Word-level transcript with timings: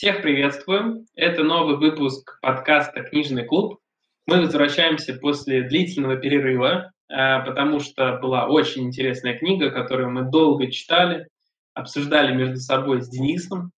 Всех 0.00 0.22
приветствуем. 0.22 1.04
Это 1.14 1.42
новый 1.42 1.76
выпуск 1.76 2.38
подкаста 2.40 3.02
«Книжный 3.02 3.44
клуб». 3.44 3.80
Мы 4.26 4.40
возвращаемся 4.40 5.12
после 5.12 5.64
длительного 5.64 6.16
перерыва, 6.16 6.90
а, 7.10 7.40
потому 7.40 7.80
что 7.80 8.16
была 8.16 8.46
очень 8.46 8.84
интересная 8.84 9.36
книга, 9.36 9.70
которую 9.70 10.10
мы 10.10 10.22
долго 10.22 10.70
читали, 10.70 11.28
обсуждали 11.74 12.34
между 12.34 12.56
собой 12.56 13.02
с 13.02 13.10
Денисом, 13.10 13.72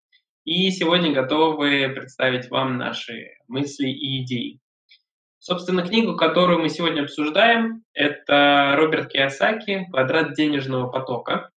и 0.45 0.71
сегодня 0.71 1.11
готовы 1.11 1.89
представить 1.89 2.49
вам 2.49 2.77
наши 2.77 3.31
мысли 3.49 3.89
и 3.89 4.23
идеи. 4.23 4.59
Собственно, 5.39 5.85
книгу, 5.85 6.15
которую 6.15 6.59
мы 6.59 6.69
сегодня 6.69 7.01
обсуждаем, 7.01 7.83
это 7.91 8.75
Роберт 8.77 9.11
Киосаки 9.11 9.87
«Квадрат 9.91 10.35
денежного 10.35 10.89
потока». 10.89 11.49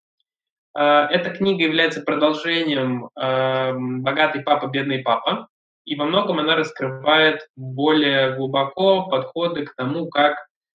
А, 0.79 1.07
эта 1.11 1.30
книга 1.30 1.65
является 1.65 2.03
продолжением 2.03 3.09
«Богатый 3.15 4.43
папа, 4.43 4.66
бедный 4.66 4.99
папа», 4.99 5.49
и 5.87 5.95
во 5.95 6.05
многом 6.05 6.41
она 6.41 6.55
раскрывает 6.55 7.49
более 7.57 8.35
глубоко 8.37 9.09
подходы 9.09 9.65
к 9.65 9.75
тому, 9.75 10.09
как 10.09 10.37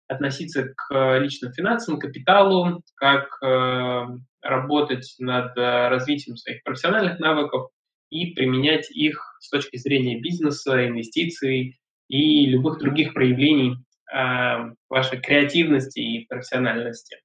относиться 0.07 0.73
к 0.75 1.17
личным 1.19 1.51
финансам, 1.51 1.99
капиталу, 1.99 2.83
как 2.95 3.27
э, 3.41 4.05
работать 4.41 5.15
над 5.19 5.57
э, 5.57 5.89
развитием 5.89 6.37
своих 6.37 6.63
профессиональных 6.63 7.19
навыков 7.19 7.71
и 8.09 8.33
применять 8.33 8.89
их 8.91 9.37
с 9.39 9.49
точки 9.49 9.77
зрения 9.77 10.19
бизнеса, 10.19 10.87
инвестиций 10.87 11.79
и 12.07 12.45
любых 12.45 12.79
других 12.79 13.13
проявлений 13.13 13.77
э, 14.13 14.71
вашей 14.89 15.19
креативности 15.19 15.99
и 15.99 16.25
профессиональности. 16.27 17.17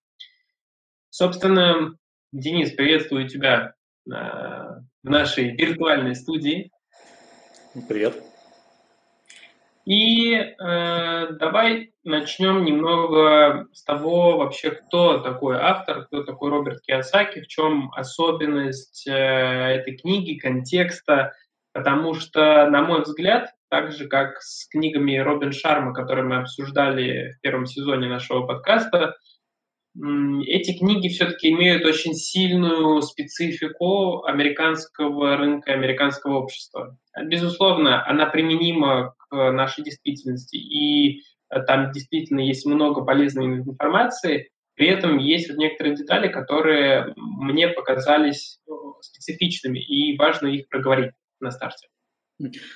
Собственно, 1.11 1.97
Денис, 2.33 2.71
приветствую 2.71 3.29
тебя 3.29 3.75
э, 4.11 4.11
в 4.11 5.11
нашей 5.11 5.55
виртуальной 5.55 6.15
студии. 6.15 6.71
Привет. 7.87 8.23
И 9.85 10.33
э, 10.33 10.53
давай 10.59 11.93
начнем 12.05 12.65
немного 12.65 13.67
с 13.75 13.85
того 13.85 14.39
вообще, 14.39 14.71
кто 14.71 15.19
такой 15.19 15.59
автор, 15.59 16.07
кто 16.07 16.23
такой 16.23 16.49
Роберт 16.49 16.81
Киосаки, 16.81 17.43
в 17.43 17.49
чем 17.49 17.93
особенность 17.93 19.07
э, 19.07 19.13
этой 19.13 19.99
книги, 19.99 20.39
контекста, 20.39 21.35
потому 21.75 22.15
что, 22.15 22.67
на 22.71 22.81
мой 22.81 23.03
взгляд, 23.03 23.51
так 23.69 23.93
же, 23.93 24.09
как 24.09 24.41
с 24.41 24.67
книгами 24.71 25.19
Робин 25.19 25.53
Шарма, 25.53 25.93
которые 25.93 26.25
мы 26.25 26.37
обсуждали 26.37 27.33
в 27.33 27.41
первом 27.43 27.67
сезоне 27.67 28.09
нашего 28.09 28.47
подкаста, 28.47 29.17
эти 29.95 30.79
книги 30.79 31.09
все-таки 31.09 31.51
имеют 31.51 31.85
очень 31.85 32.15
сильную 32.15 33.03
специфику 33.03 34.25
американского 34.25 35.37
рынка, 35.37 35.73
американского 35.73 36.39
общества. 36.39 36.97
Безусловно, 37.25 38.07
она 38.07 38.27
применима 38.27 39.15
к 39.19 39.53
нашей 39.53 39.85
действительности, 39.85 40.57
и 40.57 41.21
э, 41.51 41.61
там 41.67 41.93
действительно 41.93 42.41
есть 42.41 42.65
много 42.65 43.05
полезной 43.05 43.45
информации, 43.45 44.49
при 44.75 44.89
этом 44.89 45.19
есть 45.19 45.51
вот 45.51 45.59
некоторые 45.59 45.95
детали, 45.95 46.29
которые 46.29 47.13
мне 47.17 47.69
показались 47.69 48.59
э, 48.67 48.73
специфичными, 49.03 49.79
и 49.79 50.17
важно 50.17 50.47
их 50.47 50.69
проговорить 50.69 51.13
на 51.41 51.51
старте. 51.51 51.89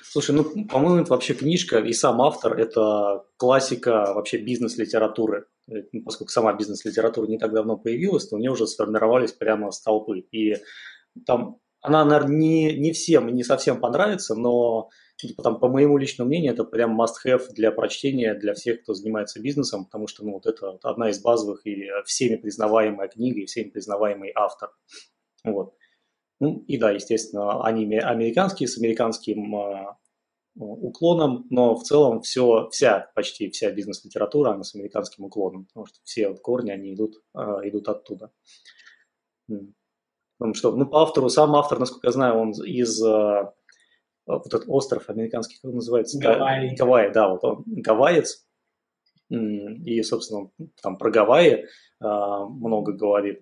Слушай, 0.03 0.35
ну, 0.35 0.65
по-моему, 0.67 1.01
это 1.01 1.11
вообще 1.11 1.33
книжка, 1.33 1.79
и 1.79 1.93
сам 1.93 2.21
автор– 2.21 2.57
это 2.59 3.25
классика 3.37 4.13
вообще 4.13 4.37
бизнес-литературы. 4.37 5.45
Ну, 5.67 6.03
поскольку 6.03 6.31
сама 6.31 6.53
бизнес-литература 6.53 7.27
не 7.27 7.37
так 7.37 7.53
давно 7.53 7.77
появилась, 7.77 8.27
то 8.27 8.35
у 8.35 8.39
нее 8.39 8.51
уже 8.51 8.67
сформировались 8.67 9.33
прямо 9.33 9.71
столпы. 9.71 10.19
И 10.31 10.57
там 11.25 11.59
она, 11.81 12.05
наверное, 12.05 12.35
не, 12.35 12.77
не 12.77 12.91
всем, 12.91 13.27
не 13.33 13.43
совсем 13.43 13.79
понравится, 13.79 14.35
но 14.35 14.89
там, 15.43 15.59
по 15.59 15.67
моему 15.67 15.97
личному 15.97 16.29
мнению, 16.29 16.53
это 16.53 16.63
прям 16.63 16.99
must-have 16.99 17.49
для 17.51 17.71
прочтения 17.71 18.33
для 18.33 18.53
всех, 18.53 18.83
кто 18.83 18.93
занимается 18.93 19.41
бизнесом, 19.41 19.85
потому 19.85 20.07
что 20.07 20.23
ну, 20.23 20.33
вот 20.33 20.45
это 20.45 20.77
одна 20.83 21.09
из 21.09 21.19
базовых 21.19 21.65
и 21.65 21.89
всеми 22.05 22.35
признаваемая 22.35 23.07
книга, 23.07 23.39
и 23.39 23.45
всеми 23.45 23.69
признаваемый 23.69 24.31
автор. 24.35 24.71
Вот. 25.43 25.75
Ну 26.39 26.63
и 26.67 26.77
да, 26.77 26.91
естественно, 26.91 27.63
они 27.63 27.83
американские 27.97 28.67
с 28.67 28.77
американским 28.77 29.55
а, 29.55 29.97
уклоном, 30.55 31.45
но 31.49 31.75
в 31.75 31.83
целом 31.83 32.21
все, 32.21 32.69
вся, 32.69 33.11
почти 33.15 33.49
вся 33.49 33.71
бизнес-литература, 33.71 34.51
она 34.51 34.63
с 34.63 34.75
американским 34.75 35.25
уклоном, 35.25 35.65
потому 35.65 35.85
что 35.85 35.99
все 36.03 36.29
вот 36.29 36.39
корни, 36.39 36.71
они 36.71 36.93
идут, 36.93 37.21
э, 37.35 37.39
идут 37.63 37.87
оттуда. 37.87 38.31
Потому 39.47 40.53
что, 40.53 40.75
ну, 40.75 40.85
по 40.85 41.01
автору, 41.01 41.29
сам 41.29 41.55
автор, 41.55 41.79
насколько 41.79 42.07
я 42.07 42.11
знаю, 42.11 42.37
он 42.37 42.51
из 42.51 43.01
э, 43.03 43.51
вот 44.25 44.45
этот 44.45 44.65
остров 44.67 45.09
американский, 45.09 45.55
как 45.55 45.69
он 45.69 45.75
называется? 45.75 46.19
Гавайи. 46.19 46.75
Гавайи, 46.75 47.11
да, 47.11 47.29
вот 47.29 47.43
он 47.43 47.63
гавайец, 47.65 48.47
и, 49.29 50.01
собственно, 50.03 50.49
там 50.81 50.97
про 50.97 51.11
Гавайи 51.11 51.53
э, 51.53 51.65
много 51.99 52.93
говорит. 52.93 53.41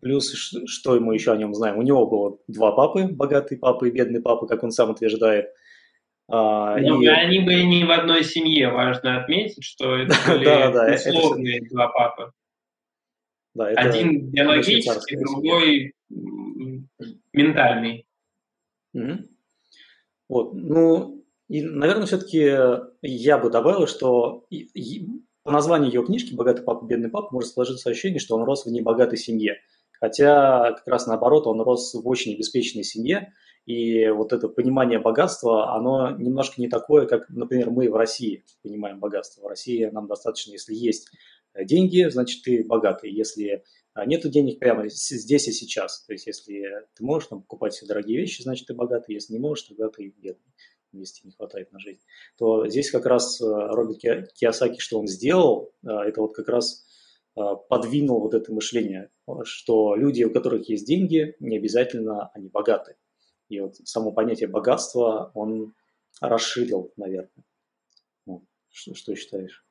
Плюс, 0.00 0.32
что 0.66 1.00
мы 1.00 1.14
еще 1.14 1.32
о 1.32 1.36
нем 1.36 1.54
знаем? 1.54 1.78
У 1.78 1.82
него 1.82 2.06
было 2.06 2.38
два 2.46 2.72
папы, 2.72 3.08
богатый 3.08 3.58
папа 3.58 3.84
и 3.84 3.90
бедный 3.90 4.20
папа, 4.20 4.46
как 4.46 4.62
он 4.62 4.70
сам 4.70 4.90
утверждает. 4.90 5.46
А, 6.30 6.78
Но 6.78 7.02
и... 7.02 7.06
они 7.06 7.40
были 7.40 7.62
не 7.62 7.84
в 7.84 7.90
одной 7.90 8.22
семье, 8.22 8.68
важно 8.68 9.20
отметить, 9.20 9.64
что 9.64 9.96
это 9.96 10.14
были 10.28 10.44
да, 10.44 10.70
да, 10.70 10.94
условные 10.94 11.58
это... 11.58 11.68
два 11.70 11.88
папы. 11.88 12.32
Да, 13.54 13.70
это 13.70 13.80
Один 13.80 14.30
биологический, 14.30 15.16
другой 15.16 15.94
ментальный. 17.32 18.06
Угу. 18.92 19.12
Вот, 20.28 20.54
ну, 20.54 21.24
и, 21.48 21.62
наверное, 21.62 22.06
все-таки 22.06 22.56
я 23.00 23.38
бы 23.38 23.50
добавил, 23.50 23.86
что 23.86 24.46
по 25.48 25.52
названию 25.52 25.90
ее 25.90 26.04
книжки 26.04 26.34
«Богатый 26.34 26.62
папа, 26.62 26.84
бедный 26.84 27.08
папа» 27.08 27.28
может 27.32 27.52
сложиться 27.52 27.88
ощущение, 27.88 28.20
что 28.20 28.36
он 28.36 28.42
рос 28.44 28.66
в 28.66 28.70
небогатой 28.70 29.16
семье. 29.16 29.56
Хотя 29.92 30.74
как 30.74 30.86
раз 30.86 31.06
наоборот, 31.06 31.46
он 31.46 31.62
рос 31.62 31.94
в 31.94 32.06
очень 32.06 32.34
обеспеченной 32.34 32.84
семье, 32.84 33.32
и 33.64 34.08
вот 34.10 34.34
это 34.34 34.48
понимание 34.48 34.98
богатства, 34.98 35.74
оно 35.74 36.10
немножко 36.10 36.60
не 36.60 36.68
такое, 36.68 37.06
как, 37.06 37.30
например, 37.30 37.70
мы 37.70 37.90
в 37.90 37.96
России 37.96 38.44
понимаем 38.62 39.00
богатство. 39.00 39.40
В 39.40 39.46
России 39.46 39.86
нам 39.86 40.06
достаточно, 40.06 40.52
если 40.52 40.74
есть 40.74 41.08
деньги, 41.58 42.06
значит, 42.10 42.42
ты 42.42 42.62
богатый. 42.62 43.10
Если 43.10 43.64
нет 44.04 44.30
денег 44.30 44.58
прямо 44.58 44.86
здесь 44.90 45.48
и 45.48 45.52
сейчас, 45.52 46.04
то 46.04 46.12
есть 46.12 46.26
если 46.26 46.62
ты 46.94 47.02
можешь 47.02 47.30
там, 47.30 47.40
покупать 47.40 47.72
себе 47.72 47.88
дорогие 47.88 48.20
вещи, 48.20 48.42
значит, 48.42 48.66
ты 48.66 48.74
богатый. 48.74 49.14
Если 49.14 49.32
не 49.32 49.38
можешь, 49.38 49.64
тогда 49.64 49.88
ты 49.88 50.12
бедный, 50.18 50.52
если 50.92 51.26
не 51.26 51.32
хватает 51.32 51.72
на 51.72 51.78
жизнь. 51.78 52.00
То 52.36 52.66
здесь 52.66 52.90
как 52.90 53.06
раз 53.06 53.40
э, 53.40 53.44
Роберт 53.44 54.32
Киосаки, 54.32 54.80
что 54.80 54.98
он 54.98 55.06
сделал, 55.06 55.72
э, 55.84 55.88
это 55.90 56.20
вот 56.20 56.34
как 56.34 56.48
раз 56.48 56.86
Э, 57.38 57.54
подвинул 57.68 58.20
вот 58.20 58.34
это 58.34 58.52
мышление, 58.52 59.10
что 59.44 59.94
люди, 59.94 60.24
у 60.24 60.32
которых 60.32 60.68
есть 60.68 60.86
деньги, 60.86 61.36
не 61.38 61.56
обязательно 61.56 62.30
они 62.34 62.48
богаты. 62.48 62.96
И 63.48 63.60
вот 63.60 63.76
само 63.76 64.12
понятие 64.12 64.48
богатства 64.48 65.30
он 65.34 65.74
расширил, 66.20 66.92
наверное. 66.96 67.44
Что, 68.70 68.94
что 68.94 69.14
считаешь? 69.14 69.64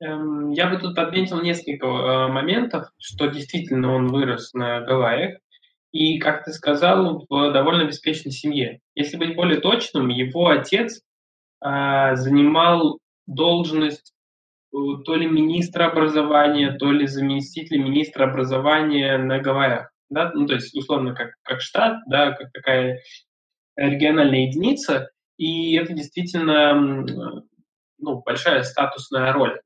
Эм, 0.00 0.50
я 0.50 0.68
бы 0.70 0.78
тут 0.78 0.94
подметил 0.94 1.40
несколько 1.42 1.86
моментов, 2.28 2.88
что 2.98 3.26
действительно 3.26 3.92
он 3.94 4.08
вырос 4.08 4.52
на 4.54 4.80
Гавайях, 4.80 5.40
и, 5.94 6.18
как 6.18 6.44
ты 6.44 6.52
сказал, 6.52 7.24
в 7.30 7.52
довольно 7.52 7.84
обеспеченной 7.84 8.32
семье. 8.32 8.80
Если 8.96 9.16
быть 9.16 9.36
более 9.36 9.60
точным, 9.60 10.08
его 10.08 10.48
отец 10.48 11.00
э, 11.64 12.16
занимал 12.16 12.98
должность 13.28 14.12
то 14.72 15.14
ли 15.14 15.28
министра 15.28 15.86
образования, 15.86 16.72
то 16.72 16.90
ли 16.90 17.06
заместитель 17.06 17.78
министра 17.78 18.24
образования 18.24 19.18
на 19.18 19.38
Гавайях. 19.38 19.92
Да? 20.10 20.32
Ну, 20.34 20.48
то 20.48 20.54
есть, 20.54 20.76
условно, 20.76 21.14
как, 21.14 21.34
как 21.44 21.60
штат, 21.60 22.00
да, 22.08 22.32
как 22.32 22.50
такая 22.50 23.00
региональная 23.76 24.46
единица, 24.46 25.10
и 25.36 25.76
это 25.76 25.92
действительно 25.92 26.74
ну, 27.98 28.22
большая 28.24 28.64
статусная 28.64 29.32
роль. 29.32 29.60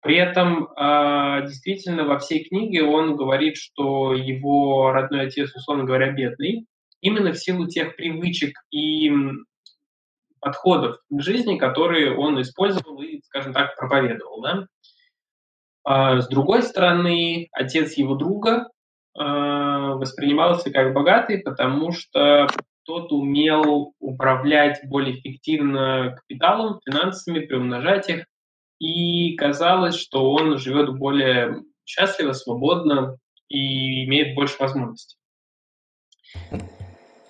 При 0.00 0.16
этом 0.16 0.68
э, 0.76 1.46
действительно 1.46 2.04
во 2.04 2.18
всей 2.18 2.44
книге 2.44 2.84
он 2.84 3.16
говорит, 3.16 3.56
что 3.56 4.14
его 4.14 4.92
родной 4.92 5.26
отец, 5.26 5.54
условно 5.54 5.84
говоря, 5.84 6.12
бедный, 6.12 6.66
именно 7.00 7.32
в 7.32 7.38
силу 7.38 7.66
тех 7.66 7.96
привычек 7.96 8.56
и 8.70 9.12
подходов 10.40 10.98
к 11.10 11.20
жизни, 11.20 11.58
которые 11.58 12.16
он 12.16 12.40
использовал 12.40 13.00
и, 13.02 13.20
скажем 13.22 13.52
так, 13.52 13.76
проповедовал. 13.76 14.40
Да? 14.40 14.66
А 15.84 16.20
с 16.20 16.28
другой 16.28 16.62
стороны, 16.62 17.48
отец 17.50 17.94
его 17.94 18.14
друга 18.14 18.68
э, 19.18 19.20
воспринимался 19.20 20.70
как 20.70 20.92
богатый, 20.94 21.38
потому 21.38 21.90
что 21.90 22.46
тот 22.84 23.10
умел 23.12 23.94
управлять 23.98 24.80
более 24.84 25.18
эффективно 25.18 26.16
капиталом, 26.16 26.80
финансами, 26.84 27.40
приумножать 27.40 28.08
их, 28.08 28.26
и 28.78 29.34
казалось, 29.36 29.94
что 29.94 30.30
он 30.30 30.58
живет 30.58 30.96
более 30.96 31.62
счастливо, 31.84 32.32
свободно 32.32 33.18
и 33.48 34.04
имеет 34.04 34.34
больше 34.34 34.56
возможностей. 34.58 35.16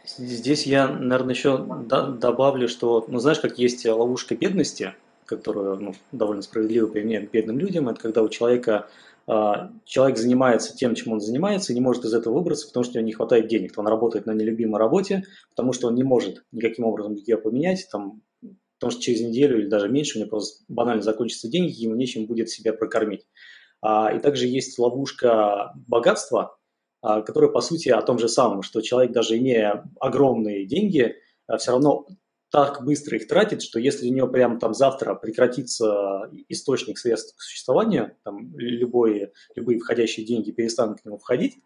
Здесь 0.05 0.67
я, 0.67 0.89
наверное, 0.89 1.35
еще 1.35 1.59
добавлю, 1.59 2.69
что, 2.69 3.05
ну, 3.09 3.21
знаешь, 3.21 3.39
как 3.39 3.59
есть 3.59 3.87
ловушка 3.87 4.35
бедности, 4.35 4.95
которую 5.27 5.79
ну, 5.81 5.95
довольно 6.11 6.43
справедливо 6.43 6.87
применяют 6.87 7.29
к 7.29 7.33
бедным 7.33 7.59
людям, 7.59 7.89
это 7.89 8.01
когда 8.01 8.23
у 8.23 8.29
человека 8.29 8.89
а, 9.27 9.71
человек 9.85 10.17
занимается 10.17 10.75
тем, 10.75 10.95
чем 10.95 11.13
он 11.13 11.21
занимается, 11.21 11.73
и 11.73 11.75
не 11.75 11.83
может 11.83 12.05
из 12.05 12.15
этого 12.15 12.35
выбраться, 12.35 12.67
потому 12.67 12.83
что 12.83 12.95
у 12.95 12.97
него 12.97 13.07
не 13.07 13.13
хватает 13.13 13.47
денег. 13.47 13.75
Он 13.77 13.87
работает 13.87 14.25
на 14.25 14.33
нелюбимой 14.33 14.81
работе, 14.81 15.25
потому 15.51 15.75
что 15.75 15.89
он 15.89 15.95
не 15.95 16.03
может 16.03 16.45
никаким 16.51 16.87
образом 16.87 17.15
ее 17.15 17.37
поменять, 17.37 17.87
там, 17.93 18.23
потому 18.79 18.93
что 18.93 19.03
через 19.03 19.21
неделю 19.21 19.59
или 19.59 19.67
даже 19.69 19.89
меньше 19.89 20.19
у 20.19 20.21
него 20.21 20.31
просто 20.31 20.65
банально 20.69 21.03
закончатся 21.03 21.49
деньги, 21.49 21.73
ему 21.73 21.95
нечем 21.95 22.27
будет 22.27 22.49
себя 22.49 22.73
прокормить. 22.73 23.27
А, 23.81 24.13
и 24.13 24.21
также 24.21 24.47
есть 24.47 24.79
ловушка 24.79 25.73
богатства, 25.87 26.57
а, 27.03 27.23
которая 27.23 27.51
по 27.51 27.61
сути 27.61 27.89
о 27.89 28.03
том 28.03 28.19
же 28.19 28.29
самом, 28.29 28.63
что 28.63 28.81
человек 28.81 29.13
даже 29.13 29.39
имея 29.39 29.85
огромные 30.01 30.67
деньги, 30.67 31.17
все 31.59 31.73
равно 31.73 32.07
так 32.51 32.83
быстро 32.85 33.17
их 33.17 33.29
тратит, 33.29 33.63
что 33.63 33.79
если 33.79 34.09
у 34.09 34.13
него 34.13 34.27
прямо 34.29 34.59
там 34.59 34.73
завтра 34.73 35.15
прекратится 35.15 36.31
источник 36.49 36.99
средств 36.99 37.37
к 37.37 37.43
существованию, 37.43 38.17
там 38.25 38.57
любые, 38.57 39.33
любые 39.55 39.79
входящие 39.79 40.25
деньги 40.25 40.51
перестанут 40.51 41.01
к 41.01 41.05
нему 41.05 41.19
входить, 41.19 41.59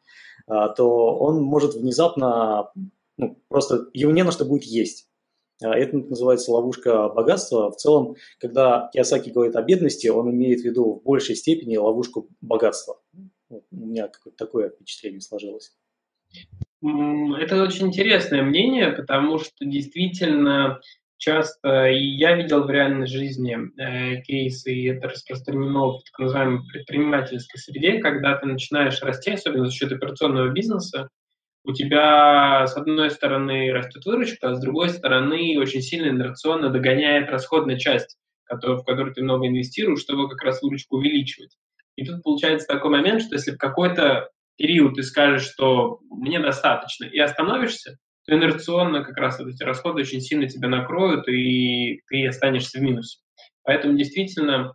а, 0.46 0.68
то 0.68 1.18
он 1.18 1.40
может 1.42 1.74
внезапно, 1.74 2.72
ну, 3.16 3.40
просто 3.48 3.86
его 3.92 4.10
не 4.10 4.24
на 4.24 4.32
что 4.32 4.44
будет 4.44 4.64
есть. 4.64 5.08
А, 5.62 5.76
это 5.76 5.96
называется 5.96 6.52
ловушка 6.52 7.08
богатства. 7.08 7.70
В 7.70 7.76
целом, 7.76 8.16
когда 8.38 8.90
Киосаки 8.92 9.30
говорит 9.30 9.56
о 9.56 9.62
бедности, 9.62 10.08
он 10.08 10.30
имеет 10.30 10.60
в 10.60 10.64
виду 10.64 10.94
в 10.94 11.02
большей 11.02 11.34
степени 11.34 11.76
ловушку 11.76 12.28
богатства. 12.40 13.00
Вот 13.48 13.64
у 13.70 13.76
меня 13.76 14.08
какое-то 14.08 14.44
такое 14.44 14.70
впечатление 14.70 15.20
сложилось. 15.20 15.72
Это 16.82 17.62
очень 17.62 17.88
интересное 17.88 18.42
мнение, 18.42 18.90
потому 18.90 19.38
что 19.38 19.64
действительно 19.64 20.80
часто 21.18 21.86
и 21.86 22.02
я 22.02 22.34
видел 22.34 22.64
в 22.64 22.70
реальной 22.70 23.06
жизни 23.06 23.56
э, 23.78 24.22
кейсы, 24.22 24.74
и 24.74 24.88
это 24.88 25.08
распространено 25.08 25.92
в 25.92 26.02
так 26.02 26.18
называемой 26.18 26.66
предпринимательской 26.66 27.58
среде, 27.58 27.98
когда 28.00 28.36
ты 28.36 28.46
начинаешь 28.46 29.00
расти, 29.02 29.30
особенно 29.30 29.66
за 29.66 29.72
счет 29.72 29.92
операционного 29.92 30.48
бизнеса, 30.48 31.08
у 31.64 31.72
тебя 31.72 32.66
с 32.66 32.76
одной 32.76 33.10
стороны 33.10 33.72
растет 33.72 34.04
выручка, 34.04 34.50
а 34.50 34.54
с 34.54 34.60
другой 34.60 34.88
стороны 34.88 35.56
очень 35.58 35.80
сильно 35.80 36.08
инерционно 36.08 36.70
догоняет 36.70 37.30
расходная 37.30 37.78
часть, 37.78 38.18
в 38.48 38.82
которую 38.84 39.14
ты 39.14 39.22
много 39.22 39.46
инвестируешь, 39.46 40.00
чтобы 40.00 40.28
как 40.28 40.42
раз 40.42 40.60
выручку 40.62 40.96
увеличивать. 40.96 41.56
И 41.96 42.04
тут 42.04 42.22
получается 42.22 42.66
такой 42.66 42.90
момент, 42.90 43.22
что 43.22 43.34
если 43.34 43.52
в 43.52 43.58
какой-то 43.58 44.30
период 44.56 44.94
ты 44.94 45.02
скажешь, 45.02 45.48
что 45.48 46.00
мне 46.10 46.40
достаточно, 46.40 47.04
и 47.04 47.18
остановишься, 47.18 47.98
то 48.26 48.34
инерционно 48.34 49.04
как 49.04 49.16
раз 49.16 49.38
вот 49.38 49.48
эти 49.48 49.62
расходы 49.62 50.02
очень 50.02 50.20
сильно 50.20 50.48
тебя 50.48 50.68
накроют, 50.68 51.28
и 51.28 52.00
ты 52.08 52.26
останешься 52.26 52.78
в 52.78 52.82
минусе. 52.82 53.18
Поэтому 53.64 53.96
действительно 53.96 54.74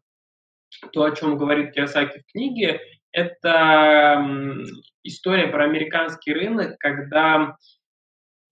то, 0.94 1.04
о 1.04 1.12
чем 1.12 1.38
говорит 1.38 1.74
Киосаки 1.74 2.20
в 2.20 2.32
книге, 2.32 2.82
это 3.18 4.24
история 5.04 5.48
про 5.48 5.64
американский 5.64 6.34
рынок, 6.34 6.78
когда 6.78 7.58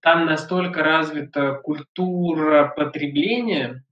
там 0.01 0.25
настолько 0.25 0.81
развита 0.81 1.53
культура 1.63 2.73
потребления, 2.75 3.83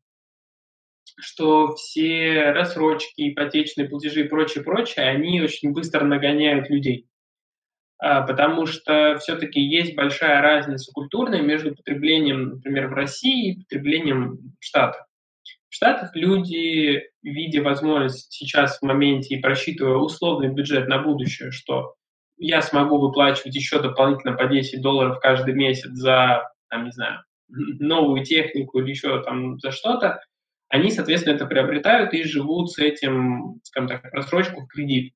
что 1.19 1.75
все 1.75 2.51
рассрочки, 2.51 3.29
ипотечные 3.31 3.87
платежи 3.87 4.21
и 4.21 4.27
прочее, 4.27 4.63
прочее, 4.63 5.05
они 5.05 5.41
очень 5.41 5.73
быстро 5.73 6.05
нагоняют 6.05 6.71
людей. 6.71 7.07
А, 7.99 8.23
потому 8.23 8.65
что 8.65 9.17
все-таки 9.19 9.61
есть 9.61 9.95
большая 9.95 10.41
разница 10.41 10.91
культурная 10.91 11.43
между 11.43 11.75
потреблением, 11.75 12.49
например, 12.55 12.87
в 12.87 12.93
России 12.93 13.51
и 13.51 13.59
потреблением 13.59 14.55
в 14.59 14.65
Штатах. 14.65 15.07
Штатах 15.73 16.15
люди, 16.15 17.09
видя 17.23 17.63
возможность 17.63 18.31
сейчас 18.31 18.77
в 18.77 18.83
моменте 18.83 19.35
и 19.35 19.41
просчитывая 19.41 19.95
условный 19.95 20.49
бюджет 20.49 20.87
на 20.87 20.99
будущее, 20.99 21.51
что 21.51 21.95
я 22.37 22.61
смогу 22.61 22.99
выплачивать 22.99 23.55
еще 23.55 23.81
дополнительно 23.81 24.33
по 24.33 24.45
10 24.45 24.81
долларов 24.81 25.19
каждый 25.19 25.53
месяц 25.53 25.89
за, 25.91 26.49
там, 26.69 26.85
не 26.85 26.91
знаю, 26.91 27.23
новую 27.47 28.23
технику 28.23 28.79
или 28.79 28.89
еще 28.91 29.21
там 29.23 29.59
за 29.59 29.71
что-то, 29.71 30.21
они, 30.69 30.89
соответственно, 30.91 31.35
это 31.35 31.45
приобретают 31.45 32.13
и 32.13 32.23
живут 32.23 32.71
с 32.71 32.79
этим, 32.79 33.59
скажем 33.63 33.89
так, 33.89 34.09
просрочку 34.11 34.61
в 34.61 34.67
кредит. 34.67 35.13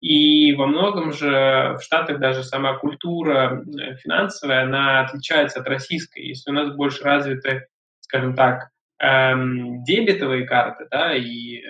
И 0.00 0.52
во 0.54 0.66
многом 0.66 1.12
же 1.12 1.76
в 1.78 1.82
Штатах 1.82 2.18
даже 2.18 2.42
сама 2.42 2.76
культура 2.78 3.62
э, 3.64 3.96
финансовая, 3.96 4.64
она 4.64 5.00
отличается 5.00 5.60
от 5.60 5.68
российской. 5.68 6.26
Если 6.26 6.50
у 6.50 6.54
нас 6.54 6.74
больше 6.74 7.04
развиты, 7.04 7.66
скажем 8.00 8.34
так, 8.34 8.71
эм, 9.02 9.82
дебетовые 9.84 10.46
карты, 10.46 10.86
да, 10.90 11.14
и 11.14 11.58
э, 11.58 11.62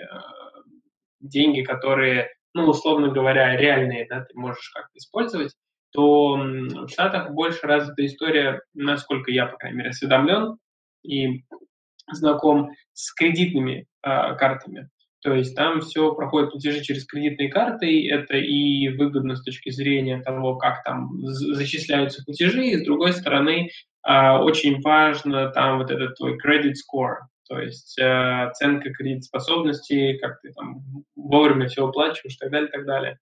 деньги, 1.19 1.61
которые, 1.61 2.29
ну, 2.53 2.69
условно 2.69 3.09
говоря, 3.09 3.57
реальные, 3.57 4.07
да, 4.07 4.21
ты 4.21 4.37
можешь 4.37 4.69
как-то 4.69 4.97
использовать, 4.97 5.53
то 5.91 6.35
в 6.35 6.87
Штатах 6.89 7.31
больше 7.31 7.65
развита 7.67 8.05
история, 8.05 8.61
насколько 8.73 9.31
я, 9.31 9.47
по 9.47 9.57
крайней 9.57 9.77
мере, 9.77 9.89
осведомлен 9.89 10.57
и 11.03 11.43
знаком 12.11 12.71
с 12.93 13.13
кредитными 13.13 13.87
э, 14.03 14.35
картами. 14.35 14.89
То 15.23 15.33
есть 15.33 15.55
там 15.55 15.79
все 15.79 16.13
проходит 16.13 16.51
платежи 16.51 16.81
через 16.81 17.05
кредитные 17.05 17.49
карты, 17.49 17.89
и 17.89 18.11
это 18.11 18.35
и 18.35 18.89
выгодно 18.89 19.35
с 19.35 19.43
точки 19.43 19.69
зрения 19.69 20.21
того, 20.21 20.57
как 20.57 20.83
там 20.83 21.11
зачисляются 21.21 22.23
платежи, 22.25 22.65
и 22.65 22.77
с 22.77 22.83
другой 22.83 23.13
стороны 23.13 23.69
а, 24.01 24.43
очень 24.43 24.81
важно 24.81 25.49
там 25.49 25.77
вот 25.77 25.91
этот 25.91 26.17
твой 26.17 26.37
credit 26.37 26.73
score, 26.73 27.19
то 27.47 27.59
есть 27.59 27.97
э, 27.99 28.43
оценка 28.43 28.91
кредитоспособности, 28.91 30.17
как 30.17 30.41
ты 30.41 30.51
там 30.51 30.81
вовремя 31.15 31.67
все 31.67 31.87
оплачиваешь 31.87 32.35
и 32.35 32.39
так 32.39 32.51
далее, 32.51 32.67
и 32.67 32.71
так 32.71 32.85
далее. 32.85 33.17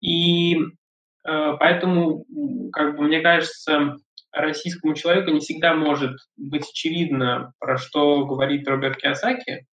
И 0.00 0.56
э, 0.56 1.56
поэтому, 1.58 2.24
как 2.72 2.96
бы 2.96 3.04
мне 3.04 3.20
кажется, 3.20 3.96
российскому 4.32 4.94
человеку 4.94 5.30
не 5.30 5.40
всегда 5.40 5.74
может 5.74 6.16
быть 6.36 6.68
очевидно, 6.68 7.52
про 7.58 7.78
что 7.78 8.26
говорит 8.26 8.68
Роберт 8.68 8.98
Киосаки, 8.98 9.66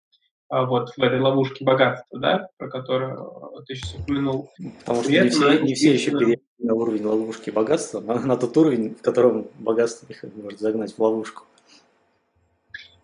вот 0.61 0.93
в 0.95 1.01
этой 1.01 1.19
ловушке 1.19 1.65
богатства, 1.65 2.19
да, 2.19 2.47
про 2.57 2.69
которую 2.69 3.63
ты 3.65 3.75
сейчас 3.75 3.95
упомянул. 3.95 4.51
Потому 4.79 5.03
что 5.03 5.11
не 5.11 5.29
все, 5.29 5.59
не 5.59 5.73
все 5.73 5.93
еще 5.93 6.11
переехали 6.11 6.43
на 6.59 6.75
уровень 6.75 7.05
ловушки 7.05 7.49
богатства, 7.49 7.99
на, 7.99 8.19
на 8.19 8.37
тот 8.37 8.55
уровень, 8.55 8.95
в 8.95 9.01
котором 9.01 9.47
богатство 9.59 10.07
их 10.11 10.23
может 10.35 10.59
загнать 10.59 10.93
в 10.93 10.99
ловушку. 10.99 11.43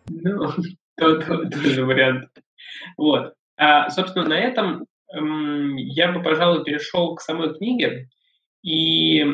Ну, 0.07 0.51
тоже 0.97 1.85
вариант. 1.85 2.29
Вот. 2.97 3.33
А, 3.57 3.89
собственно, 3.89 4.27
на 4.27 4.39
этом 4.39 4.85
эм, 5.13 5.75
я 5.75 6.11
бы, 6.11 6.21
пожалуй, 6.21 6.63
перешел 6.63 7.15
к 7.15 7.21
самой 7.21 7.53
книге 7.55 8.09
и 8.61 9.25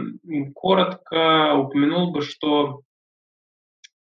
коротко 0.54 1.56
упомянул 1.56 2.12
бы, 2.12 2.22
что 2.22 2.82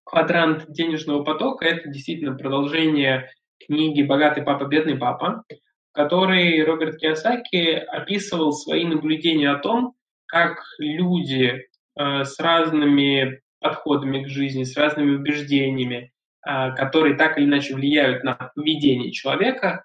квадрант 0.04 0.70
денежного 0.70 1.22
потока– 1.22 1.64
это 1.66 1.88
действительно 1.88 2.34
продолжение 2.34 3.30
книги 3.66 4.02
«Богатый 4.02 4.42
папа, 4.42 4.64
бедный 4.64 4.96
папа», 4.96 5.44
в 5.48 5.92
которой 5.92 6.62
Роберт 6.64 6.98
Киосаки 6.98 7.72
описывал 7.72 8.52
свои 8.52 8.84
наблюдения 8.84 9.50
о 9.50 9.58
том, 9.58 9.94
как 10.26 10.62
люди 10.78 11.66
э, 11.96 12.24
с 12.24 12.38
разными 12.38 13.40
подходами 13.60 14.22
к 14.22 14.28
жизни, 14.28 14.64
с 14.64 14.76
разными 14.76 15.16
убеждениями, 15.16 16.12
э, 16.46 16.72
которые 16.74 17.16
так 17.16 17.38
или 17.38 17.46
иначе 17.46 17.74
влияют 17.74 18.24
на 18.24 18.34
поведение 18.54 19.12
человека, 19.12 19.84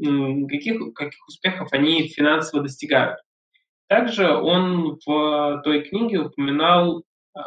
э, 0.00 0.04
каких, 0.48 0.94
каких 0.94 1.26
успехов 1.26 1.68
они 1.72 2.08
финансово 2.08 2.62
достигают. 2.62 3.18
Также 3.88 4.34
он 4.34 4.98
в 5.04 5.62
той 5.62 5.82
книге 5.82 6.20
упоминал, 6.20 7.04
э, 7.36 7.40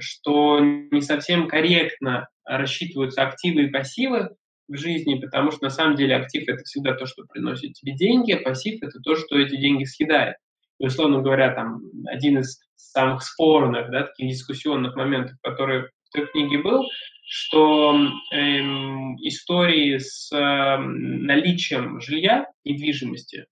что 0.00 0.60
не 0.60 1.00
совсем 1.00 1.48
корректно 1.48 2.28
рассчитываются 2.44 3.22
активы 3.22 3.64
и 3.64 3.70
пассивы, 3.70 4.36
в 4.68 4.76
жизни, 4.76 5.18
потому 5.18 5.50
что 5.50 5.64
на 5.64 5.70
самом 5.70 5.96
деле 5.96 6.16
актив 6.16 6.44
это 6.48 6.62
всегда 6.64 6.94
то, 6.94 7.06
что 7.06 7.24
приносит 7.24 7.74
тебе 7.74 7.94
деньги, 7.94 8.32
а 8.32 8.42
пассив 8.42 8.82
это 8.82 9.00
то, 9.00 9.16
что 9.16 9.38
эти 9.38 9.56
деньги 9.56 9.84
съедает. 9.84 10.36
И, 10.78 10.86
условно 10.86 11.20
говоря, 11.20 11.54
там 11.54 11.82
один 12.06 12.38
из 12.38 12.60
самых 12.76 13.22
спорных, 13.22 13.90
да, 13.90 14.04
таких 14.04 14.30
дискуссионных 14.30 14.96
моментов, 14.96 15.36
который 15.42 15.82
в 15.82 16.12
той 16.12 16.26
книге 16.26 16.58
был, 16.58 16.84
что 17.24 17.96
эм, 18.32 19.16
истории 19.16 19.98
с 19.98 20.30
э, 20.32 20.76
наличием 20.76 22.00
жилья, 22.00 22.46
недвижимости, 22.64 23.46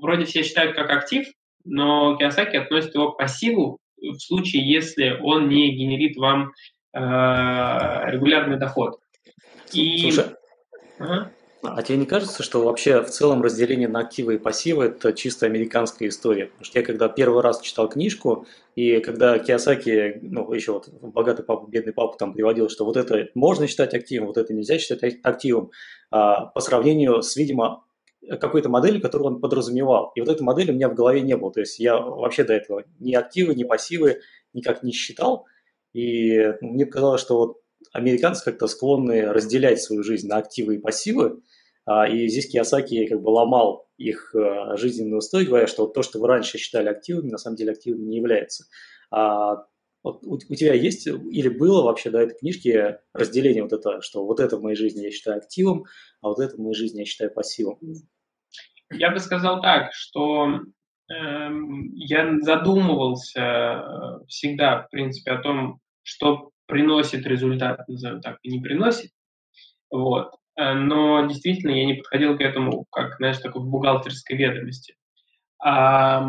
вроде 0.00 0.24
все 0.24 0.42
считают 0.42 0.76
как 0.76 0.90
актив, 0.90 1.26
но 1.64 2.16
Киосаки 2.16 2.56
относит 2.56 2.94
его 2.94 3.12
к 3.12 3.18
пассиву 3.18 3.78
в 4.00 4.18
случае, 4.18 4.70
если 4.70 5.18
он 5.20 5.48
не 5.48 5.74
генерит 5.74 6.16
вам 6.16 6.52
э, 6.92 6.98
регулярный 6.98 8.58
доход. 8.58 9.00
И... 9.72 10.02
Слушай, 10.02 10.26
ага. 10.98 11.30
А 11.62 11.82
тебе 11.82 11.98
не 11.98 12.06
кажется, 12.06 12.42
что 12.42 12.64
вообще 12.64 13.02
в 13.02 13.10
целом 13.10 13.42
разделение 13.42 13.86
на 13.86 14.00
активы 14.00 14.36
и 14.36 14.38
пассивы– 14.38 14.84
это 14.86 15.12
чисто 15.12 15.44
американская 15.44 16.08
история? 16.08 16.46
Потому 16.46 16.64
что 16.64 16.78
я 16.78 16.84
когда 16.84 17.08
первый 17.08 17.42
раз 17.42 17.60
читал 17.60 17.86
книжку, 17.86 18.46
и 18.76 19.00
когда 19.00 19.38
Киосаки, 19.38 20.20
ну, 20.22 20.50
еще 20.54 20.72
вот 20.72 20.88
«Богатый 20.88 21.44
папа, 21.44 21.66
бедный 21.68 21.92
папа» 21.92 22.16
там 22.16 22.32
приводил, 22.32 22.70
что 22.70 22.86
вот 22.86 22.96
это 22.96 23.28
можно 23.34 23.66
считать 23.66 23.92
активом, 23.92 24.28
вот 24.28 24.38
это 24.38 24.54
нельзя 24.54 24.78
считать 24.78 25.18
активом, 25.22 25.70
а, 26.10 26.46
по 26.46 26.60
сравнению 26.60 27.20
с, 27.20 27.36
видимо, 27.36 27.84
какой-то 28.40 28.70
моделью, 28.70 29.02
которую 29.02 29.34
он 29.34 29.40
подразумевал. 29.40 30.12
И 30.14 30.20
вот 30.20 30.30
этой 30.30 30.42
модели 30.42 30.70
у 30.70 30.74
меня 30.74 30.88
в 30.88 30.94
голове 30.94 31.20
не 31.20 31.36
было. 31.36 31.52
То 31.52 31.60
есть 31.60 31.78
я 31.78 31.98
вообще 31.98 32.44
до 32.44 32.54
этого 32.54 32.84
ни 32.98 33.14
активы, 33.14 33.54
ни 33.54 33.64
пассивы 33.64 34.20
никак 34.52 34.82
не 34.82 34.92
считал. 34.92 35.46
И 35.92 36.38
ну, 36.60 36.70
мне 36.70 36.86
казалось, 36.86 37.20
что 37.20 37.36
вот 37.36 37.56
американцы 37.92 38.44
как-то 38.44 38.66
склонны 38.66 39.22
разделять 39.22 39.82
свою 39.82 40.02
жизнь 40.02 40.28
на 40.28 40.36
активы 40.36 40.76
и 40.76 40.78
пассивы, 40.78 41.42
а, 41.86 42.08
и 42.08 42.28
здесь 42.28 42.48
Киосаки 42.48 43.06
как 43.06 43.20
бы 43.20 43.30
ломал 43.30 43.88
их 43.96 44.34
э, 44.34 44.76
жизненную 44.76 45.18
устой, 45.18 45.44
говоря, 45.44 45.66
что 45.66 45.86
то, 45.86 46.02
что 46.02 46.20
вы 46.20 46.28
раньше 46.28 46.56
считали 46.56 46.88
активами, 46.88 47.30
на 47.30 47.38
самом 47.38 47.56
деле 47.56 47.72
активами 47.72 48.04
не 48.04 48.16
является. 48.16 48.64
А 49.10 49.66
вот 50.02 50.24
у, 50.24 50.34
у 50.34 50.54
тебя 50.54 50.72
есть 50.72 51.06
или 51.06 51.48
было 51.48 51.82
вообще 51.82 52.10
до 52.10 52.20
этой 52.20 52.38
книжки 52.38 52.98
разделение 53.12 53.62
вот 53.62 53.72
это, 53.72 54.00
что 54.00 54.24
вот 54.24 54.40
это 54.40 54.56
в 54.56 54.62
моей 54.62 54.76
жизни 54.76 55.02
я 55.02 55.10
считаю 55.10 55.38
активом, 55.38 55.84
а 56.22 56.28
вот 56.28 56.38
это 56.38 56.56
в 56.56 56.60
моей 56.60 56.74
жизни 56.74 57.00
я 57.00 57.04
считаю 57.04 57.32
пассивом? 57.32 57.78
Я 58.92 59.10
бы 59.10 59.18
сказал 59.18 59.60
так, 59.60 59.92
что 59.92 60.46
э, 61.08 61.14
я 61.94 62.38
задумывался 62.40 63.40
э, 63.40 64.24
всегда, 64.28 64.82
в 64.82 64.90
принципе, 64.90 65.32
о 65.32 65.42
том, 65.42 65.80
что 66.02 66.50
приносит 66.70 67.26
результат, 67.26 67.86
назовем 67.88 68.22
так, 68.22 68.38
и 68.42 68.50
не 68.50 68.60
приносит. 68.60 69.10
Вот. 69.90 70.32
Э, 70.56 70.74
но 70.74 71.26
действительно 71.26 71.72
я 71.72 71.86
не 71.86 71.94
подходил 71.94 72.36
к 72.36 72.40
этому 72.40 72.86
как, 72.90 73.16
знаешь, 73.16 73.38
такой 73.38 73.62
в 73.62 73.66
бухгалтерской 73.66 74.36
ведомости. 74.36 74.94
А 75.62 76.26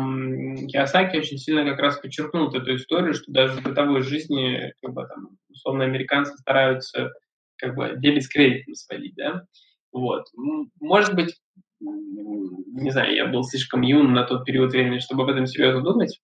Киосаки 0.68 1.16
очень 1.16 1.38
сильно 1.38 1.64
как 1.64 1.80
раз 1.80 1.98
подчеркнул 1.98 2.50
эту 2.54 2.76
историю, 2.76 3.14
что 3.14 3.32
даже 3.32 3.60
в 3.60 3.62
бытовой 3.62 4.02
жизни, 4.02 4.74
как 4.82 4.92
бы 4.92 5.06
там, 5.06 5.38
условно, 5.48 5.84
американцы 5.84 6.36
стараются 6.36 7.12
как 7.56 7.74
бы 7.74 7.94
дебет 7.96 8.24
с 8.24 8.28
кредитом 8.28 8.74
сводить, 8.74 9.14
да, 9.16 9.44
вот. 9.90 10.24
Может 10.80 11.14
быть, 11.14 11.34
не 11.80 12.90
знаю, 12.90 13.14
я 13.14 13.26
был 13.26 13.42
слишком 13.44 13.80
юн 13.82 14.12
на 14.12 14.24
тот 14.24 14.44
период 14.44 14.72
времени, 14.72 14.98
чтобы 14.98 15.22
об 15.22 15.30
этом 15.30 15.46
серьезно 15.46 15.80
думать, 15.80 16.20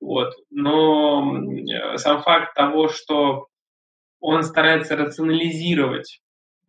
вот, 0.00 0.32
но 0.50 1.34
сам 1.96 2.22
факт 2.22 2.54
того, 2.54 2.88
что 2.88 3.46
он 4.22 4.42
старается 4.42 4.96
рационализировать 4.96 6.22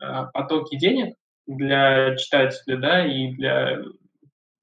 Э, 0.03 0.25
потоки 0.33 0.75
денег 0.75 1.15
для 1.47 2.15
читателя, 2.17 2.77
да, 2.77 3.05
и 3.05 3.31
для 3.33 3.81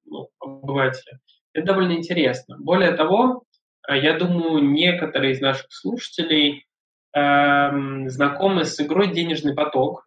ну, 0.05 0.29
обывателя. 0.39 1.19
Это 1.53 1.67
довольно 1.67 1.93
интересно. 1.93 2.57
Более 2.59 2.93
того, 2.93 3.45
э, 3.89 3.99
я 3.99 4.19
думаю, 4.19 4.63
некоторые 4.63 5.33
из 5.33 5.41
наших 5.41 5.67
слушателей 5.71 6.67
э, 7.15 8.09
знакомы 8.09 8.65
с 8.65 8.79
игрой 8.81 9.13
«Денежный 9.15 9.55
поток», 9.55 10.07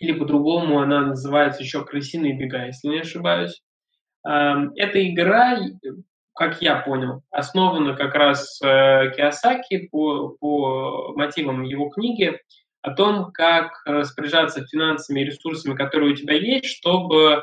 или 0.00 0.12
по-другому 0.12 0.80
она 0.80 1.00
называется 1.02 1.62
еще 1.62 1.84
«Крысиные 1.84 2.36
бега», 2.38 2.66
если 2.66 2.88
не 2.88 3.00
ошибаюсь. 3.00 3.62
Э, 4.26 4.54
эта 4.76 5.06
игра, 5.06 5.58
как 6.40 6.62
я 6.62 6.76
понял, 6.76 7.22
основана 7.30 7.94
как 7.94 8.14
раз 8.14 8.58
э, 8.62 9.12
Киосаки 9.14 9.88
по, 9.88 10.30
по 10.40 11.12
мотивам 11.14 11.64
его 11.64 11.90
книги 11.90 12.40
о 12.80 12.94
том, 12.94 13.30
как 13.30 13.82
распоряжаться 13.84 14.64
финансами 14.64 15.20
и 15.20 15.24
ресурсами, 15.26 15.76
которые 15.76 16.14
у 16.14 16.16
тебя 16.16 16.32
есть, 16.32 16.64
чтобы 16.64 17.42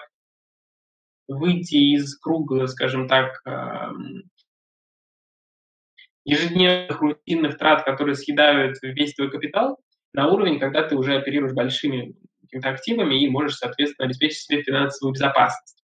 выйти 1.27 1.75
из 1.75 2.17
круга, 2.17 2.65
скажем 2.65 3.07
так, 3.07 3.39
эм, 3.45 4.23
ежедневных 6.25 6.99
рутинных 6.99 7.59
трат, 7.59 7.83
которые 7.83 8.15
съедают 8.15 8.77
весь 8.81 9.13
твой 9.13 9.29
капитал, 9.29 9.77
на 10.13 10.27
уровень, 10.27 10.59
когда 10.59 10.81
ты 10.81 10.95
уже 10.95 11.17
оперируешь 11.17 11.53
большими 11.53 12.15
активами 12.63 13.23
и 13.23 13.29
можешь, 13.29 13.57
соответственно, 13.57 14.07
обеспечить 14.07 14.39
себе 14.39 14.63
финансовую 14.63 15.13
безопасность. 15.13 15.76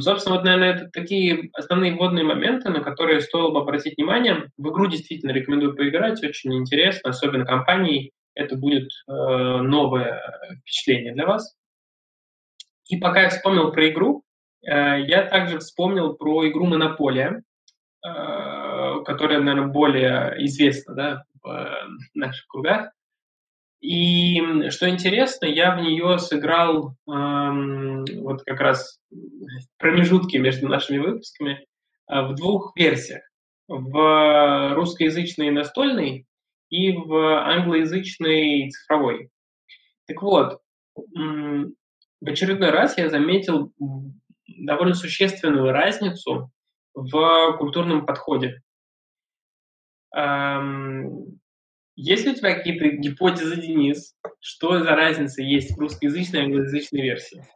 Собственно, 0.00 0.36
вот, 0.36 0.44
наверное, 0.44 0.74
это 0.74 0.90
такие 0.90 1.48
основные 1.54 1.94
вводные 1.94 2.24
моменты, 2.24 2.68
на 2.68 2.80
которые 2.80 3.22
стоило 3.22 3.50
бы 3.50 3.60
обратить 3.60 3.96
внимание. 3.96 4.50
В 4.58 4.68
игру 4.68 4.86
действительно 4.86 5.30
рекомендую 5.30 5.74
поиграть, 5.74 6.22
очень 6.22 6.54
интересно, 6.54 7.10
особенно 7.10 7.46
компанией. 7.46 8.12
Это 8.34 8.56
будет 8.56 8.90
э, 9.08 9.12
новое 9.12 10.20
впечатление 10.60 11.14
для 11.14 11.26
вас. 11.26 11.56
И 12.88 12.98
пока 12.98 13.22
я 13.22 13.30
вспомнил 13.30 13.72
про 13.72 13.88
игру, 13.88 14.22
э, 14.66 15.00
я 15.06 15.22
также 15.22 15.60
вспомнил 15.60 16.14
про 16.14 16.46
игру 16.50 16.66
«Монополия», 16.66 17.42
э, 18.06 19.02
которая, 19.06 19.40
наверное, 19.40 19.68
более 19.68 20.34
известна 20.44 20.94
да, 20.94 21.24
в 21.42 21.48
э, 21.48 21.74
наших 22.12 22.46
кругах. 22.48 22.90
И 23.80 24.70
что 24.70 24.88
интересно, 24.88 25.46
я 25.46 25.76
в 25.76 25.80
нее 25.80 26.18
сыграл 26.18 26.96
эм, 27.06 28.04
вот 28.22 28.42
как 28.44 28.60
раз 28.60 28.98
промежутки 29.78 30.38
между 30.38 30.68
нашими 30.68 30.98
выпусками 30.98 31.66
э, 32.08 32.22
в 32.22 32.34
двух 32.34 32.72
версиях. 32.76 33.22
В 33.68 34.74
русскоязычной 34.74 35.50
настольной 35.50 36.26
и 36.70 36.92
в 36.92 37.14
англоязычной 37.46 38.70
цифровой. 38.70 39.30
Так 40.06 40.20
вот, 40.20 40.60
в 40.94 41.72
очередной 42.26 42.70
раз 42.70 42.98
я 42.98 43.08
заметил 43.08 43.72
довольно 44.46 44.94
существенную 44.94 45.72
разницу 45.72 46.50
в 46.94 47.56
культурном 47.58 48.06
подходе. 48.06 48.60
Есть 51.96 52.24
ли 52.24 52.32
у 52.32 52.34
тебя 52.34 52.54
какие-то 52.54 52.88
гипотезы, 52.88 53.60
Денис, 53.60 54.16
что 54.40 54.82
за 54.82 54.90
разница 54.90 55.42
есть 55.42 55.76
в 55.76 55.78
русскоязычной 55.78 56.40
и 56.40 56.42
англоязычной 56.44 57.02
версии? 57.02 57.46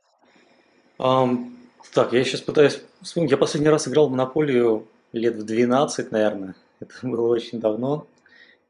Um, 0.98 1.52
так, 1.92 2.12
я 2.12 2.24
сейчас 2.24 2.40
пытаюсь 2.40 2.80
вспомнить. 3.02 3.30
Я 3.30 3.36
последний 3.36 3.68
раз 3.68 3.88
играл 3.88 4.08
в 4.08 4.10
Монополию 4.12 4.86
лет 5.12 5.36
в 5.36 5.44
12, 5.44 6.12
наверное. 6.12 6.54
Это 6.80 6.94
было 7.02 7.28
очень 7.28 7.60
давно. 7.60 8.06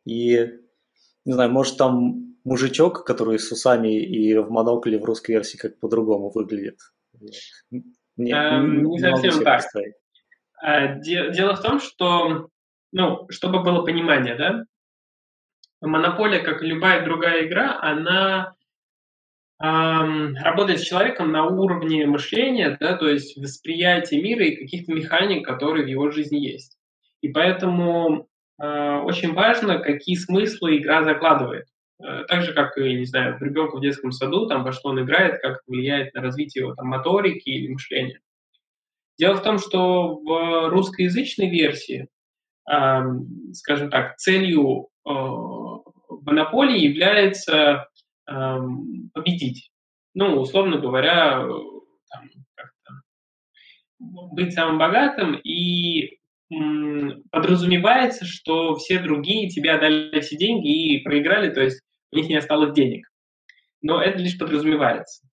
И, 0.05 0.59
не 1.25 1.33
знаю, 1.33 1.51
может 1.51 1.77
там 1.77 2.37
мужичок, 2.45 3.05
который 3.05 3.39
с 3.39 3.53
усами 3.53 4.01
и 4.01 4.37
в 4.39 4.51
монокле 4.51 4.99
в 4.99 5.05
русской 5.05 5.33
версии 5.33 5.59
как 5.59 5.79
по-другому 5.79 6.31
выглядит. 6.31 6.79
Не, 8.17 8.33
эм, 8.33 8.85
не, 8.85 8.93
не 8.93 8.99
совсем 8.99 9.45
так. 9.45 9.65
А, 10.61 10.95
дело 10.97 11.55
в 11.55 11.63
том, 11.63 11.79
что, 11.79 12.49
ну, 12.93 13.27
чтобы 13.29 13.63
было 13.63 13.85
понимание, 13.85 14.35
да, 14.35 14.65
Монополия, 15.81 16.41
как 16.41 16.63
и 16.63 16.67
любая 16.67 17.05
другая 17.05 17.47
игра, 17.47 17.79
она 17.81 18.55
эм, 19.63 20.35
работает 20.37 20.81
с 20.81 20.85
человеком 20.85 21.31
на 21.31 21.47
уровне 21.47 22.05
мышления, 22.07 22.77
да, 22.81 22.97
то 22.97 23.09
есть 23.09 23.37
восприятия 23.37 24.21
мира 24.21 24.45
и 24.45 24.57
каких-то 24.57 24.93
механик, 24.93 25.47
которые 25.47 25.85
в 25.85 25.89
его 25.89 26.11
жизни 26.11 26.39
есть. 26.39 26.77
И 27.21 27.29
поэтому 27.29 28.29
э, 28.61 28.97
очень 29.05 29.35
важно, 29.35 29.79
какие 29.79 30.17
смыслы 30.17 30.79
игра 30.79 31.05
закладывает. 31.05 31.67
Э, 32.03 32.25
так 32.27 32.43
же, 32.43 32.53
как 32.55 32.77
не 32.77 33.05
знаю, 33.05 33.39
ребенка 33.41 33.77
в 33.77 33.81
детском 33.81 34.11
саду, 34.11 34.49
там, 34.49 34.65
во 34.65 34.73
что 34.73 34.89
он 34.89 35.01
играет, 35.03 35.41
как 35.41 35.53
это 35.53 35.63
влияет 35.69 36.13
на 36.15 36.23
развитие 36.23 36.63
его 36.63 36.75
там, 36.75 36.89
моторики 36.89 37.49
или 37.49 37.73
мышления. 37.73 38.21
Дело 39.17 39.35
в 39.35 39.43
том, 39.43 39.59
что 39.59 40.17
в 40.17 40.69
русскоязычной 40.69 41.51
версии, 41.51 42.09
скажем 43.53 43.91
так, 43.91 44.17
целью 44.17 44.91
э, 45.09 46.19
монополии 46.23 46.81
является 46.81 47.89
э, 48.29 48.59
победить. 49.15 49.71
Ну, 50.15 50.41
условно 50.41 50.79
говоря, 50.79 51.47
там, 52.11 52.31
быть 53.99 54.53
самым 54.53 54.79
богатым 54.79 55.37
и 55.37 56.19
подразумевается, 57.31 58.25
что 58.25 58.77
все 58.77 59.01
другие 59.01 59.49
тебе 59.49 59.73
отдали 59.73 60.21
все 60.21 60.37
деньги 60.37 60.95
и 60.95 61.03
проиграли, 61.03 61.51
то 61.51 61.61
есть 61.61 61.83
у 62.13 62.17
них 62.17 62.29
не 62.29 62.37
осталось 62.37 62.73
денег. 62.73 63.07
Но 63.83 64.01
это 64.01 64.19
лишь 64.19 64.39
подразумевается. 64.39 65.27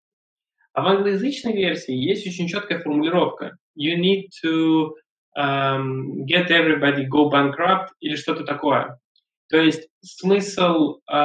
А 0.74 0.82
в 0.82 0.88
англоязычной 0.88 1.53
версии 1.53 1.94
есть 1.94 2.25
очень 2.25 2.48
четкая 2.48 2.80
формулировка. 2.80 3.58
You 3.77 3.96
need 3.96 4.30
to 4.44 4.96
um, 5.38 6.25
get 6.25 6.50
everybody 6.50 7.06
go 7.06 7.30
bankrupt 7.30 7.89
или 8.00 8.15
что-то 8.15 8.44
такое. 8.44 9.00
То 9.53 9.60
есть 9.62 9.88
смысл 10.01 10.95
э, 10.95 11.15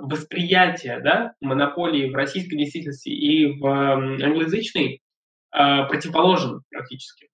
восприятия 0.00 1.00
да, 1.00 1.34
монополии 1.42 2.08
в 2.08 2.14
российской 2.14 2.56
действительности 2.56 3.10
и 3.10 3.60
в 3.60 3.66
э, 3.66 4.24
англоязычной 4.24 5.02
э, 5.54 5.84
противоположен 5.88 6.62
практически. 6.70 7.28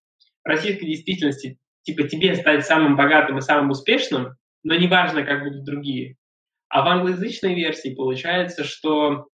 В 0.44 0.48
российской 0.48 0.86
действительности 0.86 1.56
типа 1.82 2.08
тебе 2.08 2.34
стать 2.34 2.66
самым 2.66 2.96
богатым 2.96 3.38
и 3.38 3.42
самым 3.42 3.70
успешным, 3.70 4.34
но 4.64 4.74
неважно, 4.74 5.22
как 5.22 5.44
будут 5.44 5.62
другие. 5.62 6.16
А 6.68 6.82
в 6.82 6.88
англоязычной 6.88 7.54
версии 7.54 7.94
получается, 7.94 8.64
что 8.64 9.28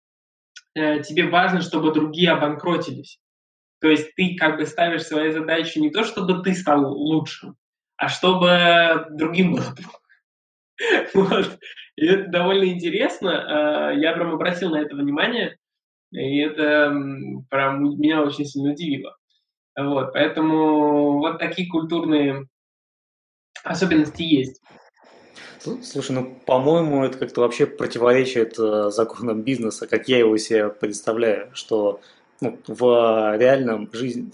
э, 0.73 1.03
тебе 1.03 1.27
важно, 1.27 1.61
чтобы 1.61 1.93
другие 1.93 2.31
обанкротились. 2.31 3.19
То 3.81 3.87
есть 3.87 4.15
ты 4.15 4.35
как 4.35 4.57
бы 4.57 4.65
ставишь 4.65 5.03
свои 5.03 5.29
задачи 5.29 5.77
не 5.77 5.91
то, 5.91 6.05
чтобы 6.05 6.41
ты 6.41 6.55
стал 6.55 6.91
лучшим, 6.91 7.55
а 7.97 8.09
чтобы 8.09 9.05
другим 9.11 9.51
было 9.51 9.75
плохо. 9.75 10.02
Вот. 11.13 11.59
И 11.95 12.05
это 12.07 12.29
довольно 12.29 12.65
интересно. 12.65 13.91
Э, 13.93 13.99
я 13.99 14.13
прям 14.13 14.33
обратил 14.33 14.71
на 14.71 14.81
это 14.81 14.95
внимание, 14.95 15.57
и 16.11 16.39
это 16.39 16.93
прям 17.49 17.99
меня 17.99 18.23
очень 18.23 18.45
сильно 18.45 18.71
удивило. 18.71 19.15
Вот, 19.75 20.13
поэтому 20.13 21.19
вот 21.19 21.39
такие 21.39 21.67
культурные 21.69 22.47
особенности 23.63 24.21
есть. 24.21 24.61
Слушай, 25.59 26.11
ну, 26.11 26.35
по-моему, 26.45 27.05
это 27.05 27.17
как-то 27.17 27.41
вообще 27.41 27.65
противоречит 27.65 28.59
э, 28.59 28.89
законам 28.89 29.43
бизнеса, 29.43 29.87
как 29.87 30.09
я 30.09 30.19
его 30.19 30.37
себе 30.37 30.69
представляю, 30.69 31.49
что 31.53 32.01
ну, 32.41 32.59
в 32.67 33.37
реальном 33.37 33.89
жизни, 33.93 34.29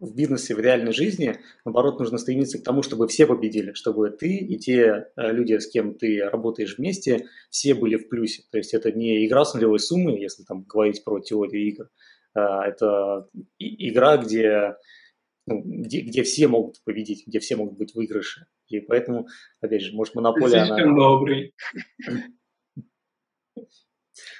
в 0.00 0.14
бизнесе, 0.14 0.54
в 0.54 0.60
реальной 0.60 0.92
жизни, 0.92 1.38
наоборот, 1.64 1.98
нужно 1.98 2.18
стремиться 2.18 2.58
к 2.58 2.62
тому, 2.62 2.82
чтобы 2.82 3.08
все 3.08 3.26
победили, 3.26 3.72
чтобы 3.72 4.10
ты 4.10 4.36
и 4.36 4.58
те 4.58 5.08
э, 5.16 5.32
люди, 5.32 5.58
с 5.58 5.68
кем 5.68 5.94
ты 5.94 6.22
работаешь 6.22 6.78
вместе, 6.78 7.26
все 7.50 7.74
были 7.74 7.96
в 7.96 8.08
плюсе. 8.08 8.42
То 8.50 8.58
есть 8.58 8.74
это 8.74 8.92
не 8.92 9.26
игра 9.26 9.44
с 9.44 9.54
нулевой 9.54 9.80
суммой, 9.80 10.20
если 10.20 10.44
там 10.44 10.62
говорить 10.62 11.02
про 11.04 11.20
теорию 11.20 11.68
игр, 11.68 11.90
а 12.34 12.66
это 12.66 13.28
игра, 13.58 14.16
где, 14.18 14.76
ну, 15.46 15.62
где, 15.64 16.00
где 16.00 16.22
все 16.22 16.46
могут 16.48 16.82
победить, 16.84 17.26
где 17.26 17.40
все 17.40 17.56
могут 17.56 17.78
быть 17.78 17.94
выигрыши. 17.94 18.46
И 18.68 18.80
поэтому, 18.80 19.26
опять 19.60 19.82
же, 19.82 19.94
может, 19.94 20.14
монополия... 20.14 20.64
Слишком 20.64 20.90
она... 20.90 20.96
добрый. 20.96 21.54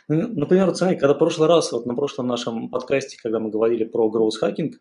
Например, 0.09 0.75
смотри, 0.75 0.97
когда 0.97 1.15
в 1.15 1.19
прошлый 1.19 1.49
раз, 1.49 1.73
вот 1.73 1.87
на 1.87 1.95
прошлом 1.95 2.27
нашем 2.27 2.71
подкасте, 2.71 3.19
когда 3.23 3.41
мы 3.41 3.51
говорили 3.51 3.85
про 3.85 4.11
growth 4.11 4.41
hacking, 4.43 4.73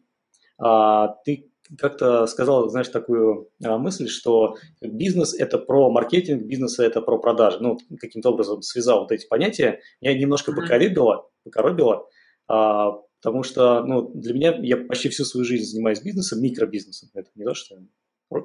ты 1.26 1.52
как-то 1.78 2.26
сказал, 2.28 2.70
знаешь, 2.70 2.88
такую 2.88 3.50
а, 3.64 3.78
мысль, 3.78 4.08
что 4.08 4.56
бизнес– 4.82 5.34
это 5.40 5.58
про 5.58 5.90
маркетинг, 5.90 6.44
бизнес– 6.44 6.80
это 6.80 7.02
про 7.02 7.20
продажи. 7.20 7.58
Ну, 7.60 7.78
каким-то 8.00 8.30
образом 8.30 8.62
связал 8.62 9.02
вот 9.02 9.12
эти 9.12 9.28
понятия. 9.28 9.82
Меня 10.02 10.18
немножко 10.18 10.54
покоробило, 10.54 11.30
покоробило 11.44 12.08
а, 12.48 12.92
потому 13.22 13.44
что 13.44 13.84
ну, 13.84 14.10
для 14.14 14.34
меня, 14.34 14.58
я 14.62 14.78
почти 14.78 15.10
всю 15.10 15.26
свою 15.26 15.46
жизнь 15.46 15.66
занимаюсь 15.66 16.02
бизнесом, 16.02 16.42
микробизнесом. 16.42 17.10
Это 17.14 17.30
не 17.36 17.44
то, 17.44 17.54
что 17.54 17.76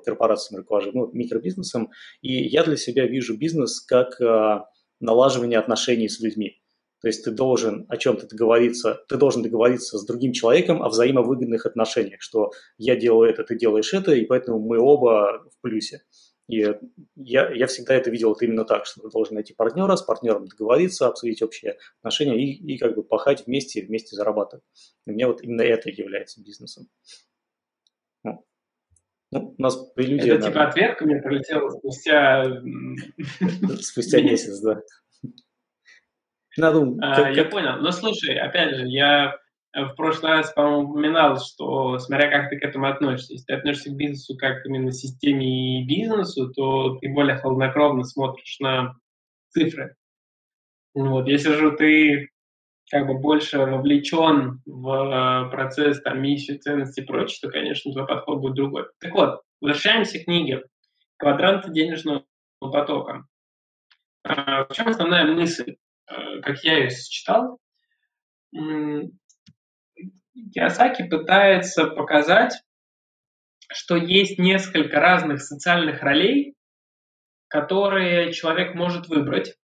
корпорациям 0.05 0.61
руковожу, 0.61 0.91
ну, 0.93 1.11
микробизнесом. 1.13 1.91
И 2.23 2.45
я 2.49 2.65
для 2.65 2.77
себя 2.77 3.07
вижу 3.07 3.37
бизнес 3.37 3.81
как 3.81 4.19
налаживание 5.01 5.59
отношений 5.59 6.09
с 6.09 6.21
людьми. 6.21 6.62
То 7.03 7.09
есть 7.09 7.25
ты 7.25 7.33
должен 7.33 7.85
о 7.89 7.97
чем-то 7.97 8.29
договориться, 8.29 9.05
ты 9.09 9.17
должен 9.17 9.43
договориться 9.43 9.99
с 9.99 10.07
другим 10.07 10.33
человеком 10.33 10.83
о 10.83 10.89
взаимовыгодных 10.89 11.67
отношениях, 11.67 12.23
что 12.23 12.53
я 12.79 12.95
делаю 12.95 13.29
это, 13.29 13.43
ты 13.43 13.57
делаешь 13.57 13.93
это, 13.93 14.13
и 14.13 14.25
поэтому 14.25 14.61
мы 14.61 14.79
оба 14.79 15.45
в 15.51 15.61
плюсе. 15.61 16.03
И 16.49 16.65
я, 17.17 17.51
я 17.51 17.67
всегда 17.67 17.95
это 17.95 18.11
видел 18.11 18.29
вот 18.29 18.43
именно 18.43 18.65
так, 18.65 18.87
что 18.87 19.01
ты 19.01 19.11
должен 19.11 19.35
найти 19.35 19.53
партнера, 19.53 19.97
с 19.97 20.03
партнером 20.03 20.47
договориться, 20.47 21.09
обсудить 21.09 21.43
общие 21.43 21.77
отношения 21.99 22.41
и, 22.41 22.75
и 22.75 22.79
как 22.79 22.95
бы 22.95 23.03
пахать 23.03 23.47
вместе 23.47 23.81
и 23.81 23.87
вместе 23.87 24.15
зарабатывать. 24.15 24.65
И 25.07 25.11
меня 25.11 25.27
вот 25.27 25.43
именно 25.43 25.63
это 25.63 25.91
является 25.91 26.41
бизнесом. 26.43 26.89
Ну, 29.33 29.55
у 29.57 29.63
нас 29.63 29.77
прелюдия... 29.95 30.35
Это 30.35 30.49
типа 30.49 30.69
ответка 30.69 31.07
мне 31.07 31.17
прилетела 31.23 31.71
спустя... 31.71 32.45
Спустя 33.81 34.21
месяц, 34.23 34.61
да. 34.61 34.83
Надо, 36.57 36.87
а, 37.01 37.17
как, 37.17 37.37
я 37.37 37.45
понял. 37.45 37.77
Но 37.81 37.91
слушай, 37.93 38.37
опять 38.39 38.77
же, 38.77 38.87
я 38.87 39.37
в 39.75 39.95
прошлый 39.95 40.33
раз, 40.33 40.53
по-моему, 40.53 40.91
упоминал, 40.91 41.39
что 41.41 41.99
смотря 41.99 42.31
как 42.31 42.51
ты 42.51 42.59
к 42.59 42.63
этому 42.63 42.87
относишься, 42.87 43.33
если 43.33 43.47
ты 43.47 43.55
относишься 43.55 43.91
к 43.91 43.97
бизнесу 43.97 44.37
как 44.37 44.67
именно 44.67 44.93
системе 44.93 45.81
и 45.81 45.87
бизнесу, 45.87 46.53
то 46.53 46.97
ты 46.97 47.09
более 47.09 47.39
хладнокровно 47.39 48.05
смотришь 48.05 48.59
на 48.61 48.97
цифры. 49.51 49.97
Вот. 50.95 51.27
Если 51.27 51.55
же 51.55 51.71
ты 51.73 52.29
как 52.91 53.07
бы 53.07 53.19
больше 53.19 53.59
вовлечен 53.59 54.61
в 54.67 55.47
э, 55.47 55.51
процесс, 55.51 56.03
там, 56.03 56.21
миссию, 56.21 56.59
ценности 56.59 57.01
и 57.01 57.05
прочее, 57.05 57.39
то, 57.41 57.49
конечно, 57.49 57.91
твой 57.91 58.07
подход 58.07 58.41
будет 58.41 58.55
другой. 58.55 58.85
Так 59.01 59.15
вот, 59.15 59.41
возвращаемся 59.63 60.19
к 60.19 60.25
книге 60.25 60.65
«Квадранты 61.17 61.71
денежного 61.71 62.27
потока». 62.61 63.25
А, 64.25 64.67
в 64.67 64.75
чем 64.75 64.89
основная 64.89 65.25
мысль? 65.25 65.77
Э, 66.09 66.41
как 66.41 66.63
я 66.65 66.79
ее 66.79 66.91
сочетал, 66.91 67.59
Киосаки 70.53 71.09
пытается 71.09 71.87
показать, 71.87 72.63
что 73.71 73.97
есть 73.97 74.39
несколько 74.39 75.01
разных 75.01 75.43
социальных 75.43 76.03
ролей, 76.03 76.55
которые 77.49 78.33
человек 78.33 78.75
может 78.75 79.09
выбрать. 79.09 79.55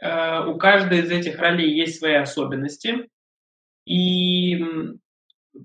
Э, 0.00 0.44
у 0.46 0.56
каждой 0.56 1.00
из 1.00 1.10
этих 1.10 1.38
ролей 1.38 1.76
есть 1.76 1.98
свои 1.98 2.14
особенности. 2.14 3.08
И, 3.86 4.64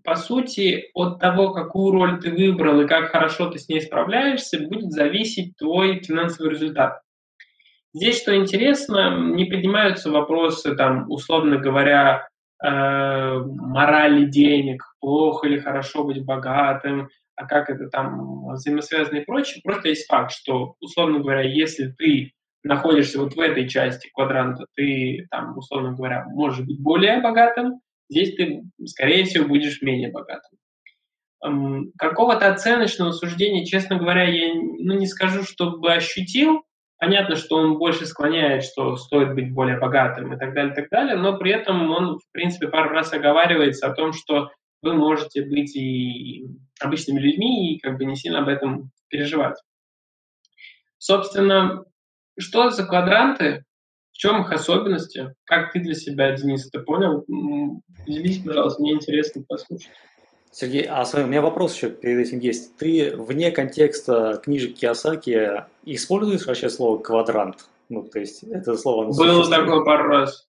по 0.04 0.16
сути, 0.16 0.90
от 0.94 1.20
того, 1.20 1.54
какую 1.54 1.92
роль 1.92 2.20
ты 2.20 2.32
выбрал 2.32 2.82
и 2.82 2.88
как 2.88 3.12
хорошо 3.12 3.50
ты 3.50 3.58
с 3.58 3.68
ней 3.68 3.82
справляешься, 3.82 4.60
будет 4.60 4.92
зависеть 4.92 5.56
твой 5.58 6.02
финансовый 6.04 6.52
результат. 6.52 7.02
Здесь, 7.94 8.22
что 8.22 8.36
интересно, 8.36 9.18
не 9.34 9.46
поднимаются 9.46 10.10
вопросы, 10.10 10.76
там, 10.76 11.10
условно 11.10 11.58
говоря, 11.58 12.28
э, 12.64 13.40
морали 13.40 14.26
денег, 14.26 14.84
плохо 15.00 15.48
или 15.48 15.60
хорошо 15.60 16.06
быть 16.06 16.24
богатым, 16.24 17.10
а 17.36 17.46
как 17.46 17.70
это 17.70 17.90
там 17.90 18.48
взаимосвязано 18.54 19.18
и 19.18 19.26
прочее. 19.26 19.62
Просто 19.64 19.90
есть 19.90 20.08
факт, 20.08 20.32
что, 20.32 20.76
условно 20.80 21.20
говоря, 21.20 21.42
если 21.42 21.88
ты 21.98 22.32
находишься 22.64 23.20
вот 23.20 23.34
в 23.34 23.40
этой 23.40 23.68
части 23.68 24.10
квадранта, 24.14 24.66
ты 24.76 25.28
там, 25.30 25.58
условно 25.58 25.94
говоря, 25.94 26.26
можешь 26.30 26.66
быть 26.66 26.80
более 26.80 27.20
богатым, 27.22 27.82
здесь 28.10 28.36
ты, 28.36 28.62
скорее 28.86 29.26
всего, 29.26 29.48
будешь 29.48 29.82
менее 29.82 30.12
богатым. 30.12 30.58
Эм, 31.44 31.92
какого-то 31.98 32.54
оценочного 32.54 33.12
суждения, 33.12 33.66
честно 33.66 33.98
говоря, 33.98 34.24
я 34.24 34.54
ну, 34.54 34.94
не 34.94 35.08
скажу, 35.08 35.44
чтобы 35.44 35.92
ощутил, 35.92 36.64
Понятно, 37.02 37.36
что 37.36 37.56
он 37.56 37.80
больше 37.80 38.06
склоняет, 38.06 38.64
что 38.64 38.96
стоит 38.96 39.34
быть 39.34 39.52
более 39.52 39.80
богатым 39.80 40.36
и 40.36 40.38
так 40.38 40.54
далее, 40.54 40.72
и 40.72 40.76
так 40.76 40.90
далее, 40.92 41.16
но 41.16 41.36
при 41.36 41.52
этом 41.52 41.90
он, 41.90 42.20
в 42.20 42.32
принципе, 42.32 42.68
пару 42.68 42.92
раз 42.92 43.12
оговаривается 43.12 43.88
о 43.88 43.96
том, 43.96 44.14
что 44.14 44.52
вы 44.84 44.94
можете 44.94 45.44
быть 45.44 45.76
и 45.76 46.46
обычными 46.80 47.20
людьми 47.20 47.74
и 47.74 47.80
как 47.80 47.98
бы 47.98 48.06
не 48.06 48.16
сильно 48.16 48.42
об 48.42 48.50
этом 48.50 48.92
переживать. 49.10 49.58
Собственно, 51.00 51.86
что 52.38 52.70
за 52.70 52.86
квадранты, 52.86 53.66
в 54.12 54.18
чем 54.20 54.44
их 54.44 54.52
особенности, 54.52 55.34
как 55.46 55.74
ты 55.74 55.80
для 55.80 55.96
себя, 55.96 56.38
Денис, 56.38 56.68
это 56.68 56.84
понял? 56.84 57.26
Поделись, 58.06 58.44
пожалуйста, 58.44 58.80
мне 58.80 58.92
интересно 58.92 59.44
послушать. 59.50 59.90
Сергей, 60.52 60.84
а 60.84 61.06
у 61.14 61.28
меня 61.28 61.42
вопрос 61.42 61.76
еще 61.76 61.90
перед 61.90 62.28
этим 62.28 62.40
есть. 62.40 62.76
Ты 62.78 63.16
вне 63.16 63.52
контекста 63.52 64.42
книжек 64.44 64.76
Киосаки 64.76 65.64
используешь 65.86 66.46
вообще 66.46 66.70
слово 66.70 66.98
«квадрант»? 66.98 67.66
Ну, 67.88 68.04
то 68.04 68.20
есть 68.20 68.44
это 68.44 68.76
слово... 68.78 69.12
Было 69.12 69.50
такое 69.50 69.84
пару 69.84 70.10
раз. 70.10 70.48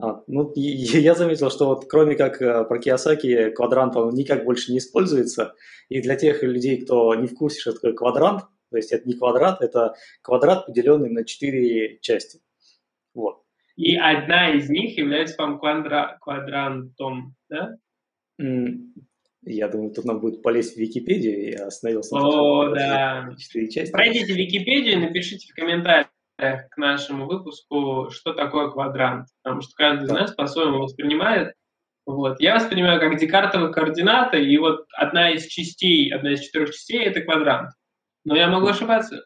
А, 0.00 0.22
ну, 0.26 0.52
я 0.54 1.14
заметил, 1.14 1.50
что 1.50 1.66
вот 1.66 1.86
кроме 1.88 2.14
как 2.14 2.40
э, 2.40 2.64
про 2.64 2.78
Киосаки, 2.78 3.50
квадрант 3.50 3.96
он 3.96 4.14
никак 4.14 4.44
больше 4.44 4.72
не 4.72 4.78
используется. 4.78 5.54
И 5.88 6.00
для 6.00 6.16
тех 6.16 6.42
людей, 6.42 6.84
кто 6.84 7.14
не 7.14 7.26
в 7.26 7.34
курсе, 7.34 7.60
что 7.60 7.72
такое 7.72 7.92
квадрант, 7.92 8.42
то 8.70 8.76
есть 8.76 8.92
это 8.92 9.08
не 9.08 9.14
квадрат, 9.14 9.62
это 9.62 9.94
квадрат, 10.22 10.66
поделенный 10.66 11.10
на 11.10 11.24
четыре 11.24 11.98
части. 12.00 12.40
Вот. 13.14 13.42
И 13.76 13.96
одна 13.96 14.50
из 14.50 14.68
них 14.68 14.98
является 14.98 15.36
вам 15.38 15.58
квадра... 15.58 16.18
квадрантом, 16.20 17.34
да? 17.48 17.76
Я 18.38 19.68
думаю, 19.68 19.92
тут 19.92 20.04
нам 20.04 20.20
будет 20.20 20.42
полезть 20.42 20.74
в 20.74 20.78
Википедию, 20.78 21.50
и 21.50 21.52
остановился 21.54 22.16
О, 22.16 22.68
да. 22.74 23.34
части. 23.38 23.90
Пройдите 23.90 24.34
Википедию 24.34 24.94
и 24.94 25.06
напишите 25.06 25.52
в 25.52 25.54
комментариях 25.54 26.08
к 26.70 26.76
нашему 26.76 27.26
выпуску, 27.26 28.10
что 28.10 28.32
такое 28.32 28.70
квадрант, 28.70 29.26
потому 29.42 29.62
что 29.62 29.72
каждый 29.74 30.04
из 30.04 30.10
нас 30.10 30.32
по-своему 30.32 30.78
воспринимает. 30.78 31.54
Вот. 32.06 32.40
Я 32.40 32.54
воспринимаю 32.54 33.00
как 33.00 33.18
декартовые 33.18 33.72
координаты, 33.72 34.42
и 34.42 34.56
вот 34.58 34.86
одна 34.92 35.30
из 35.30 35.46
частей, 35.46 36.12
одна 36.12 36.32
из 36.32 36.40
четырех 36.40 36.70
частей– 36.70 37.02
это 37.04 37.20
квадрант. 37.20 37.70
Но 38.24 38.36
я 38.36 38.48
могу 38.48 38.66
ошибаться. 38.66 39.24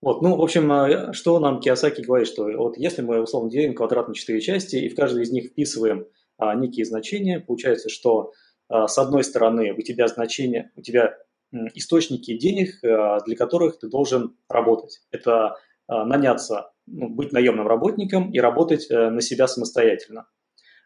Вот, 0.00 0.20
ну, 0.20 0.34
в 0.36 0.42
общем, 0.42 0.70
а, 0.72 1.12
что 1.12 1.38
нам 1.38 1.60
Киосаки 1.60 2.00
говорит, 2.00 2.26
что 2.26 2.44
вот 2.56 2.76
если 2.76 3.02
мы 3.02 3.20
условно 3.22 3.50
делим 3.50 3.74
квадрат 3.74 4.08
на 4.08 4.14
четыре 4.14 4.40
части, 4.40 4.76
и 4.76 4.88
в 4.88 4.96
каждой 4.96 5.22
из 5.22 5.30
них 5.30 5.50
вписываем 5.50 6.06
а, 6.50 6.54
некие 6.54 6.84
значения. 6.84 7.40
Получается, 7.40 7.88
что 7.88 8.32
а, 8.68 8.88
с 8.88 8.98
одной 8.98 9.24
стороны 9.24 9.72
у 9.72 9.82
тебя 9.82 10.08
значения, 10.08 10.72
у 10.76 10.82
тебя 10.82 11.16
источники 11.74 12.36
денег, 12.36 12.82
а, 12.84 13.20
для 13.20 13.36
которых 13.36 13.78
ты 13.78 13.88
должен 13.88 14.36
работать. 14.48 15.00
Это 15.10 15.56
наняться 15.88 16.72
ну, 16.86 17.08
быть 17.08 17.32
наемным 17.32 17.68
работником 17.68 18.30
и 18.32 18.40
работать 18.40 18.90
э, 18.90 19.10
на 19.10 19.20
себя 19.20 19.46
самостоятельно. 19.46 20.26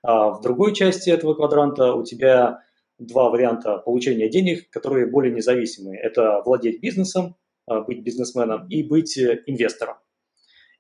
А 0.03 0.31
в 0.31 0.43
другой 0.43 0.75
части 0.75 1.11
этого 1.11 1.35
квадранта 1.35 1.95
у 1.95 2.05
тебя 2.05 2.63
два 2.99 3.31
варианта 3.31 3.79
получения 3.79 4.29
денег, 4.29 4.69
которые 4.71 5.07
более 5.07 5.33
независимые. 5.33 5.99
Это 5.99 6.43
владеть 6.45 6.81
бизнесом, 6.81 7.37
э, 7.71 7.81
быть 7.81 8.03
бизнесменом 8.03 8.69
и 8.69 8.83
быть 8.83 9.17
э, 9.17 9.43
инвестором. 9.47 9.97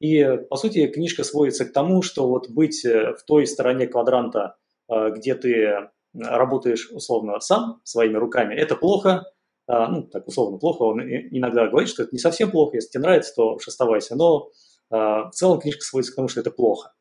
И, 0.00 0.22
по 0.50 0.56
сути, 0.56 0.86
книжка 0.88 1.24
сводится 1.24 1.64
к 1.64 1.72
тому, 1.72 2.02
что 2.02 2.28
вот 2.28 2.50
быть 2.50 2.84
в 2.84 3.18
той 3.26 3.46
стороне 3.46 3.86
квадранта, 3.86 4.56
где 4.88 5.34
ты 5.34 5.88
работаешь 6.14 6.90
условно 6.90 7.38
сам, 7.40 7.80
своими 7.84 8.16
руками, 8.16 8.54
это 8.54 8.76
плохо, 8.76 9.24
ну, 9.68 10.04
так 10.04 10.26
условно 10.28 10.58
плохо, 10.58 10.82
он 10.82 11.00
иногда 11.00 11.66
говорит, 11.66 11.88
что 11.88 12.04
это 12.04 12.12
не 12.12 12.18
совсем 12.18 12.50
плохо, 12.50 12.76
если 12.76 12.90
тебе 12.90 13.02
нравится, 13.02 13.34
то 13.34 13.58
оставайся, 13.66 14.14
но 14.16 14.48
в 14.88 15.30
целом 15.32 15.60
книжка 15.60 15.82
сводится 15.82 16.12
к 16.12 16.16
тому, 16.16 16.28
что 16.28 16.40
это 16.40 16.50
плохо. 16.50 16.92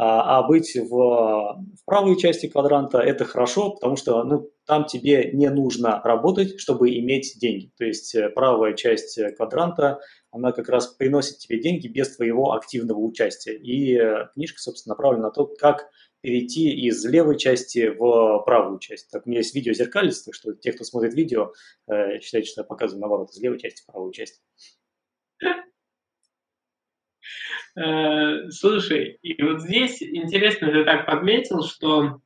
А, 0.00 0.38
а 0.38 0.42
быть 0.46 0.76
в, 0.76 0.86
в 0.90 1.84
правой 1.84 2.16
части 2.16 2.46
квадранта– 2.46 2.98
это 3.00 3.24
хорошо, 3.24 3.70
потому 3.72 3.96
что 3.96 4.22
ну, 4.22 4.48
там 4.64 4.84
тебе 4.84 5.32
не 5.32 5.50
нужно 5.50 6.00
работать, 6.04 6.60
чтобы 6.60 6.96
иметь 7.00 7.36
деньги. 7.40 7.72
То 7.76 7.84
есть 7.84 8.14
э, 8.14 8.28
правая 8.28 8.74
часть 8.74 9.18
квадранта, 9.36 9.98
она 10.30 10.52
как 10.52 10.68
раз 10.68 10.86
приносит 10.86 11.38
тебе 11.38 11.60
деньги 11.60 11.88
без 11.88 12.14
твоего 12.14 12.52
активного 12.52 13.00
участия. 13.00 13.54
И 13.56 13.98
э, 13.98 14.28
книжка, 14.34 14.60
собственно, 14.60 14.92
направлена 14.92 15.24
на 15.24 15.30
то, 15.32 15.46
как 15.46 15.88
перейти 16.20 16.70
из 16.86 17.04
левой 17.04 17.38
части 17.38 17.88
в 17.88 18.42
правую 18.44 18.78
часть. 18.78 19.10
Так, 19.10 19.26
у 19.26 19.30
меня 19.30 19.40
есть 19.40 19.54
видео 19.54 19.72
зеркалец, 19.72 20.22
так 20.22 20.34
что 20.34 20.54
те, 20.54 20.72
кто 20.72 20.84
смотрит 20.84 21.14
видео, 21.14 21.52
э, 21.86 22.20
считают, 22.20 22.46
что 22.46 22.62
я 22.62 22.64
показываю 22.64 23.00
наоборот, 23.00 23.30
из 23.30 23.40
левой 23.40 23.58
части 23.58 23.82
в 23.82 23.86
правую 23.86 24.12
часть. 24.12 24.42
Э, 27.76 28.50
слушай, 28.50 29.18
и 29.22 29.42
вот 29.42 29.62
здесь 29.62 30.02
интересно, 30.02 30.72
ты 30.72 30.84
так 30.84 31.06
подметил, 31.06 31.62
что 31.62 32.20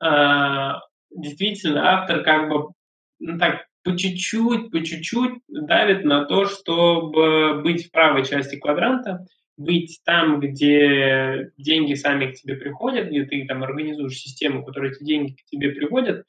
э, 0.00 0.72
действительно 1.10 1.98
автор 1.98 2.22
как 2.22 2.48
бы 2.48 2.72
ну, 3.18 3.38
так 3.38 3.66
по 3.82 3.96
чуть-чуть, 3.96 4.70
по 4.70 4.84
чуть-чуть 4.84 5.42
давит 5.48 6.04
на 6.04 6.24
то, 6.24 6.46
чтобы 6.46 7.62
быть 7.62 7.86
в 7.86 7.90
правой 7.90 8.24
части 8.24 8.56
квадранта, 8.56 9.26
быть 9.56 10.00
там, 10.04 10.40
где 10.40 11.50
деньги 11.56 11.94
сами 11.94 12.32
к 12.32 12.34
тебе 12.34 12.56
приходят, 12.56 13.08
где 13.08 13.24
ты 13.24 13.46
там 13.46 13.62
организуешь 13.62 14.18
систему, 14.18 14.64
которая 14.64 14.92
эти 14.92 15.02
деньги 15.04 15.32
к 15.32 15.44
тебе 15.50 15.70
приводят. 15.70 16.26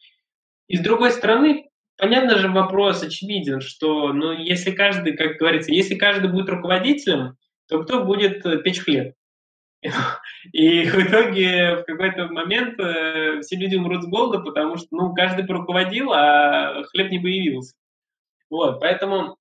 И 0.67 0.77
с 0.77 0.81
другой 0.81 1.11
стороны, 1.11 1.69
понятно 1.97 2.37
же 2.37 2.49
вопрос 2.49 3.03
очевиден, 3.03 3.61
что, 3.61 4.13
ну, 4.13 4.31
если 4.31 4.71
каждый, 4.71 5.15
как 5.15 5.37
говорится, 5.37 5.71
если 5.71 5.95
каждый 5.95 6.31
будет 6.31 6.49
руководителем, 6.49 7.37
то 7.67 7.83
кто 7.83 8.03
будет 8.03 8.45
э, 8.45 8.59
печь 8.59 8.79
хлеб? 8.79 9.13
И 10.53 10.83
в 10.85 10.95
итоге 10.99 11.77
в 11.77 11.83
какой-то 11.83 12.27
момент 12.27 12.79
э, 12.79 13.41
все 13.41 13.55
люди 13.57 13.75
умрут 13.75 14.03
с 14.03 14.07
голода, 14.07 14.39
потому 14.39 14.77
что 14.77 14.87
ну, 14.91 15.13
каждый 15.13 15.45
руководил, 15.45 16.11
а 16.13 16.83
хлеб 16.85 17.11
не 17.11 17.19
появился. 17.19 17.75
Вот, 18.49 18.79
поэтому 18.79 19.36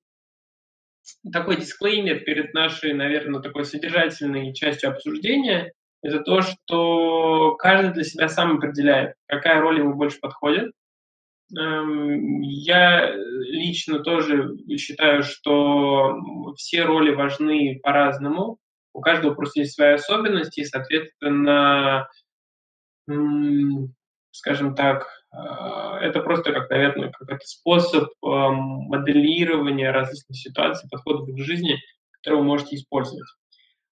такой 1.32 1.56
дисклеймер 1.56 2.20
перед 2.20 2.54
нашей, 2.54 2.92
наверное, 2.92 3.40
такой 3.40 3.64
содержательной 3.64 4.54
частью 4.54 4.90
обсуждения– 4.90 5.72
это 6.02 6.20
то, 6.20 6.42
что 6.42 7.56
каждый 7.56 7.92
для 7.92 8.04
себя 8.04 8.28
сам 8.28 8.56
определяет, 8.56 9.14
какая 9.26 9.60
роль 9.60 9.80
ему 9.80 9.94
больше 9.94 10.18
подходит, 10.20 10.72
Эм, 11.54 12.40
я 12.40 13.14
лично 13.14 14.00
тоже 14.00 14.56
считаю, 14.78 15.22
что 15.22 16.18
все 16.56 16.84
роли 16.84 17.14
важны 17.14 17.78
по-разному. 17.82 18.58
У 18.92 19.00
каждого 19.00 19.34
просто 19.34 19.60
есть 19.60 19.74
свои 19.74 19.94
особенности, 19.94 20.60
и, 20.60 20.64
соответственно, 20.64 22.08
скажем 24.32 24.74
так, 24.74 25.06
это 25.36 26.20
просто 26.20 26.52
как, 26.52 26.70
наверное, 26.70 27.10
какой-то 27.10 27.44
способ 27.44 28.08
эм, 28.24 28.86
моделирования 28.88 29.90
различных 29.90 30.36
ситуаций, 30.36 30.88
подходов 30.90 31.28
к 31.28 31.38
жизни, 31.38 31.78
которые 32.12 32.40
вы 32.40 32.46
можете 32.46 32.76
использовать. 32.76 33.28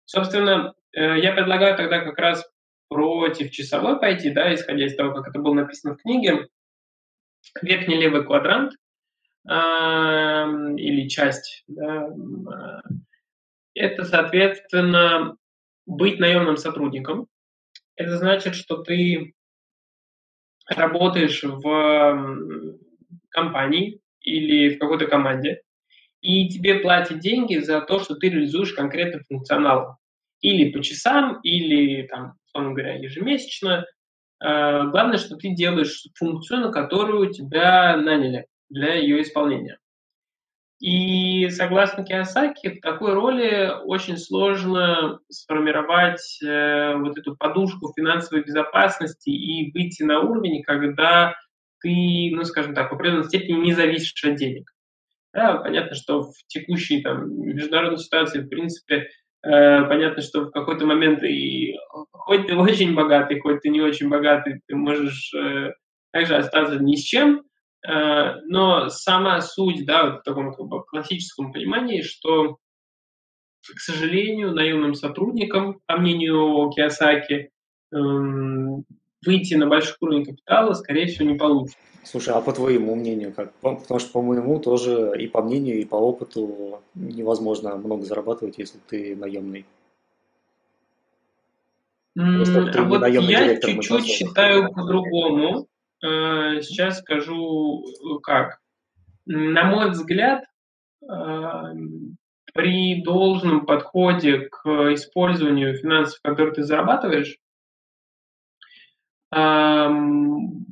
Собственно, 0.06 0.73
э, 0.93 1.19
я 1.19 1.34
предлагаю 1.34 1.75
тогда 1.75 1.99
как 1.99 2.17
раз 2.17 2.45
против 2.88 3.51
часовой 3.51 3.99
пойти, 3.99 4.29
да, 4.29 4.53
исходя 4.53 4.86
из 4.86 4.95
того, 4.95 5.13
как 5.13 5.29
это 5.29 5.39
было 5.39 5.53
написано 5.53 5.95
в 5.95 6.01
книге, 6.01 6.47
верхний 7.62 7.97
левый 7.97 8.23
квадрант 8.23 8.73
э, 9.49 9.53
или 10.77 11.08
часть, 11.08 11.63
да, 11.67 12.08
э, 12.08 12.99
это, 13.75 14.03
соответственно, 14.03 15.36
быть 15.86 16.19
наемным 16.19 16.58
сотрудником. 16.58 17.27
Это 17.95 18.17
значит, 18.17 18.56
что 18.56 18.77
ты 18.77 19.34
работаешь 20.67 21.43
в 21.43 22.78
компании 23.30 23.99
или 24.21 24.76
в 24.76 24.80
какой-то 24.80 25.08
команде, 25.08 25.62
и 26.21 26.47
тебе 26.49 26.76
платят 26.76 27.19
деньги 27.19 27.58
за 27.58 27.82
то, 27.82 27.99
что 27.99 28.15
ты 28.15 28.30
реализуешь 28.30 28.73
конкретный 28.73 29.21
функционал. 29.28 29.97
Или 30.41 30.71
по 30.71 30.82
часам, 30.82 31.39
или, 31.41 32.08
там, 32.08 32.34
условно 32.45 32.73
говоря, 32.73 32.95
ежемесячно, 32.95 33.86
Э, 34.43 34.89
главное, 34.91 35.17
что 35.17 35.38
ты 35.38 35.56
делаешь 35.56 36.06
функцию, 36.15 36.62
на 36.62 36.71
которую 36.71 37.32
тебя 37.32 37.95
наняли 37.95 38.47
для 38.69 38.95
ее 38.95 39.21
исполнения. 39.21 39.78
И 40.83 41.49
согласно 41.49 42.03
Киосаки, 42.03 42.69
в 42.69 42.81
такой 42.81 43.13
роли 43.13 43.71
очень 43.85 44.17
сложно 44.17 45.19
сформировать 45.29 46.39
э, 46.43 46.95
вот 46.97 47.17
эту 47.17 47.37
подушку 47.37 47.93
финансовой 47.95 48.43
безопасности 48.43 49.29
и 49.29 49.71
выйти 49.71 50.03
на 50.03 50.19
уровень, 50.19 50.61
когда 50.61 51.35
ты, 51.79 52.31
ну, 52.33 52.43
скажем 52.43 52.73
так, 52.73 52.91
в 52.91 52.95
определенной 52.95 53.23
степени 53.23 53.61
не 53.61 53.73
зависишь 53.73 54.23
от 54.25 54.35
денег. 54.35 54.69
Да, 55.33 55.55
понятно, 55.55 55.95
что 55.95 56.23
в 56.23 56.33
текущей 56.47 57.01
там, 57.01 57.29
международной 57.29 57.99
ситуации, 57.99 58.41
в 58.41 58.49
принципе, 58.49 59.07
Э, 59.45 59.83
понятно, 59.89 60.21
что 60.21 60.45
в 60.45 60.51
какой-то 60.51 60.85
момент 60.85 61.21
и 61.23 61.75
хоть 62.11 62.47
ты 62.47 62.55
очень 62.55 62.95
богатый, 62.95 63.39
хоть 63.41 63.61
ты 63.61 63.69
не 63.69 63.81
очень 63.81 64.07
богатый, 64.07 64.61
ты 64.67 64.75
можешь 64.75 65.33
э, 65.33 65.73
также 66.11 66.37
остаться 66.37 66.79
ни 66.79 66.95
с 66.95 67.01
чем, 67.01 67.43
но 67.85 68.89
сама 68.89 69.41
суть, 69.41 69.85
да, 69.85 70.05
вот 70.05 70.19
в 70.21 70.23
таком 70.23 70.53
как 70.53 70.65
бы, 70.67 70.83
классическом 70.85 71.51
понимании, 71.51 72.01
что, 72.01 72.57
к 73.61 73.79
сожалению, 73.79 74.53
наемным 74.53 74.93
сотрудникам, 74.93 75.81
по 75.85 75.97
мнению 75.97 76.69
Киосаки, 76.69 77.49
эм, 77.91 78.85
выйти 79.25 79.55
на 79.55 79.67
большой 79.67 79.95
уровень 79.99 80.25
капитала, 80.25 80.73
скорее 80.73 81.07
всего, 81.07 81.29
не 81.29 81.37
получится. 81.37 81.77
Слушай, 82.03 82.33
а 82.33 82.41
по 82.41 82.51
твоему 82.51 82.95
мнению 82.95 83.33
как? 83.33 83.53
Потому 83.61 83.99
что 83.99 84.11
по 84.11 84.21
моему 84.21 84.59
тоже 84.59 85.13
и 85.17 85.27
по 85.27 85.41
мнению, 85.41 85.79
и 85.79 85.85
по 85.85 85.95
опыту 85.95 86.81
невозможно 86.95 87.75
много 87.77 88.03
зарабатывать, 88.03 88.57
если 88.57 88.77
ты 88.89 89.15
наемный. 89.15 89.65
Просто 92.13 92.71
ты 92.71 92.79
а 92.79 92.83
вот 92.83 93.07
я 93.07 93.59
чуть-чуть 93.59 94.05
считаю 94.05 94.71
по-другому. 94.71 95.67
Э, 96.03 96.61
сейчас 96.61 96.99
скажу 96.99 97.85
как. 98.23 98.59
На 99.25 99.63
мой 99.63 99.91
взгляд, 99.91 100.43
э, 101.01 101.73
при 102.53 103.01
должном 103.01 103.65
подходе 103.65 104.49
к 104.49 104.93
использованию 104.93 105.75
финансов, 105.77 106.19
которые 106.21 106.53
ты 106.53 106.63
зарабатываешь, 106.63 107.37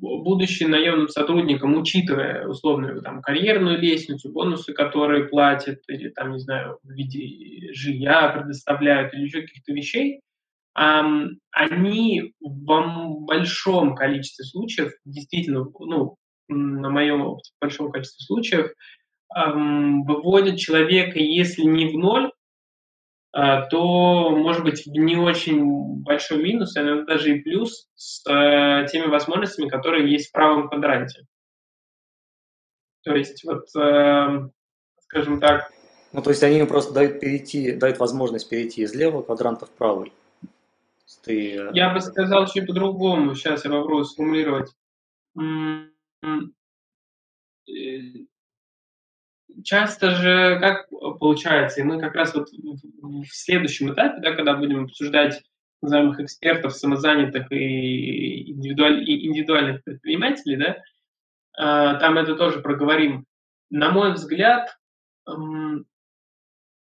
будучи 0.02 0.64
наемным 0.66 1.08
сотрудником, 1.08 1.76
учитывая 1.76 2.46
условную 2.48 3.02
там, 3.02 3.24
карьерную 3.24 3.80
лестницу, 3.80 4.32
бонусы, 4.32 4.74
которые 4.74 5.24
платят, 5.30 5.80
или 5.88 6.10
там, 6.10 6.34
не 6.34 6.40
знаю, 6.40 6.78
в 6.84 6.92
виде 6.92 7.74
жилья 7.74 8.30
предоставляют, 8.30 9.16
или 9.16 9.24
еще 9.24 9.42
каких-то 9.42 9.74
вещей, 9.74 10.22
они 10.74 12.34
в 12.40 13.26
большом 13.26 13.96
количестве 13.96 14.46
случаев, 14.46 14.94
действительно, 15.06 15.66
ну, 15.80 16.16
на 16.48 16.90
моем 16.90 17.22
опыте, 17.22 17.52
в 17.58 17.62
большом 17.62 17.92
количестве 17.92 18.26
случаев, 18.26 18.72
выводят 19.34 20.58
человека, 20.58 21.20
если 21.20 21.64
не 21.64 21.88
в 21.88 21.98
ноль, 21.98 22.32
а, 23.34 23.66
то 23.68 24.30
может 24.32 24.64
быть 24.64 24.86
не 24.88 25.16
очень 25.16 25.64
большой 26.04 26.44
минус, 26.44 26.76
а 26.76 26.82
иногда 26.82 27.14
даже 27.14 27.38
и 27.38 27.42
плюс 27.42 27.88
с 27.96 28.28
э, 28.30 28.88
теми 28.92 29.08
возможностями, 29.08 29.70
которые 29.70 30.12
есть 30.12 30.30
в 30.30 30.32
правом 30.34 30.68
квадранте. 30.68 31.26
То 33.04 33.16
есть 33.16 33.46
вот, 33.46 33.68
э, 33.80 34.50
скажем 35.04 35.40
так... 35.40 35.72
Ну, 36.12 36.22
то 36.22 36.30
есть 36.30 36.44
они 36.44 36.62
просто 36.66 36.94
дают 36.94 37.22
перейти, 37.22 37.72
дают 37.72 38.00
возможность 38.00 38.50
перейти 38.50 38.82
из 38.82 38.94
левого 38.94 39.22
квадранта 39.22 39.66
в 39.66 39.70
правый. 39.70 40.12
Ты... 41.24 41.56
Э, 41.58 41.72
я 41.74 41.94
бы 41.94 42.02
сказал 42.02 42.48
чуть 42.48 42.68
по-другому. 42.68 43.36
Сейчас 43.36 43.66
я 43.66 43.72
попробую 43.72 44.06
сформулировать. 44.06 44.72
часто 49.64 50.12
же 50.12 50.60
как 50.60 50.90
получается, 51.20 51.82
и 51.82 51.84
мы 51.84 52.00
как 52.00 52.16
раз 52.16 52.34
вот 52.34 52.50
в 52.52 53.28
следующем 53.28 53.94
этапе, 53.94 54.22
да, 54.22 54.34
когда 54.34 54.56
будем 54.56 54.86
обсуждать 54.86 55.42
называемых 55.82 56.20
экспертов, 56.20 56.76
самозанятых 56.76 57.52
и, 57.52 58.52
индивидуаль, 58.52 59.10
и 59.10 59.28
индивидуальных 59.28 59.84
предпринимателей, 59.84 60.58
да, 60.58 60.78
а, 61.58 61.96
там 61.96 62.18
это 62.18 62.36
тоже 62.36 62.60
проговорим. 62.60 63.26
На 63.70 63.90
мой 63.90 64.14
взгляд, 64.14 64.78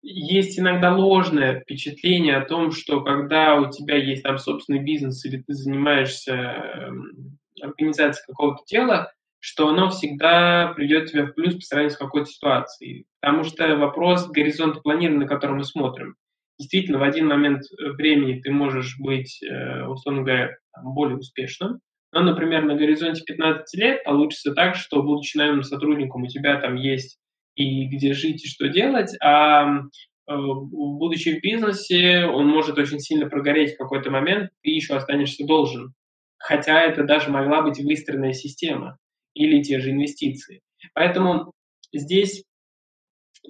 есть 0.01 0.59
иногда 0.59 0.95
ложное 0.95 1.59
впечатление 1.59 2.37
о 2.37 2.45
том, 2.45 2.71
что 2.71 3.01
когда 3.01 3.55
у 3.55 3.69
тебя 3.69 3.95
есть 3.95 4.23
там 4.23 4.37
собственный 4.37 4.79
бизнес 4.79 5.23
или 5.25 5.37
ты 5.41 5.53
занимаешься 5.53 6.33
эм, 6.33 7.37
организацией 7.61 8.25
какого-то 8.27 8.63
дела, 8.65 9.11
что 9.39 9.69
оно 9.69 9.89
всегда 9.89 10.73
придет 10.75 11.11
тебе 11.11 11.25
в 11.25 11.33
плюс 11.33 11.55
по 11.55 11.61
сравнению 11.61 11.95
с 11.95 11.97
какой-то 11.97 12.27
ситуацией. 12.27 13.05
Потому 13.21 13.43
что 13.43 13.75
вопрос 13.75 14.27
горизонта 14.29 14.81
планирования, 14.81 15.23
на 15.23 15.27
который 15.27 15.55
мы 15.55 15.63
смотрим. 15.63 16.15
Действительно, 16.59 16.99
в 16.99 17.03
один 17.03 17.27
момент 17.27 17.63
времени 17.97 18.39
ты 18.39 18.51
можешь 18.51 18.99
быть, 18.99 19.41
э, 19.41 19.85
условно 19.85 20.21
говоря, 20.21 20.57
более 20.83 21.17
успешным, 21.17 21.79
но, 22.11 22.21
например, 22.21 22.65
на 22.65 22.75
горизонте 22.75 23.23
15 23.23 23.79
лет 23.79 24.03
получится 24.03 24.53
так, 24.53 24.75
что, 24.75 25.01
будучи 25.01 25.37
наемным 25.37 25.63
сотрудником, 25.63 26.23
у 26.23 26.27
тебя 26.27 26.59
там 26.59 26.75
есть 26.75 27.17
и 27.55 27.85
где 27.87 28.13
жить, 28.13 28.43
и 28.43 28.47
что 28.47 28.67
делать, 28.67 29.15
а 29.21 29.79
э, 29.79 29.81
будучи 30.27 31.37
в 31.37 31.41
бизнесе, 31.41 32.25
он 32.25 32.47
может 32.47 32.77
очень 32.77 32.99
сильно 32.99 33.29
прогореть 33.29 33.73
в 33.73 33.77
какой-то 33.77 34.09
момент, 34.09 34.51
ты 34.63 34.71
еще 34.71 34.95
останешься 34.95 35.45
должен. 35.45 35.93
Хотя 36.37 36.81
это 36.81 37.03
даже 37.03 37.29
могла 37.29 37.61
быть 37.61 37.79
выстроенная 37.79 38.33
система 38.33 38.97
или 39.33 39.61
те 39.61 39.79
же 39.79 39.91
инвестиции. 39.91 40.61
Поэтому 40.93 41.51
здесь 41.93 42.43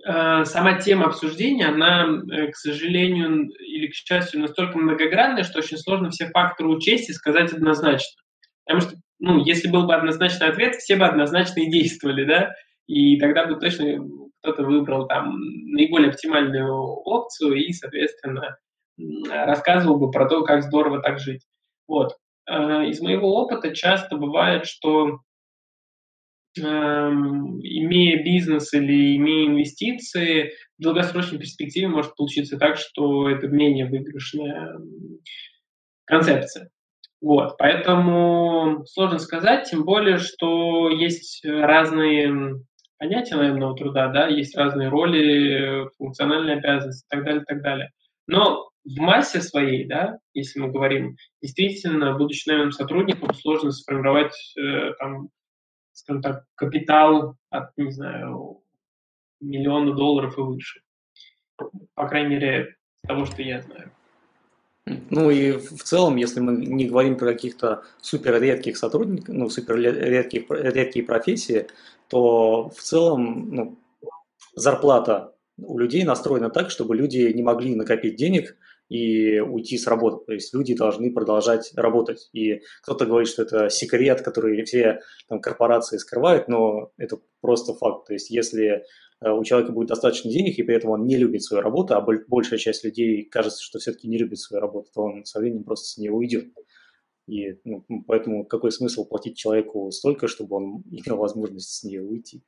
э, 0.05 0.45
сама 0.45 0.79
тема 0.79 1.05
обсуждения, 1.05 1.67
она, 1.67 2.07
э, 2.31 2.47
к 2.47 2.55
сожалению 2.55 3.49
или 3.49 3.87
к 3.87 3.93
счастью, 3.93 4.41
настолько 4.41 4.77
многогранная, 4.77 5.43
что 5.43 5.59
очень 5.59 5.77
сложно 5.77 6.09
все 6.09 6.27
факторы 6.27 6.69
учесть 6.69 7.09
и 7.09 7.13
сказать 7.13 7.53
однозначно. 7.53 8.21
Потому 8.65 8.81
что, 8.81 8.95
ну, 9.19 9.43
если 9.43 9.69
был 9.69 9.85
бы 9.85 9.95
однозначный 9.95 10.47
ответ, 10.47 10.75
все 10.75 10.95
бы 10.95 11.05
однозначно 11.05 11.61
и 11.61 11.71
действовали, 11.71 12.25
да, 12.25 12.51
и 12.91 13.17
тогда 13.17 13.45
бы 13.45 13.55
точно 13.55 14.05
кто-то 14.41 14.63
выбрал 14.63 15.07
там 15.07 15.39
наиболее 15.39 16.09
оптимальную 16.09 16.75
опцию 16.75 17.53
и, 17.53 17.71
соответственно, 17.71 18.57
рассказывал 19.29 19.97
бы 19.97 20.11
про 20.11 20.27
то, 20.27 20.43
как 20.43 20.63
здорово 20.63 21.01
так 21.01 21.19
жить. 21.19 21.45
Вот. 21.87 22.17
Э, 22.49 22.85
из 22.87 22.99
моего 23.01 23.33
опыта 23.35 23.73
часто 23.73 24.17
бывает, 24.17 24.65
что 24.65 25.19
эм, 26.59 27.61
имея 27.61 28.21
бизнес 28.23 28.73
или 28.73 29.15
имея 29.15 29.47
инвестиции, 29.47 30.51
в 30.77 30.83
долгосрочной 30.83 31.39
перспективе 31.39 31.87
может 31.87 32.15
получиться 32.17 32.57
так, 32.57 32.75
что 32.75 33.29
это 33.29 33.47
менее 33.47 33.85
выигрышная 33.85 34.77
концепция. 36.03 36.69
Вот, 37.21 37.55
поэтому 37.57 38.83
сложно 38.87 39.19
сказать, 39.19 39.69
тем 39.69 39.85
более, 39.85 40.17
что 40.17 40.89
есть 40.89 41.45
разные 41.45 42.59
понятия 43.01 43.35
наемного 43.35 43.75
труда, 43.75 44.09
да, 44.09 44.27
есть 44.27 44.55
разные 44.55 44.89
роли, 44.89 45.89
функциональные 45.97 46.57
обязанности 46.57 47.03
и 47.03 47.09
так 47.09 47.25
далее, 47.25 47.41
и 47.41 47.45
так 47.45 47.63
далее. 47.63 47.91
Но 48.27 48.69
в 48.85 48.99
массе 48.99 49.41
своей, 49.41 49.87
да, 49.87 50.19
если 50.35 50.59
мы 50.59 50.69
говорим, 50.69 51.17
действительно, 51.41 52.15
будучи 52.15 52.47
наемным 52.47 52.71
сотрудником, 52.71 53.33
сложно 53.33 53.71
сформировать, 53.71 54.35
э, 54.55 54.93
там, 54.99 55.29
скажем 55.93 56.21
так, 56.21 56.43
капитал 56.53 57.37
от, 57.49 57.75
не 57.75 57.89
знаю, 57.91 58.61
миллиона 59.39 59.95
долларов 59.95 60.37
и 60.37 60.41
выше. 60.41 60.81
По 61.95 62.07
крайней 62.07 62.35
мере, 62.35 62.75
того, 63.07 63.25
что 63.25 63.41
я 63.41 63.61
знаю. 63.61 63.91
Ну 65.09 65.31
и 65.31 65.53
в 65.53 65.83
целом, 65.83 66.17
если 66.17 66.39
мы 66.39 66.55
не 66.55 66.87
говорим 66.87 67.17
про 67.17 67.33
каких-то 67.33 67.83
супер 67.99 68.39
редких 68.39 68.77
сотрудников, 68.77 69.33
ну, 69.33 69.49
супер 69.49 69.77
редких, 69.77 70.45
редкие 70.49 71.05
профессии, 71.05 71.67
то 72.11 72.69
в 72.69 72.81
целом 72.81 73.49
ну, 73.55 73.79
зарплата 74.55 75.33
у 75.57 75.77
людей 75.79 76.03
настроена 76.03 76.49
так, 76.49 76.69
чтобы 76.69 76.95
люди 76.95 77.31
не 77.33 77.41
могли 77.41 77.75
накопить 77.75 78.15
денег 78.15 78.57
и 78.89 79.39
уйти 79.39 79.77
с 79.77 79.87
работы. 79.87 80.25
То 80.25 80.33
есть 80.33 80.53
люди 80.53 80.75
должны 80.75 81.11
продолжать 81.13 81.71
работать. 81.75 82.29
И 82.33 82.61
кто-то 82.83 83.05
говорит, 83.05 83.29
что 83.29 83.43
это 83.43 83.69
секрет, 83.69 84.21
который 84.21 84.63
все 84.63 84.99
там, 85.29 85.39
корпорации 85.39 85.97
скрывают, 85.97 86.47
но 86.47 86.91
это 86.97 87.19
просто 87.39 87.73
факт. 87.73 88.07
То 88.07 88.13
есть 88.13 88.29
если 88.29 88.83
Э, 89.21 89.31
у 89.31 89.43
человека 89.43 89.71
будет 89.71 89.89
достаточно 89.89 90.31
денег, 90.31 90.57
и 90.57 90.63
при 90.63 90.75
этом 90.75 90.89
он 90.91 91.05
не 91.05 91.15
любит 91.15 91.43
свою 91.43 91.61
работу, 91.61 91.95
а 91.95 92.01
большая 92.01 92.59
часть 92.59 92.83
людей 92.83 93.23
кажется, 93.25 93.63
что 93.63 93.79
все-таки 93.79 94.07
не 94.07 94.17
любит 94.17 94.39
свою 94.39 94.61
работу, 94.61 94.89
то 94.93 95.01
он 95.03 95.25
со 95.25 95.39
временем 95.39 95.63
просто 95.63 95.87
с 95.87 95.97
нее 95.97 96.11
уйдет. 96.11 96.45
И 97.31 97.57
ну, 97.63 97.85
поэтому 98.05 98.45
какой 98.45 98.73
смысл 98.73 99.05
платить 99.05 99.37
человеку 99.37 99.89
столько, 99.91 100.27
чтобы 100.27 100.57
он 100.57 100.83
имел 100.91 101.17
возможность 101.17 101.73
с 101.73 101.83
нее 101.83 102.01
уйти? 102.01 102.43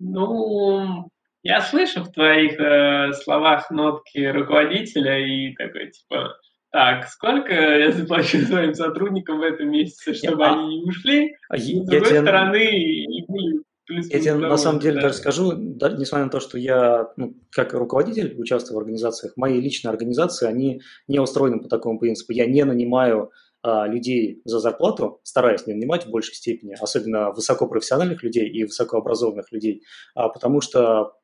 Ну, 0.00 1.10
я 1.44 1.60
слышу 1.60 2.02
в 2.02 2.10
твоих 2.10 2.58
э, 2.58 3.12
словах 3.22 3.70
нотки 3.70 4.18
руководителя 4.18 5.18
и 5.24 5.54
такой, 5.54 5.92
типа, 5.92 6.36
так, 6.70 7.06
сколько 7.08 7.52
я 7.52 7.92
заплачу 7.92 8.38
своим 8.46 8.74
сотрудникам 8.74 9.38
в 9.38 9.42
этом 9.42 9.70
месяце, 9.70 10.14
чтобы 10.14 10.42
я, 10.42 10.54
они 10.54 10.80
не 10.80 10.88
ушли? 10.88 11.36
А, 11.48 11.56
с 11.56 11.66
другой 11.66 12.00
тебе... 12.00 12.20
стороны, 12.20 12.64
и 12.64 13.24
были 13.28 13.62
я 13.88 14.20
тебе 14.20 14.34
на 14.34 14.56
самом 14.56 14.80
деле 14.80 14.96
да. 14.96 15.02
даже 15.02 15.14
скажу, 15.14 15.52
да, 15.56 15.90
несмотря 15.90 16.24
на 16.24 16.30
то, 16.30 16.40
что 16.40 16.58
я 16.58 17.12
ну, 17.16 17.34
как 17.50 17.72
руководитель 17.72 18.34
участвую 18.38 18.76
в 18.76 18.80
организациях, 18.80 19.32
мои 19.36 19.60
личные 19.60 19.90
организации, 19.90 20.46
они 20.46 20.82
не 21.06 21.18
устроены 21.18 21.60
по 21.60 21.68
такому 21.68 21.98
принципу. 21.98 22.32
Я 22.32 22.46
не 22.46 22.64
нанимаю 22.64 23.30
а, 23.62 23.86
людей 23.86 24.42
за 24.44 24.60
зарплату, 24.60 25.20
стараюсь 25.24 25.66
не 25.66 25.74
нанимать 25.74 26.06
в 26.06 26.10
большей 26.10 26.34
степени, 26.34 26.74
особенно 26.74 27.32
высокопрофессиональных 27.32 28.22
людей 28.22 28.48
и 28.48 28.64
высокообразованных 28.64 29.50
людей, 29.52 29.82
а, 30.14 30.28
потому 30.28 30.60
что 30.60 31.14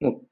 ну, 0.00 0.28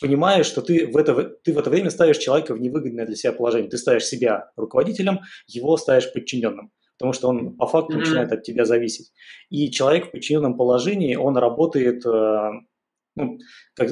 понимаешь, 0.00 0.46
что 0.46 0.60
ты 0.60 0.86
в, 0.86 0.96
это, 0.96 1.24
ты 1.24 1.52
в 1.52 1.58
это 1.58 1.70
время 1.70 1.90
ставишь 1.90 2.18
человека 2.18 2.54
в 2.54 2.60
невыгодное 2.60 3.06
для 3.06 3.16
себя 3.16 3.32
положение. 3.32 3.70
Ты 3.70 3.78
ставишь 3.78 4.04
себя 4.04 4.50
руководителем, 4.56 5.20
его 5.46 5.76
ставишь 5.76 6.12
подчиненным 6.12 6.72
потому 6.98 7.12
что 7.12 7.28
он 7.28 7.56
по 7.56 7.66
факту 7.66 7.94
mm-hmm. 7.94 8.00
начинает 8.00 8.32
от 8.32 8.42
тебя 8.42 8.64
зависеть. 8.64 9.12
И 9.50 9.70
человек 9.70 10.08
в 10.08 10.10
подчиненном 10.10 10.56
положении, 10.56 11.14
он 11.14 11.36
работает, 11.36 12.04
э, 12.04 12.50
ну, 13.14 13.38
как, 13.74 13.90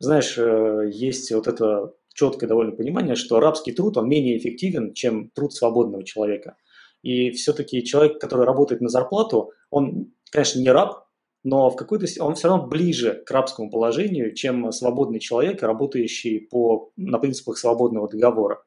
знаешь, 0.00 0.36
э, 0.36 0.90
есть 0.92 1.30
вот 1.32 1.46
это 1.46 1.92
четкое 2.12 2.48
довольно 2.48 2.72
понимание, 2.72 3.14
что 3.14 3.40
рабский 3.40 3.72
труд, 3.72 3.96
он 3.96 4.08
менее 4.08 4.38
эффективен, 4.38 4.94
чем 4.94 5.30
труд 5.30 5.54
свободного 5.54 6.04
человека. 6.04 6.56
И 7.02 7.30
все-таки 7.30 7.84
человек, 7.84 8.20
который 8.20 8.46
работает 8.46 8.80
на 8.80 8.88
зарплату, 8.88 9.52
он, 9.70 10.12
конечно, 10.30 10.60
не 10.60 10.70
раб, 10.70 11.04
но 11.44 11.68
в 11.68 11.76
какой-то 11.76 12.06
он 12.20 12.34
все 12.34 12.48
равно 12.48 12.66
ближе 12.66 13.22
к 13.26 13.30
рабскому 13.30 13.70
положению, 13.70 14.34
чем 14.34 14.72
свободный 14.72 15.20
человек, 15.20 15.62
работающий 15.62 16.40
по, 16.40 16.90
на 16.96 17.18
принципах 17.18 17.58
свободного 17.58 18.08
договора. 18.08 18.62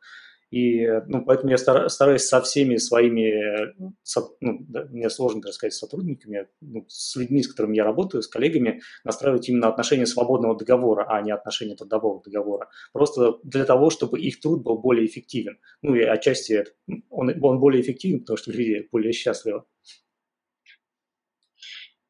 И 0.50 0.88
ну, 1.08 1.26
поэтому 1.26 1.52
я 1.52 1.58
стараюсь 1.58 2.24
со 2.24 2.42
всеми 2.42 2.78
своими, 2.78 3.74
со, 4.04 4.22
ну, 4.40 4.66
мне 4.90 5.10
сложно, 5.10 5.42
так 5.42 5.54
сказать, 5.54 5.74
сотрудниками, 5.74 6.48
ну, 6.62 6.86
с 6.88 7.16
людьми, 7.18 7.44
с 7.44 7.50
которыми 7.50 7.76
я 7.76 7.84
работаю, 7.84 8.22
с 8.22 8.28
коллегами, 8.28 8.82
настраивать 9.04 9.50
именно 9.50 9.68
отношения 9.68 10.06
свободного 10.06 10.58
договора, 10.58 11.06
а 11.10 11.22
не 11.22 11.32
отношения 11.32 11.76
трудового 11.76 12.22
договора. 12.24 12.70
Просто 12.94 13.40
для 13.44 13.66
того, 13.66 13.90
чтобы 13.90 14.20
их 14.20 14.40
труд 14.40 14.64
был 14.64 14.78
более 14.78 15.06
эффективен. 15.06 15.60
Ну 15.82 15.96
и 15.96 16.04
отчасти 16.04 16.66
он, 17.10 17.34
он 17.42 17.60
более 17.60 17.82
эффективен, 17.82 18.22
потому 18.22 18.38
что 18.38 18.52
люди 18.52 18.88
более 18.90 19.12
счастливы. 19.12 19.64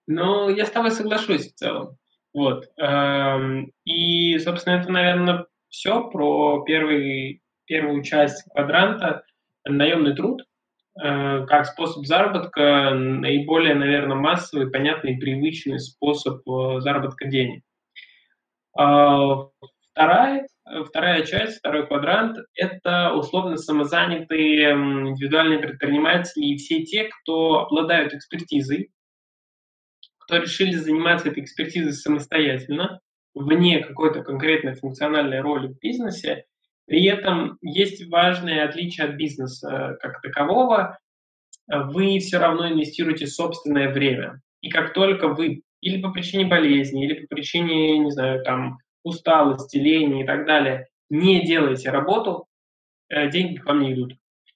Ну, 0.06 0.50
я 0.50 0.66
с 0.66 0.72
тобой 0.72 0.92
соглашусь 0.92 1.52
в 1.52 1.56
целом. 1.56 1.98
Вот. 2.34 2.70
Эм, 2.78 3.72
и, 3.84 4.38
собственно, 4.38 4.76
это, 4.76 4.92
наверное, 4.92 5.48
все 5.70 6.08
про 6.10 6.64
первый 6.64 7.42
первую 7.68 8.04
часть 8.04 8.44
квадранта 8.52 9.24
наемный 9.66 10.16
труд 10.16 10.44
э, 11.00 11.46
как 11.46 11.66
способ 11.66 12.06
заработка, 12.06 12.92
наиболее, 12.94 13.76
наверное, 13.76 14.18
массовый, 14.18 14.72
понятный 14.72 15.18
привычный 15.18 15.80
способ 15.80 16.48
э, 16.48 16.80
заработка 16.80 17.28
денег. 17.28 17.64
А, 18.76 19.50
вторая, 19.92 20.48
вторая 20.86 21.26
часть, 21.26 21.60
второй 21.60 21.88
квадрант– 21.88 22.38
это 22.54 23.14
условно 23.14 23.58
самозанятые 23.58 24.72
индивидуальные 24.72 25.60
предприниматели 25.60 26.46
и 26.46 26.58
все 26.58 26.84
те, 26.84 27.06
кто 27.06 27.66
обладают 27.66 28.14
экспертизой, 28.14 28.92
кто 30.20 30.38
решили 30.38 30.74
заниматься 30.74 31.30
этой 31.30 31.44
экспертизой 31.44 31.94
самостоятельно, 31.94 33.00
вне 33.34 33.80
какой-то 33.80 34.24
конкретной 34.24 34.76
функциональной 34.76 35.42
роли 35.42 35.68
в 35.68 35.80
бизнесе, 35.80 36.46
при 36.88 37.06
этом 37.06 37.58
есть 37.62 38.08
важное 38.10 38.68
отличие 38.68 39.08
от 39.08 39.16
бизнеса 39.16 39.98
как 40.02 40.22
такового. 40.22 40.98
Вы 41.68 42.20
все 42.20 42.38
равно 42.38 42.70
инвестируете 42.70 43.28
собственное 43.28 43.92
время. 43.92 44.42
И 44.62 44.70
как 44.70 44.94
только 44.94 45.28
вы 45.28 45.64
или 45.82 46.02
по 46.02 46.12
причине 46.12 46.46
болезни, 46.46 47.06
или 47.06 47.26
по 47.26 47.36
причине, 47.36 48.00
не 48.00 48.12
знаю, 48.12 48.44
там, 48.44 48.80
усталости, 49.04 49.78
лени 49.78 50.24
и 50.24 50.26
так 50.26 50.46
далее, 50.46 50.88
не 51.10 51.46
делаете 51.46 51.92
работу, 51.92 52.48
э, 53.10 53.30
деньги 53.30 53.58
к 53.58 53.66
вам 53.66 53.82
не 53.82 53.94
идут. 53.94 54.16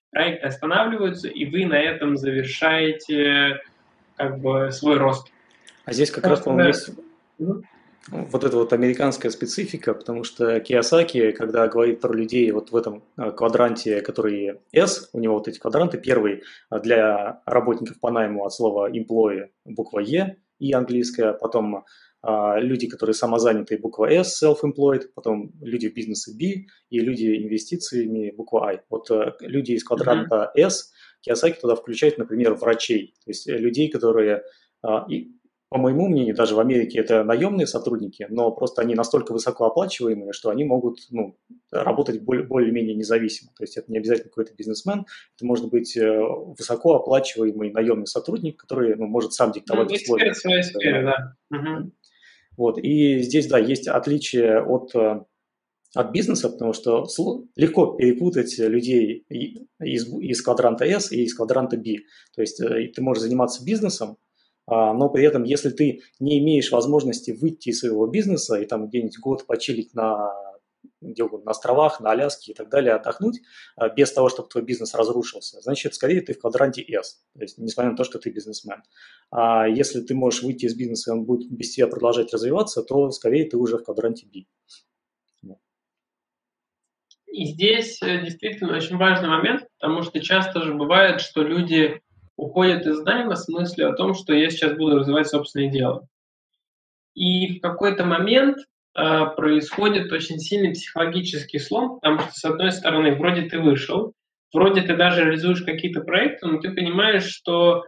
Проекты 0.09 0.47
останавливаются, 0.47 1.27
и 1.27 1.45
вы 1.45 1.65
на 1.65 1.79
этом 1.79 2.17
завершаете 2.17 3.61
как 4.15 4.39
бы 4.39 4.71
свой 4.71 4.97
рост. 4.97 5.31
А 5.85 5.93
здесь 5.93 6.11
как, 6.11 6.23
как 6.23 6.31
раз, 6.31 6.41
по-моему, 6.41 6.67
есть 6.67 6.91
вот 8.09 8.43
эта 8.43 8.57
вот 8.57 8.73
американская 8.73 9.31
специфика, 9.31 9.93
потому 9.93 10.23
что 10.23 10.59
Киосаки, 10.59 11.31
когда 11.31 11.67
говорит 11.67 12.01
про 12.01 12.13
людей 12.13 12.51
вот 12.51 12.71
в 12.71 12.75
этом 12.75 13.03
э, 13.17 13.31
квадранте, 13.31 14.01
который 14.01 14.59
S, 14.71 15.09
у 15.13 15.19
него 15.19 15.35
вот 15.35 15.47
эти 15.47 15.59
квадранты, 15.59 15.99
первый 15.99 16.41
э, 16.71 16.79
для 16.79 17.41
работников 17.45 17.99
по 17.99 18.09
найму 18.09 18.45
от 18.45 18.53
слова 18.53 18.89
employee 18.89 19.49
буква 19.65 19.99
E 19.99 20.37
и 20.59 20.73
английская, 20.73 21.33
потом 21.33 21.85
а, 22.23 22.59
люди, 22.59 22.87
которые 22.87 23.15
самозанятые, 23.15 23.79
буква 23.79 24.11
S, 24.11 24.43
self-employed, 24.43 25.09
потом 25.15 25.51
люди 25.59 25.89
в 25.89 25.93
бизнесе 25.95 26.31
B 26.33 26.67
и 26.91 26.99
люди 26.99 27.43
инвестициями, 27.43 28.31
буква 28.31 28.67
I. 28.67 28.81
Вот 28.89 29.09
э, 29.09 29.33
люди 29.39 29.71
из 29.71 29.83
квадранта 29.83 30.51
mm-hmm. 30.55 30.61
S 30.61 30.91
Киосаки 31.21 31.59
туда 31.59 31.75
включает, 31.75 32.19
например, 32.19 32.53
врачей, 32.53 33.15
то 33.25 33.31
есть 33.31 33.47
людей, 33.47 33.89
которые 33.89 34.43
а, 34.83 35.07
по 35.71 35.77
моему 35.77 36.09
мнению, 36.09 36.35
даже 36.35 36.53
в 36.53 36.59
Америке 36.59 36.99
это 36.99 37.23
наемные 37.23 37.65
сотрудники, 37.65 38.27
но 38.29 38.51
просто 38.51 38.81
они 38.81 38.93
настолько 38.93 39.31
высокооплачиваемые, 39.31 40.33
что 40.33 40.49
они 40.49 40.65
могут 40.65 40.99
ну, 41.11 41.37
работать 41.71 42.21
более-менее 42.21 42.93
независимо. 42.93 43.51
То 43.57 43.63
есть 43.63 43.77
это 43.77 43.89
не 43.89 43.99
обязательно 43.99 44.27
какой-то 44.27 44.53
бизнесмен, 44.53 45.05
это 45.37 45.45
может 45.45 45.69
быть 45.69 45.95
э, 45.95 46.19
высокооплачиваемый 46.19 47.71
наемный 47.71 48.07
сотрудник, 48.07 48.57
который 48.57 48.97
ну, 48.97 49.07
может 49.07 49.31
сам 49.31 49.53
диктовать 49.53 49.87
ну, 49.87 49.95
условия. 49.95 50.33
Своей 50.33 50.61
сфере, 50.61 51.03
да. 51.03 51.35
Угу. 51.57 51.91
Вот. 52.57 52.77
И 52.77 53.19
здесь, 53.19 53.47
да, 53.47 53.57
есть 53.57 53.87
отличие 53.87 54.59
от, 54.59 54.93
э, 54.93 55.23
от 55.95 56.11
бизнеса, 56.11 56.49
потому 56.49 56.73
что 56.73 57.05
легко 57.55 57.93
перепутать 57.93 58.59
людей 58.59 59.25
из, 59.79 60.05
из 60.05 60.41
квадранта 60.41 60.83
S 60.83 61.13
и 61.13 61.23
из 61.23 61.33
квадранта 61.33 61.77
B. 61.77 61.99
То 62.35 62.41
есть 62.41 62.59
э, 62.59 62.89
ты 62.93 63.01
можешь 63.01 63.23
заниматься 63.23 63.63
бизнесом, 63.63 64.17
но 64.67 65.09
при 65.09 65.25
этом, 65.25 65.43
если 65.43 65.69
ты 65.69 66.01
не 66.19 66.39
имеешь 66.39 66.71
возможности 66.71 67.31
выйти 67.31 67.69
из 67.69 67.79
своего 67.79 68.07
бизнеса 68.07 68.55
и 68.55 68.65
там 68.65 68.87
где-нибудь 68.87 69.19
год 69.19 69.47
почилить 69.47 69.93
на 69.93 70.31
где 71.01 71.23
угодно, 71.23 71.45
на 71.45 71.51
островах, 71.51 71.99
на 71.99 72.11
Аляске 72.11 72.51
и 72.51 72.55
так 72.55 72.69
далее, 72.69 72.93
отдохнуть, 72.93 73.41
а, 73.75 73.89
без 73.89 74.11
того, 74.11 74.29
чтобы 74.29 74.49
твой 74.49 74.63
бизнес 74.63 74.93
разрушился, 74.93 75.59
значит, 75.61 75.95
скорее 75.95 76.21
ты 76.21 76.33
в 76.33 76.39
квадранте 76.39 76.81
S, 76.81 77.23
то 77.33 77.41
есть, 77.41 77.57
несмотря 77.57 77.91
на 77.91 77.97
то, 77.97 78.03
что 78.03 78.19
ты 78.19 78.29
бизнесмен. 78.29 78.83
А 79.31 79.67
если 79.67 80.01
ты 80.01 80.13
можешь 80.13 80.43
выйти 80.43 80.65
из 80.65 80.75
бизнеса, 80.75 81.11
и 81.11 81.13
он 81.13 81.25
будет 81.25 81.51
без 81.51 81.71
тебя 81.73 81.87
продолжать 81.87 82.31
развиваться, 82.33 82.83
то 82.83 83.09
скорее 83.11 83.49
ты 83.49 83.57
уже 83.57 83.77
в 83.77 83.83
квадранте 83.83 84.27
B. 84.27 84.45
И 87.27 87.45
здесь 87.45 88.01
э, 88.01 88.21
действительно 88.25 88.75
очень 88.75 88.97
важный 88.97 89.29
момент, 89.29 89.63
потому 89.79 90.03
что 90.03 90.19
часто 90.19 90.63
же 90.63 90.73
бывает, 90.73 91.21
что 91.21 91.41
люди 91.41 92.01
уходят 92.37 92.85
из 92.85 93.01
найма 93.03 93.35
с 93.35 93.47
мыслью 93.47 93.89
о 93.89 93.95
том, 93.95 94.13
что 94.13 94.33
я 94.33 94.49
сейчас 94.49 94.73
буду 94.77 94.99
развивать 94.99 95.27
собственное 95.27 95.69
дело. 95.69 96.07
И 97.13 97.57
в 97.57 97.61
какой-то 97.61 98.05
момент 98.05 98.57
э, 98.95 99.25
происходит 99.35 100.11
очень 100.11 100.39
сильный 100.39 100.71
психологический 100.71 101.59
слом, 101.59 101.99
потому 101.99 102.19
что, 102.19 102.31
с 102.33 102.45
одной 102.45 102.71
стороны, 102.71 103.15
вроде 103.15 103.43
ты 103.43 103.59
вышел, 103.59 104.13
вроде 104.53 104.81
ты 104.81 104.95
даже 104.95 105.23
реализуешь 105.23 105.63
какие-то 105.63 106.01
проекты, 106.01 106.47
но 106.47 106.59
ты 106.59 106.71
понимаешь, 106.71 107.25
что 107.25 107.83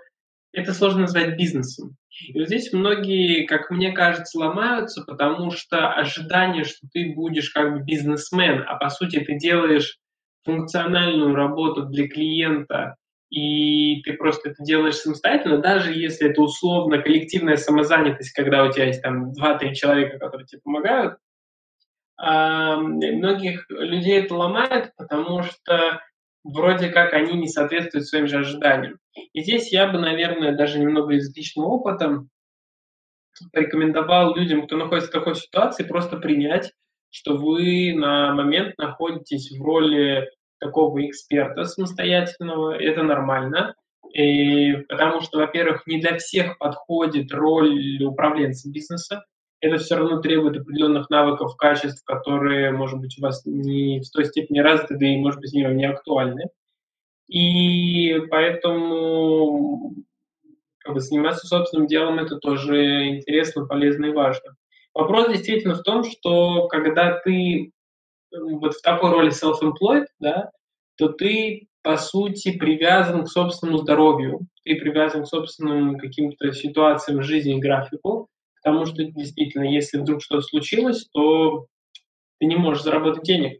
это 0.52 0.74
сложно 0.74 1.02
назвать 1.02 1.36
бизнесом. 1.36 1.96
И 2.28 2.38
вот 2.38 2.48
здесь 2.48 2.72
многие, 2.74 3.46
как 3.46 3.72
мне 3.72 3.92
кажется, 3.92 4.38
ломаются, 4.38 5.04
потому 5.04 5.52
что 5.52 5.92
ожидание, 5.92 6.64
что 6.64 6.88
ты 6.92 7.14
будешь 7.16 7.50
как 7.50 7.74
бы 7.74 7.84
бизнесмен, 7.84 8.64
а 8.68 8.76
по 8.76 8.90
сути 8.90 9.20
ты 9.20 9.38
делаешь 9.38 9.98
функциональную 10.44 11.34
работу 11.34 11.84
для 11.84 12.08
клиента, 12.08 12.98
и 13.34 14.04
ты 14.04 14.14
просто 14.14 14.50
это 14.50 14.64
делаешь 14.64 14.98
самостоятельно, 14.98 15.58
даже 15.58 15.92
если 15.92 16.30
это 16.30 16.40
условно 16.40 17.02
коллективная 17.02 17.58
самозанятость, 17.58 18.32
когда 18.32 18.64
у 18.64 18.72
тебя 18.72 18.86
есть 18.86 19.02
там 19.02 19.32
2-3 19.32 19.74
человека, 19.74 20.20
которые 20.20 20.46
тебе 20.46 20.62
помогают, 20.64 21.18
а 22.16 22.78
многих 22.78 23.66
людей 23.70 24.22
это 24.22 24.36
ломает, 24.36 24.92
потому 24.98 25.42
что 25.42 26.00
вроде 26.44 26.90
как 26.90 27.14
они 27.14 27.34
не 27.34 27.48
соответствуют 27.48 28.06
своим 28.06 28.28
же 28.28 28.38
ожиданиям. 28.38 29.00
И 29.34 29.42
здесь 29.42 29.74
я 29.74 29.88
бы, 29.88 29.98
наверное, 29.98 30.56
даже 30.56 30.78
немного 30.78 31.16
из 31.16 31.36
личного 31.36 31.70
опыта 31.70 32.28
порекомендовал 33.52 34.36
людям, 34.36 34.68
кто 34.68 34.78
находится 34.78 35.10
в 35.10 35.14
такой 35.14 35.34
ситуации, 35.34 35.86
просто 35.86 36.18
принять, 36.18 36.72
что 37.10 37.36
вы 37.36 37.96
на 37.96 38.32
момент 38.36 38.78
находитесь 38.78 39.58
в 39.58 39.64
роли 39.64 40.30
такого 40.64 41.06
эксперта 41.06 41.66
самостоятельного, 41.66 42.76
это 42.76 43.04
нормально, 43.04 43.76
и, 44.14 44.74
потому 44.90 45.22
что, 45.22 45.40
во-первых, 45.40 45.86
не 45.88 46.00
для 46.00 46.18
всех 46.18 46.58
подходит 46.58 47.32
роль 47.34 48.04
управленца 48.04 48.72
бизнеса, 48.72 49.26
это 49.60 49.78
все 49.78 49.96
равно 49.96 50.20
требует 50.20 50.58
определенных 50.58 51.10
навыков, 51.10 51.56
качеств, 51.56 52.04
которые, 52.06 52.72
может 52.72 53.00
быть, 53.00 53.18
у 53.18 53.22
вас 53.22 53.44
не 53.46 54.02
в 54.02 54.10
той 54.12 54.26
степени 54.26 54.60
развиты, 54.60 54.98
да 54.98 55.06
и, 55.08 55.18
может 55.18 55.40
быть, 55.40 55.54
не, 55.54 55.86
актуальны. 55.86 56.50
И 57.30 58.20
поэтому 58.30 59.94
как 60.80 60.96
бы, 60.96 61.00
заниматься 61.00 61.48
собственным 61.48 61.88
делом 61.88 62.20
это 62.20 62.36
тоже 62.38 63.08
интересно, 63.08 63.66
полезно 63.66 64.08
и 64.08 64.12
важно. 64.12 64.56
Вопрос 64.94 65.30
действительно 65.30 65.76
в 65.76 65.84
том, 65.84 66.04
что 66.04 66.68
когда 66.68 67.18
ты 67.20 67.72
вот 68.34 68.74
в 68.74 68.82
такой 68.82 69.12
роли 69.12 69.32
self-employed, 69.32 70.06
да, 70.20 70.50
то 70.98 71.10
ты, 71.10 71.68
по 71.82 71.98
сути, 71.98 72.58
привязан 72.58 73.24
к 73.24 73.30
собственному 73.30 73.80
здоровью, 73.80 74.42
ты 74.64 74.76
привязан 74.76 75.24
к 75.24 75.28
собственным 75.28 75.98
каким-то 75.98 76.52
ситуациям 76.54 77.20
в 77.20 77.24
жизни, 77.24 77.60
графику, 77.60 78.28
потому 78.62 78.86
что 78.86 79.04
действительно, 79.04 79.64
если 79.64 79.98
вдруг 80.00 80.22
что-то 80.22 80.44
случилось, 80.44 81.08
то 81.14 81.66
ты 82.40 82.46
не 82.46 82.56
можешь 82.56 82.84
заработать 82.84 83.24
денег. 83.24 83.60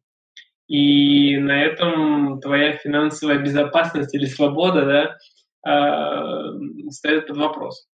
И 0.68 1.38
на 1.38 1.62
этом 1.62 2.40
твоя 2.40 2.74
финансовая 2.74 3.40
безопасность 3.40 4.16
или 4.16 4.26
свобода 4.26 5.18
да, 5.64 5.70
э, 5.70 6.90
стоит 6.90 7.28
под 7.28 7.38
вопрос. 7.38 7.88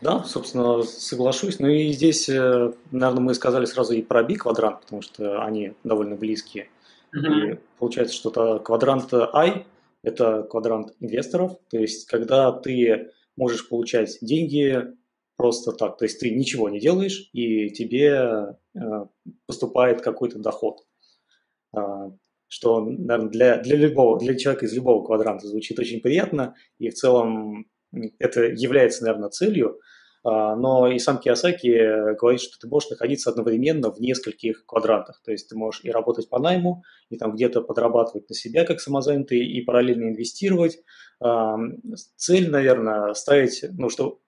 Да, 0.00 0.24
собственно, 0.24 0.82
соглашусь. 0.82 1.58
Ну 1.58 1.68
и 1.68 1.92
здесь, 1.92 2.28
э, 2.28 2.72
наверное, 2.90 3.22
мы 3.22 3.34
сказали 3.34 3.64
сразу 3.64 3.94
и 3.94 4.02
про 4.02 4.22
B-квадрант, 4.22 4.82
потому 4.82 5.02
что 5.02 5.44
они 5.44 5.74
довольно 5.84 6.16
близкие. 6.16 6.68
Mm-hmm. 7.14 7.52
И 7.52 7.58
получается, 7.78 8.14
что-то 8.14 8.58
квадрант 8.58 9.12
I– 9.12 9.66
это 10.02 10.42
квадрант 10.42 10.94
инвесторов, 11.00 11.58
то 11.70 11.78
есть 11.78 12.06
когда 12.06 12.52
ты 12.52 13.12
можешь 13.36 13.68
получать 13.68 14.18
деньги 14.20 14.94
просто 15.36 15.72
так, 15.72 15.98
то 15.98 16.04
есть 16.04 16.20
ты 16.20 16.30
ничего 16.30 16.68
не 16.68 16.80
делаешь, 16.80 17.28
и 17.32 17.70
тебе 17.70 18.56
э, 18.74 19.06
поступает 19.46 20.00
какой-то 20.00 20.38
доход. 20.38 20.80
А, 21.74 22.12
что, 22.48 22.80
наверное, 22.84 23.30
для, 23.30 23.56
для 23.58 23.76
любого, 23.76 24.18
для 24.18 24.36
человека 24.36 24.66
из 24.66 24.74
любого 24.74 25.04
квадранта 25.04 25.46
звучит 25.46 25.78
очень 25.78 26.00
приятно, 26.00 26.54
и 26.78 26.90
в 26.90 26.94
целом 26.94 27.66
это 28.18 28.42
является, 28.44 29.04
наверное, 29.04 29.30
целью, 29.30 29.80
а, 30.24 30.54
но 30.54 30.88
и 30.88 30.98
сам 30.98 31.18
Киосаки 31.18 32.14
говорит, 32.16 32.40
что 32.40 32.58
ты 32.58 32.68
можешь 32.68 32.90
находиться 32.90 33.30
одновременно 33.30 33.90
в 33.90 34.00
нескольких 34.00 34.64
квадрантах. 34.66 35.20
То 35.24 35.32
есть 35.32 35.48
ты 35.48 35.56
можешь 35.56 35.84
и 35.84 35.90
работать 35.90 36.28
по 36.28 36.38
найму, 36.38 36.84
и 37.10 37.16
там 37.16 37.34
где-то 37.34 37.60
подрабатывать 37.60 38.28
на 38.28 38.34
себя 38.34 38.64
как 38.64 38.80
самозанятый, 38.80 39.40
и 39.40 39.60
параллельно 39.62 40.10
инвестировать. 40.10 40.78
А, 41.20 41.56
цель, 42.16 42.50
наверное, 42.50 43.14
ставить, 43.14 43.64
ну, 43.72 43.88
что 43.88 44.20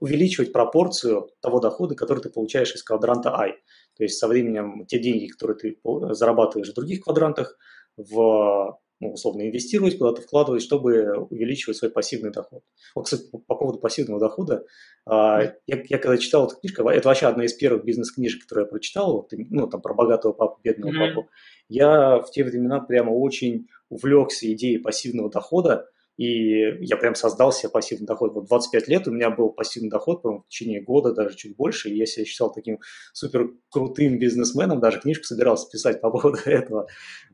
увеличивать 0.00 0.52
пропорцию 0.52 1.30
того 1.40 1.60
дохода, 1.60 1.94
который 1.94 2.20
ты 2.20 2.30
получаешь 2.30 2.74
из 2.74 2.82
квадранта 2.82 3.32
I. 3.38 3.52
То 3.96 4.02
есть 4.02 4.18
со 4.18 4.26
временем 4.26 4.86
те 4.86 4.98
деньги, 4.98 5.28
которые 5.28 5.56
ты 5.56 5.78
зарабатываешь 6.14 6.70
в 6.70 6.74
других 6.74 7.04
квадрантах, 7.04 7.56
в 7.96 8.76
ну, 9.00 9.12
условно 9.12 9.42
инвестировать, 9.46 9.98
куда-то 9.98 10.22
вкладывать, 10.22 10.62
чтобы 10.62 11.16
увеличивать 11.30 11.76
свой 11.76 11.90
пассивный 11.90 12.30
доход. 12.30 12.62
Вот, 12.94 13.04
кстати, 13.04 13.28
по, 13.30 13.38
по 13.38 13.54
поводу 13.54 13.78
пассивного 13.78 14.20
дохода, 14.20 14.64
а, 15.04 15.42
я, 15.66 15.82
я 15.88 15.98
когда 15.98 16.16
читал 16.16 16.46
эту 16.46 16.56
книжку, 16.56 16.88
это 16.88 17.08
вообще 17.08 17.26
одна 17.26 17.44
из 17.44 17.52
первых 17.52 17.84
бизнес-книжек, 17.84 18.42
которую 18.42 18.64
я 18.64 18.70
прочитал, 18.70 19.12
вот, 19.12 19.32
ну, 19.32 19.66
там, 19.66 19.82
про 19.82 19.94
богатого 19.94 20.32
папу, 20.32 20.60
бедного 20.62 20.92
mm-hmm. 20.92 21.14
папу, 21.14 21.28
я 21.68 22.18
в 22.20 22.30
те 22.30 22.44
времена 22.44 22.80
прямо 22.80 23.10
очень 23.10 23.66
увлекся 23.88 24.50
идеей 24.52 24.78
пассивного 24.78 25.30
дохода, 25.30 25.88
и 26.16 26.84
я 26.84 26.96
прям 26.96 27.14
создал 27.14 27.52
себе 27.52 27.68
пассивный 27.68 28.06
доход. 28.06 28.32
Вот 28.32 28.46
25 28.46 28.88
лет 28.88 29.06
у 29.06 29.10
меня 29.10 29.30
был 29.30 29.50
пассивный 29.50 29.90
доход, 29.90 30.22
по 30.22 30.38
в 30.38 30.48
течение 30.48 30.80
года, 30.80 31.12
даже 31.12 31.36
чуть 31.36 31.56
больше, 31.56 31.90
и 31.90 31.96
я 31.96 32.06
себя 32.06 32.24
считал 32.24 32.52
таким 32.52 32.78
супер 33.12 33.50
крутым 33.70 34.18
бизнесменом, 34.18 34.80
даже 34.80 35.00
книжку 35.00 35.24
собирался 35.24 35.68
писать 35.70 36.00
по 36.00 36.10
поводу 36.10 36.38
этого. 36.46 36.86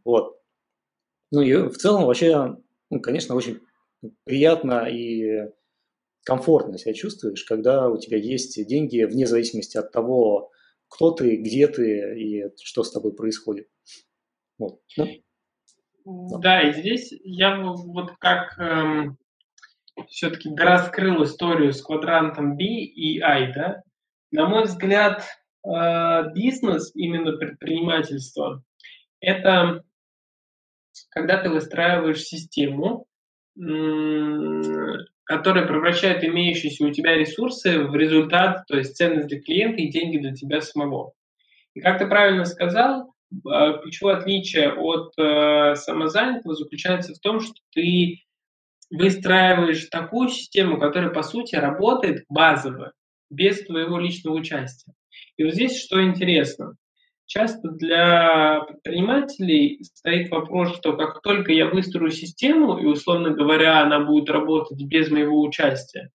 Вот. 0.05 0.42
Ну 1.33 1.41
и 1.41 1.55
в 1.55 1.77
целом 1.79 2.05
вообще, 2.05 2.57
ну, 2.91 3.01
конечно, 3.01 3.35
очень 3.35 3.61
приятно 4.25 4.87
и 4.87 5.51
комфортно 6.25 6.77
себя 6.79 6.93
чувствуешь, 6.93 7.43
когда 7.45 7.89
у 7.89 7.97
тебя 7.97 8.19
есть 8.19 8.65
деньги 8.67 9.03
вне 9.05 9.27
зависимости 9.27 9.79
от 9.79 9.91
того, 9.91 10.53
кто 10.89 11.11
ты, 11.11 11.37
где 11.37 11.69
ты 11.69 12.21
и 12.21 12.45
что 12.63 12.85
с 12.85 12.93
тобой 12.93 13.15
происходит. 13.15 13.67
Вот. 14.59 14.81
Ну, 16.05 16.39
да, 16.39 16.61
и 16.69 16.75
здесь 16.75 17.15
я 17.25 17.59
вот 17.61 18.11
как 18.19 18.59
эм, 18.59 19.17
все-таки 20.09 20.55
раскрыл 20.55 21.25
историю 21.25 21.73
с 21.73 21.81
квадрантом 21.81 22.57
B 22.59 22.65
и 22.65 23.21
I, 23.21 23.55
да, 23.55 23.83
на 24.33 24.49
мой 24.49 24.65
взгляд, 24.65 25.25
э, 25.65 26.33
бизнес, 26.35 26.91
именно 26.95 27.39
предпринимательство, 27.39 28.63
это 29.21 29.85
когда 31.11 31.39
ты 31.39 31.51
выстраиваешь 31.51 32.23
систему, 32.23 33.07
которая 35.25 35.67
превращает 35.67 36.25
имеющиеся 36.25 36.85
у 36.85 36.91
тебя 36.91 37.15
ресурсы 37.17 37.85
в 37.85 37.95
результат, 37.95 38.65
то 38.67 38.77
есть 38.77 38.97
ценность 38.97 39.29
для 39.29 39.41
клиента 39.41 39.81
и 39.81 39.91
деньги 39.91 40.19
для 40.19 40.33
тебя 40.33 40.61
самого. 40.61 41.13
И 41.75 41.81
как 41.81 41.99
ты 41.99 42.07
правильно 42.07 42.45
сказал, 42.45 43.13
а, 43.47 43.79
ключевое 43.79 44.17
отличие 44.17 44.73
от 44.73 45.15
э, 45.19 45.75
самозанятого 45.77 46.55
заключается 46.55 47.15
в 47.15 47.19
том, 47.19 47.41
что 47.41 47.55
ты 47.73 48.21
выстраиваешь 48.91 49.87
такую 49.87 50.29
систему, 50.29 50.79
которая, 50.79 51.11
по 51.11 51.23
сути, 51.23 51.57
работает 51.57 52.25
базово, 52.29 52.93
без 53.31 53.65
твоего 53.65 53.99
личного 53.99 54.35
участия. 54.35 54.93
И 55.39 55.45
вот 55.45 55.55
здесь 55.55 55.83
что 55.83 56.03
интересно. 56.03 56.77
Часто 57.27 57.71
для 57.71 58.61
предпринимателей 58.61 59.83
стоит 59.85 60.31
вопрос, 60.31 60.77
что 60.77 60.97
как 60.97 61.23
только 61.23 61.53
я 61.53 61.67
выстрою 61.67 62.11
систему, 62.11 62.79
и, 62.79 62.85
условно 62.85 63.31
говоря, 63.31 63.81
она 63.81 64.01
будет 64.01 64.29
работать 64.29 64.83
без 64.83 65.11
моего 65.11 65.41
участия, 65.41 66.11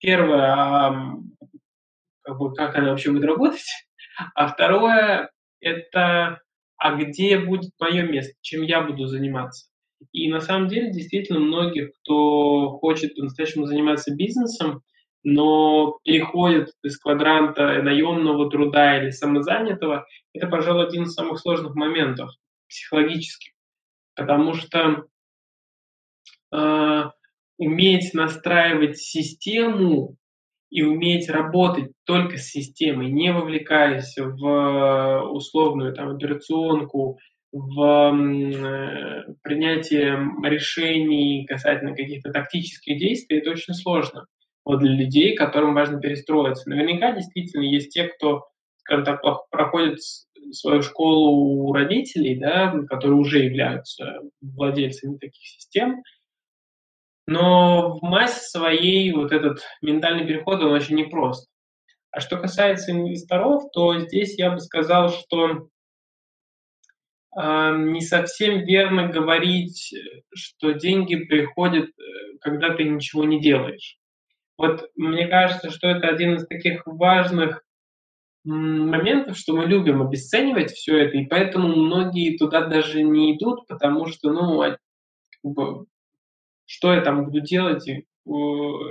первое, 0.00 1.16
как, 2.22 2.38
бы, 2.38 2.54
как 2.54 2.76
она 2.76 2.90
вообще 2.90 3.10
будет 3.10 3.24
работать, 3.24 3.66
а 4.34 4.48
второе, 4.48 5.30
это 5.60 6.40
а 6.82 6.96
где 6.96 7.38
будет 7.38 7.70
мое 7.78 8.02
место, 8.02 8.34
чем 8.40 8.62
я 8.62 8.82
буду 8.82 9.06
заниматься. 9.06 9.68
И 10.10 10.28
на 10.28 10.40
самом 10.40 10.66
деле, 10.66 10.90
действительно, 10.90 11.38
многих, 11.38 11.90
кто 12.00 12.70
хочет 12.78 13.14
по-настоящему 13.14 13.66
заниматься 13.66 14.12
бизнесом, 14.12 14.82
но 15.24 15.98
переходит 16.04 16.70
из 16.82 16.98
квадранта 16.98 17.82
наемного 17.82 18.50
труда 18.50 18.98
или 18.98 19.10
самозанятого, 19.10 20.06
это, 20.32 20.46
пожалуй, 20.48 20.86
один 20.86 21.04
из 21.04 21.14
самых 21.14 21.38
сложных 21.38 21.74
моментов 21.74 22.30
психологических. 22.68 23.52
Потому 24.14 24.54
что 24.54 25.04
э, 26.52 27.02
уметь 27.58 28.14
настраивать 28.14 28.98
систему 28.98 30.16
и 30.70 30.82
уметь 30.82 31.28
работать 31.28 31.92
только 32.04 32.38
с 32.38 32.48
системой, 32.48 33.10
не 33.10 33.32
вовлекаясь 33.32 34.16
в 34.16 35.22
условную 35.30 35.94
там, 35.94 36.16
операционку, 36.16 37.18
в 37.52 37.82
э, 37.84 39.34
принятие 39.42 40.18
решений 40.42 41.46
касательно 41.46 41.94
каких-то 41.94 42.32
тактических 42.32 42.98
действий, 42.98 43.38
это 43.38 43.50
очень 43.50 43.74
сложно 43.74 44.26
вот 44.64 44.80
для 44.80 44.92
людей, 44.92 45.36
которым 45.36 45.74
важно 45.74 46.00
перестроиться. 46.00 46.68
Наверняка 46.68 47.12
действительно 47.12 47.62
есть 47.62 47.90
те, 47.90 48.04
кто, 48.04 48.46
скажем 48.78 49.04
так, 49.04 49.20
проходит 49.50 49.98
свою 50.52 50.82
школу 50.82 51.66
у 51.66 51.72
родителей, 51.72 52.36
да, 52.38 52.74
которые 52.88 53.16
уже 53.16 53.40
являются 53.40 54.20
владельцами 54.40 55.16
таких 55.16 55.44
систем, 55.44 56.02
но 57.26 57.98
в 57.98 58.02
массе 58.02 58.40
своей 58.40 59.12
вот 59.12 59.32
этот 59.32 59.60
ментальный 59.80 60.26
переход, 60.26 60.60
он 60.60 60.72
очень 60.72 60.96
непрост. 60.96 61.48
А 62.10 62.20
что 62.20 62.36
касается 62.36 62.90
инвесторов, 62.92 63.62
то 63.72 63.98
здесь 64.00 64.38
я 64.38 64.50
бы 64.50 64.60
сказал, 64.60 65.08
что 65.10 65.68
э, 67.34 67.76
не 67.76 68.00
совсем 68.02 68.64
верно 68.64 69.08
говорить, 69.08 69.94
что 70.34 70.72
деньги 70.72 71.16
приходят, 71.16 71.88
э, 71.88 72.38
когда 72.40 72.74
ты 72.74 72.84
ничего 72.84 73.24
не 73.24 73.40
делаешь. 73.40 73.96
Вот 74.62 74.92
мне 74.94 75.26
кажется, 75.26 75.72
что 75.72 75.88
это 75.88 76.06
один 76.06 76.36
из 76.36 76.46
таких 76.46 76.82
важных 76.86 77.64
моментов, 78.44 79.36
что 79.36 79.56
мы 79.56 79.66
любим 79.66 80.00
обесценивать 80.00 80.70
все 80.70 80.98
это, 80.98 81.16
и 81.16 81.26
поэтому 81.26 81.74
многие 81.74 82.38
туда 82.38 82.66
даже 82.66 83.02
не 83.02 83.36
идут, 83.36 83.66
потому 83.66 84.06
что, 84.06 84.30
ну, 84.30 84.62
а, 84.62 84.78
что 86.64 86.94
я 86.94 87.00
там 87.00 87.24
буду 87.24 87.40
делать, 87.40 87.88
и, 87.88 88.06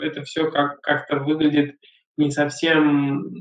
это 0.01 0.24
все 0.24 0.51
как- 0.51 0.82
как-то 0.82 1.19
выглядит 1.19 1.78
не 2.17 2.32
совсем 2.32 3.34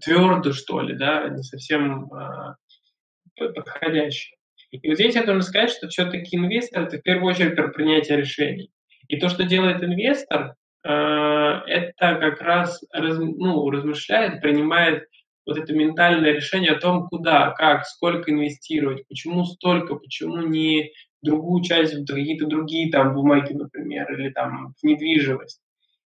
твердо, 0.00 0.52
что 0.52 0.80
ли, 0.80 0.94
да, 0.96 1.28
не 1.30 1.42
совсем 1.42 2.08
э, 2.14 3.48
подходяще. 3.56 4.36
И 4.70 4.88
вот 4.88 4.94
здесь 4.94 5.16
я 5.16 5.24
должен 5.24 5.42
сказать, 5.42 5.70
что 5.70 5.88
все-таки 5.88 6.36
инвестор– 6.36 6.84
это 6.84 6.98
в 6.98 7.02
первую 7.02 7.32
очередь 7.32 7.56
про 7.56 7.70
принятие 7.70 8.18
решений. 8.18 8.70
И 9.08 9.18
то, 9.18 9.28
что 9.28 9.42
делает 9.42 9.82
инвестор, 9.82 10.54
это 10.86 11.92
как 11.98 12.40
раз 12.40 12.82
раз, 12.92 13.18
ну, 13.18 13.68
размышляет, 13.70 14.40
принимает 14.40 15.08
вот 15.46 15.58
это 15.58 15.72
ментальное 15.72 16.32
решение 16.32 16.72
о 16.72 16.80
том, 16.80 17.08
куда, 17.08 17.50
как, 17.52 17.86
сколько 17.86 18.30
инвестировать, 18.30 19.06
почему 19.08 19.44
столько, 19.44 19.94
почему 19.94 20.38
не 20.38 20.92
другую 21.22 21.62
часть 21.62 21.94
в 21.94 22.06
какие-то 22.06 22.46
другие 22.46 22.90
там 22.90 23.14
бумаги, 23.14 23.52
например, 23.52 24.12
или 24.12 24.30
там 24.30 24.74
в 24.80 24.82
недвижимость. 24.84 25.60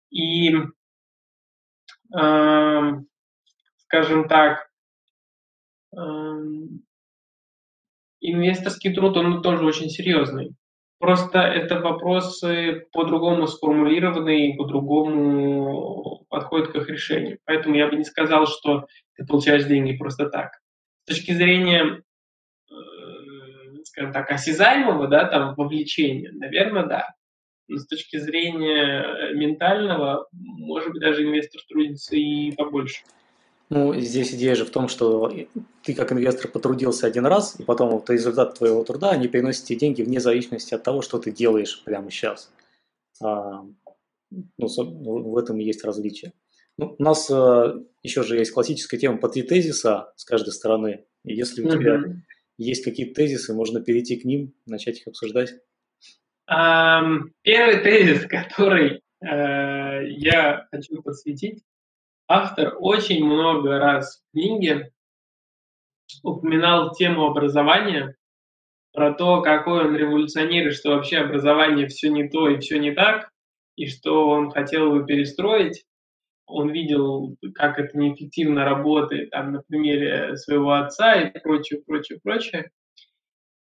И, 0.09 0.55
э, 2.17 2.91
скажем 3.77 4.27
так, 4.27 4.69
э, 5.95 5.99
инвесторский 8.21 8.93
труд, 8.93 9.17
он 9.17 9.41
тоже 9.41 9.65
очень 9.65 9.89
серьезный. 9.89 10.55
Просто 10.99 11.39
это 11.39 11.79
вопросы 11.79 12.87
по-другому 12.91 13.47
сформулированы 13.47 14.47
и 14.47 14.57
по-другому 14.57 16.25
подходят 16.29 16.71
к 16.71 16.75
их 16.75 16.89
решению. 16.89 17.39
Поэтому 17.45 17.75
я 17.75 17.87
бы 17.87 17.97
не 17.97 18.05
сказал, 18.05 18.47
что 18.47 18.87
ты 19.15 19.25
получаешь 19.25 19.65
деньги 19.65 19.97
просто 19.97 20.29
так. 20.29 20.51
С 21.03 21.09
точки 21.09 21.33
зрения 21.33 22.01
скажем 23.95 24.11
так, 24.11 24.29
осязаемого, 24.29 25.07
да, 25.07 25.25
там, 25.25 25.55
вовлечения, 25.55 26.31
наверное, 26.33 26.85
да. 26.85 27.13
Но 27.67 27.77
с 27.77 27.87
точки 27.87 28.17
зрения 28.17 29.01
э, 29.01 29.33
ментального, 29.33 30.27
может 30.31 30.91
быть, 30.91 31.01
даже 31.01 31.23
инвестор 31.23 31.61
трудится 31.67 32.15
и 32.15 32.51
побольше. 32.51 33.03
Ну, 33.69 33.95
здесь 33.99 34.33
идея 34.33 34.53
же 34.55 34.63
в 34.63 34.69
том, 34.69 34.87
что 34.87 35.31
ты 35.83 35.95
как 35.95 36.11
инвестор 36.11 36.51
потрудился 36.51 37.07
один 37.07 37.25
раз, 37.25 37.59
и 37.59 37.63
потом 37.63 37.89
вот 37.89 38.09
результат 38.09 38.57
твоего 38.57 38.83
труда, 38.83 39.11
они 39.11 39.27
приносят 39.27 39.65
тебе 39.65 39.79
деньги 39.79 40.03
вне 40.03 40.19
зависимости 40.19 40.75
от 40.75 40.83
того, 40.83 41.01
что 41.01 41.17
ты 41.17 41.31
делаешь 41.31 41.83
прямо 41.83 42.11
сейчас. 42.11 42.51
А, 43.23 43.63
ну, 44.31 44.67
ну, 44.67 45.29
в 45.31 45.37
этом 45.37 45.59
и 45.59 45.63
есть 45.63 45.83
различие. 45.83 46.33
Ну, 46.77 46.95
у 46.97 47.03
нас 47.03 47.29
а, 47.31 47.75
еще 48.03 48.21
же 48.21 48.37
есть 48.37 48.51
классическая 48.51 48.97
тема 48.97 49.17
по 49.17 49.29
три 49.29 49.41
тезиса 49.41 50.13
с 50.15 50.25
каждой 50.25 50.53
стороны. 50.53 51.05
И 51.23 51.33
если 51.33 51.63
у 51.63 51.71
тебя 51.71 52.03
есть 52.57 52.83
какие-то 52.83 53.15
тезисы, 53.15 53.53
можно 53.53 53.81
перейти 53.81 54.17
к 54.17 54.25
ним, 54.25 54.53
начать 54.67 54.99
их 54.99 55.07
обсуждать. 55.07 55.55
Первый 56.47 57.83
тезис, 57.83 58.25
который 58.29 59.01
э, 59.21 60.07
я 60.07 60.67
хочу 60.71 61.01
подсветить, 61.01 61.63
автор 62.27 62.75
очень 62.79 63.25
много 63.25 63.77
раз 63.77 64.19
в 64.19 64.31
книге 64.31 64.91
упоминал 66.23 66.91
тему 66.91 67.25
образования, 67.25 68.15
про 68.93 69.13
то, 69.13 69.41
какой 69.41 69.87
он 69.87 69.95
революционер, 69.95 70.67
и 70.67 70.71
что 70.71 70.91
вообще 70.91 71.17
образование 71.17 71.87
все 71.87 72.09
не 72.09 72.29
то 72.29 72.47
и 72.47 72.59
все 72.59 72.79
не 72.79 72.91
так, 72.91 73.29
и 73.75 73.87
что 73.87 74.29
он 74.29 74.51
хотел 74.51 74.91
бы 74.91 75.05
перестроить 75.05 75.85
он 76.47 76.71
видел, 76.71 77.37
как 77.55 77.79
это 77.79 77.97
неэффективно 77.97 78.65
работает, 78.65 79.31
там, 79.31 79.51
на 79.51 79.61
примере 79.61 80.35
своего 80.37 80.73
отца 80.73 81.15
и 81.15 81.39
прочее, 81.39 81.81
прочее, 81.85 82.19
прочее. 82.23 82.71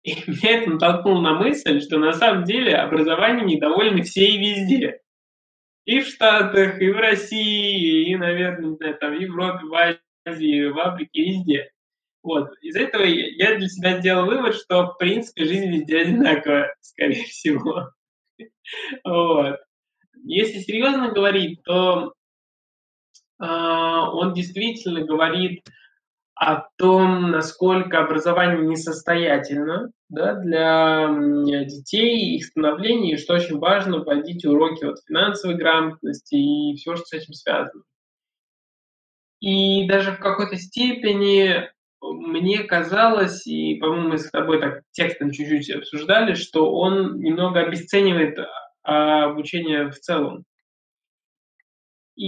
И 0.04 0.14
меня 0.28 0.62
это 0.62 0.72
натолкнуло 0.72 1.22
на 1.22 1.34
мысль, 1.36 1.82
что 1.82 2.00
на 2.00 2.14
самом 2.14 2.44
деле 2.44 2.76
образованием 2.76 3.48
недовольны 3.48 4.02
все 4.02 4.26
и 4.26 4.38
везде. 4.38 5.00
И 5.86 6.00
в 6.00 6.08
Штатах, 6.08 6.82
и 6.82 6.90
в 6.90 6.98
России, 6.98 8.10
и, 8.10 8.16
наверное, 8.16 8.70
не 8.70 8.76
знаю, 8.76 8.98
там, 8.98 9.16
в 9.16 9.20
Европе, 9.20 9.66
в 9.66 9.98
Азии, 10.26 10.68
в 10.68 10.80
Африке, 10.80 11.24
везде. 11.24 11.72
Вот. 12.24 12.52
Из 12.62 12.76
этого 12.76 13.04
я 13.04 13.56
для 13.56 13.68
себя 13.68 14.00
сделал 14.00 14.28
вывод, 14.28 14.56
что, 14.56 14.88
в 14.88 14.98
принципе, 14.98 15.46
жизнь 15.46 15.68
везде 15.72 16.02
одинаковая, 16.02 16.76
скорее 16.82 17.24
всего. 17.26 17.90
Вот. 19.04 19.60
Если 20.24 20.60
серьезно 20.60 21.12
говорить, 21.12 21.64
то 21.64 22.14
а, 23.40 24.12
он 24.12 24.34
действительно 24.34 25.02
говорит 25.02 25.64
о 26.36 26.68
том, 26.78 27.32
насколько 27.32 28.00
образование 28.00 28.66
несостоятельно 28.66 29.92
да, 30.10 30.34
для 30.36 31.08
детей, 31.66 32.36
их 32.36 32.46
становления, 32.46 33.14
и 33.14 33.18
что 33.18 33.36
очень 33.36 33.60
важно 33.60 34.00
вводить 34.00 34.46
уроки 34.46 34.86
от 34.86 34.98
финансовой 35.08 35.56
грамотности 35.56 36.36
и 36.36 36.76
все, 36.76 36.96
что 36.96 37.06
с 37.06 37.14
этим 37.14 37.34
связано. 37.34 37.84
И 39.40 39.88
даже 39.88 40.12
в 40.12 40.20
какой-то 40.20 40.56
степени 40.58 41.70
мне 42.02 42.64
казалось, 42.64 43.46
и, 43.46 43.76
по-моему, 43.76 44.10
мы 44.10 44.18
с 44.18 44.30
тобой 44.30 44.60
так 44.60 44.82
текстом 44.92 45.32
чуть-чуть 45.32 45.70
обсуждали, 45.70 46.34
что 46.34 46.72
он 46.72 47.20
немного 47.20 47.60
обесценивает 47.60 48.38
а, 48.84 49.26
обучение 49.26 49.90
в 49.90 50.00
целом. 50.00 50.46
И 52.16 52.28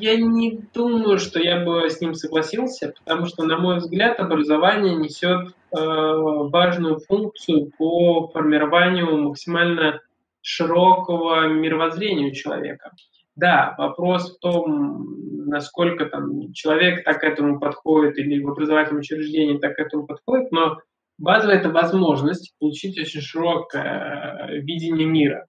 я 0.00 0.16
не 0.16 0.60
думаю, 0.72 1.18
что 1.18 1.40
я 1.40 1.64
бы 1.64 1.90
с 1.90 2.00
ним 2.00 2.14
согласился, 2.14 2.94
потому 3.04 3.26
что, 3.26 3.44
на 3.44 3.58
мой 3.58 3.78
взгляд, 3.78 4.20
образование 4.20 4.94
несет 4.94 5.48
э, 5.48 5.52
важную 5.72 7.00
функцию 7.00 7.70
по 7.76 8.28
формированию 8.28 9.18
максимально 9.18 10.00
широкого 10.42 11.48
мировоззрения 11.48 12.28
у 12.28 12.34
человека. 12.34 12.92
Да, 13.34 13.74
вопрос 13.78 14.36
в 14.36 14.38
том, 14.38 15.44
насколько 15.46 16.06
там 16.06 16.52
человек 16.52 17.04
так 17.04 17.20
к 17.20 17.24
этому 17.24 17.58
подходит 17.58 18.16
или 18.18 18.42
в 18.42 18.50
образовательном 18.50 19.00
учреждении 19.00 19.58
так 19.58 19.76
к 19.76 19.80
этому 19.80 20.06
подходит, 20.06 20.52
но 20.52 20.78
базовая 21.18 21.58
это 21.58 21.70
возможность 21.70 22.54
получить 22.58 22.98
очень 22.98 23.20
широкое 23.20 24.48
э, 24.48 24.58
видение 24.60 25.06
мира. 25.06 25.46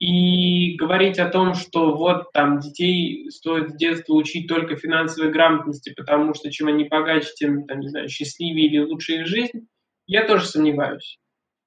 И 0.00 0.76
говорить 0.76 1.18
о 1.18 1.28
том, 1.28 1.54
что 1.54 1.94
вот 1.94 2.32
там 2.32 2.58
детей 2.58 3.30
стоит 3.30 3.70
с 3.70 3.76
детства 3.76 4.14
учить 4.14 4.48
только 4.48 4.76
финансовой 4.76 5.30
грамотности, 5.30 5.94
потому 5.96 6.34
что 6.34 6.50
чем 6.50 6.68
они 6.68 6.84
богаче, 6.84 7.28
тем, 7.36 7.64
там, 7.66 7.80
не 7.80 7.88
знаю, 7.88 8.08
счастливее 8.08 8.66
или 8.66 8.78
лучше 8.78 9.14
их 9.20 9.26
жизнь, 9.26 9.68
я 10.06 10.26
тоже 10.26 10.46
сомневаюсь. 10.46 11.18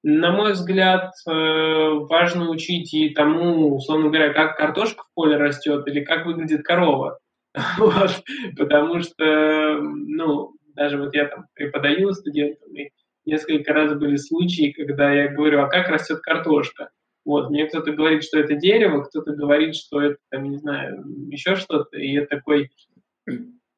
На 0.04 0.30
мой 0.30 0.52
взгляд, 0.52 1.12
э, 1.26 1.30
важно 1.30 2.50
учить 2.50 2.94
и 2.94 3.08
тому, 3.10 3.74
условно 3.74 4.08
говоря, 4.08 4.32
как 4.32 4.56
картошка 4.56 5.02
в 5.02 5.14
поле 5.14 5.36
растет 5.36 5.86
или 5.88 6.04
как 6.04 6.26
выглядит 6.26 6.62
корова. 6.62 7.18
Вот. 7.78 8.22
Потому 8.56 9.00
что, 9.00 9.80
ну, 9.80 10.52
даже 10.74 10.98
вот 10.98 11.14
я 11.14 11.26
там 11.26 11.46
преподаю 11.54 12.12
студентам, 12.12 12.72
и 12.76 12.90
несколько 13.24 13.72
раз 13.72 13.94
были 13.98 14.16
случаи, 14.16 14.72
когда 14.76 15.12
я 15.12 15.28
говорю, 15.28 15.62
а 15.62 15.68
как 15.68 15.88
растет 15.88 16.20
картошка? 16.20 16.90
Вот, 17.28 17.50
мне 17.50 17.66
кто-то 17.66 17.92
говорит, 17.92 18.24
что 18.24 18.38
это 18.38 18.54
дерево, 18.54 19.02
кто-то 19.02 19.34
говорит, 19.34 19.76
что 19.76 20.00
это, 20.00 20.16
там, 20.30 20.44
не 20.44 20.56
знаю, 20.56 21.04
еще 21.28 21.56
что-то, 21.56 21.98
и 21.98 22.12
я 22.12 22.24
такой, 22.24 22.70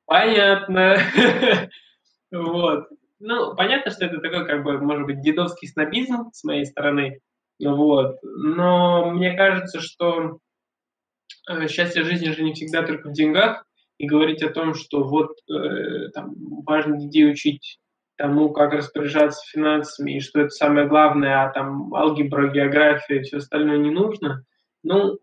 понятно. 0.06 0.96
Вот. 2.32 2.86
Ну, 3.18 3.56
понятно, 3.56 3.90
что 3.90 4.04
это 4.04 4.18
такой, 4.18 4.46
как 4.46 4.62
бы, 4.62 4.78
может 4.78 5.04
быть, 5.04 5.20
дедовский 5.20 5.66
снобизм 5.66 6.30
с 6.32 6.44
моей 6.44 6.64
стороны, 6.64 7.18
вот. 7.58 8.18
Но 8.22 9.10
мне 9.10 9.36
кажется, 9.36 9.80
что 9.80 10.38
э, 11.48 11.66
счастье 11.66 12.04
жизни 12.04 12.30
же 12.30 12.44
не 12.44 12.52
всегда 12.52 12.84
только 12.84 13.08
в 13.08 13.12
деньгах, 13.12 13.64
и 13.98 14.06
говорить 14.06 14.44
о 14.44 14.50
том, 14.50 14.74
что 14.74 15.02
вот 15.02 15.32
э, 15.50 16.10
там 16.14 16.34
важно 16.64 17.00
детей 17.00 17.28
учить 17.28 17.80
тому, 18.20 18.50
как 18.50 18.74
распоряжаться 18.74 19.40
финансами, 19.48 20.16
и 20.16 20.20
что 20.20 20.40
это 20.40 20.50
самое 20.50 20.86
главное, 20.86 21.42
а 21.42 21.52
там 21.52 21.94
алгебра, 21.94 22.52
география 22.52 23.20
и 23.20 23.22
все 23.22 23.38
остальное 23.38 23.78
не 23.78 23.90
нужно, 23.90 24.44
ну, 24.82 25.18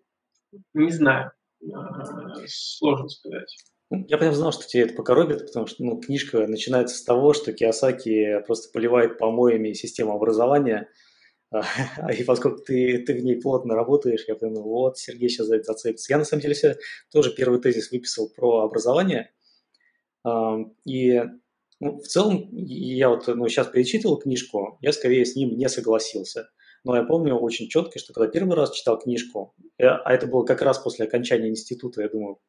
не 0.73 0.91
знаю, 0.91 1.31
а, 1.73 2.33
сложно 2.47 3.07
сказать. 3.09 3.55
Ну, 3.91 4.03
я 4.09 4.17
прям 4.17 4.33
знал, 4.33 4.51
что 4.51 4.67
тебе 4.67 4.83
это 4.83 4.95
покоробит, 4.95 5.45
потому 5.45 5.67
что 5.67 5.83
ну, 5.83 6.01
книжка 6.01 6.47
начинается 6.47 6.97
с 6.97 7.03
того, 7.03 7.33
что 7.33 7.53
Киосаки 7.53 8.41
просто 8.47 8.71
поливает 8.73 9.19
помоями 9.19 9.73
систему 9.73 10.13
образования, 10.13 10.89
а, 11.51 11.61
и 12.11 12.23
поскольку 12.23 12.63
ты, 12.63 12.97
ты 13.05 13.13
в 13.13 13.23
ней 13.23 13.39
плотно 13.39 13.75
работаешь, 13.75 14.25
я 14.27 14.33
прям, 14.33 14.55
вот, 14.55 14.97
Сергей 14.97 15.29
сейчас 15.29 15.47
за 15.47 15.57
это 15.57 15.73
зацепится. 15.73 16.11
Я, 16.11 16.17
на 16.17 16.25
самом 16.25 16.41
деле, 16.41 16.55
себе 16.55 16.77
тоже 17.11 17.31
первый 17.35 17.61
тезис 17.61 17.91
выписал 17.91 18.27
про 18.35 18.61
образование, 18.61 19.31
и 20.83 21.23
ну, 21.79 21.99
в 21.99 22.07
целом, 22.07 22.49
я 22.51 23.09
вот 23.09 23.27
ну, 23.27 23.47
сейчас 23.47 23.67
перечитывал 23.67 24.17
книжку, 24.17 24.77
я 24.81 24.91
скорее 24.91 25.25
с 25.25 25.35
ним 25.35 25.57
не 25.57 25.69
согласился. 25.69 26.49
Но 26.83 26.95
я 26.95 27.03
помню 27.03 27.35
очень 27.35 27.67
четко, 27.67 27.99
что 27.99 28.13
когда 28.13 28.31
первый 28.31 28.55
раз 28.55 28.71
читал 28.71 28.97
книжку, 28.97 29.53
я, 29.77 29.97
а 29.97 30.13
это 30.13 30.27
было 30.27 30.43
как 30.45 30.61
раз 30.61 30.79
после 30.79 31.05
окончания 31.05 31.49
института, 31.49 32.01
я 32.01 32.09
думаю, 32.09 32.39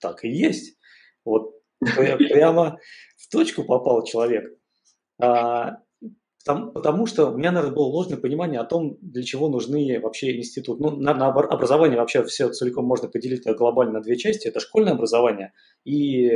так 0.00 0.24
и 0.24 0.28
есть. 0.28 0.78
Вот 1.24 1.54
прямо 1.78 2.78
в 3.16 3.28
точку 3.30 3.64
попал 3.64 4.04
человек. 4.04 4.58
А, 5.20 5.78
Потому, 6.46 7.06
что 7.06 7.30
у 7.32 7.36
меня, 7.36 7.50
наверное, 7.50 7.74
было 7.74 7.86
ложное 7.86 8.18
понимание 8.18 8.60
о 8.60 8.64
том, 8.64 8.98
для 9.00 9.24
чего 9.24 9.48
нужны 9.48 9.98
вообще 9.98 10.36
институт. 10.36 10.78
Ну, 10.78 10.90
на, 10.92 11.12
на 11.12 11.26
образование 11.26 11.98
вообще 11.98 12.22
все 12.22 12.48
целиком 12.50 12.84
можно 12.84 13.08
поделить 13.08 13.44
глобально 13.44 13.94
на 13.94 14.00
две 14.00 14.16
части. 14.16 14.46
Это 14.46 14.60
школьное 14.60 14.92
образование 14.92 15.52
и, 15.84 16.26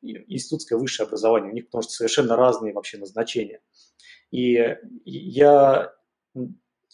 и 0.00 0.34
институтское 0.34 0.78
высшее 0.78 1.06
образование. 1.06 1.50
У 1.50 1.54
них 1.54 1.66
потому 1.66 1.82
что 1.82 1.92
совершенно 1.92 2.34
разные 2.34 2.72
вообще 2.72 2.96
назначения. 2.96 3.60
И 4.30 4.58
я, 5.04 5.92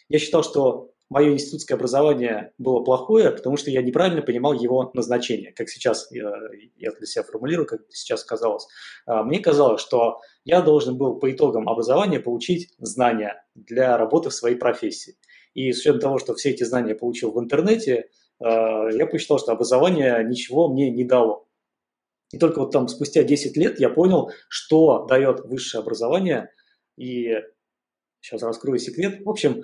я 0.09 0.19
считал, 0.19 0.43
что 0.43 0.91
мое 1.11 1.33
институтское 1.33 1.77
образование 1.77 2.53
было 2.59 2.81
плохое, 2.81 3.31
потому 3.31 3.57
что 3.57 3.71
я 3.71 3.83
неправильно 3.83 4.23
понимал 4.23 4.53
его 4.53 4.91
назначение, 4.95 5.53
как 5.53 5.69
сейчас 5.69 6.11
я, 6.11 6.33
я 6.77 6.93
для 6.93 7.07
себя 7.07 7.25
формулирую, 7.25 7.67
как 7.67 7.81
сейчас 7.91 8.25
казалось. 8.25 8.67
А, 9.07 9.23
мне 9.23 9.41
казалось, 9.41 9.81
что 9.81 10.21
я 10.45 10.61
должен 10.61 10.99
был 10.99 11.19
по 11.19 11.31
итогам 11.33 11.69
образования 11.69 12.21
получить 12.21 12.75
знания 12.79 13.45
для 13.55 13.97
работы 13.97 14.29
в 14.31 14.35
своей 14.35 14.57
профессии. 14.57 15.17
И 15.55 15.73
с 15.73 15.81
учетом 15.81 16.01
того, 16.01 16.19
что 16.19 16.35
все 16.35 16.51
эти 16.51 16.65
знания 16.65 16.91
я 16.91 16.97
получил 16.97 17.31
в 17.33 17.41
интернете, 17.41 18.11
а, 18.41 18.89
я 18.91 19.07
посчитал, 19.07 19.39
что 19.39 19.53
образование 19.53 20.23
ничего 20.25 20.69
мне 20.69 20.91
не 20.91 21.05
дало. 21.05 21.47
И 22.31 22.39
только 22.39 22.61
вот 22.61 22.73
там 22.73 22.89
спустя 22.89 23.23
10 23.23 23.57
лет 23.57 23.81
я 23.81 23.89
понял, 23.89 24.31
что 24.49 25.07
дает 25.07 25.41
высшее 25.47 25.81
образование. 25.81 26.51
И 26.97 27.35
сейчас 28.21 28.43
раскрою 28.43 28.79
секрет. 28.79 29.25
В 29.25 29.31
общем, 29.31 29.63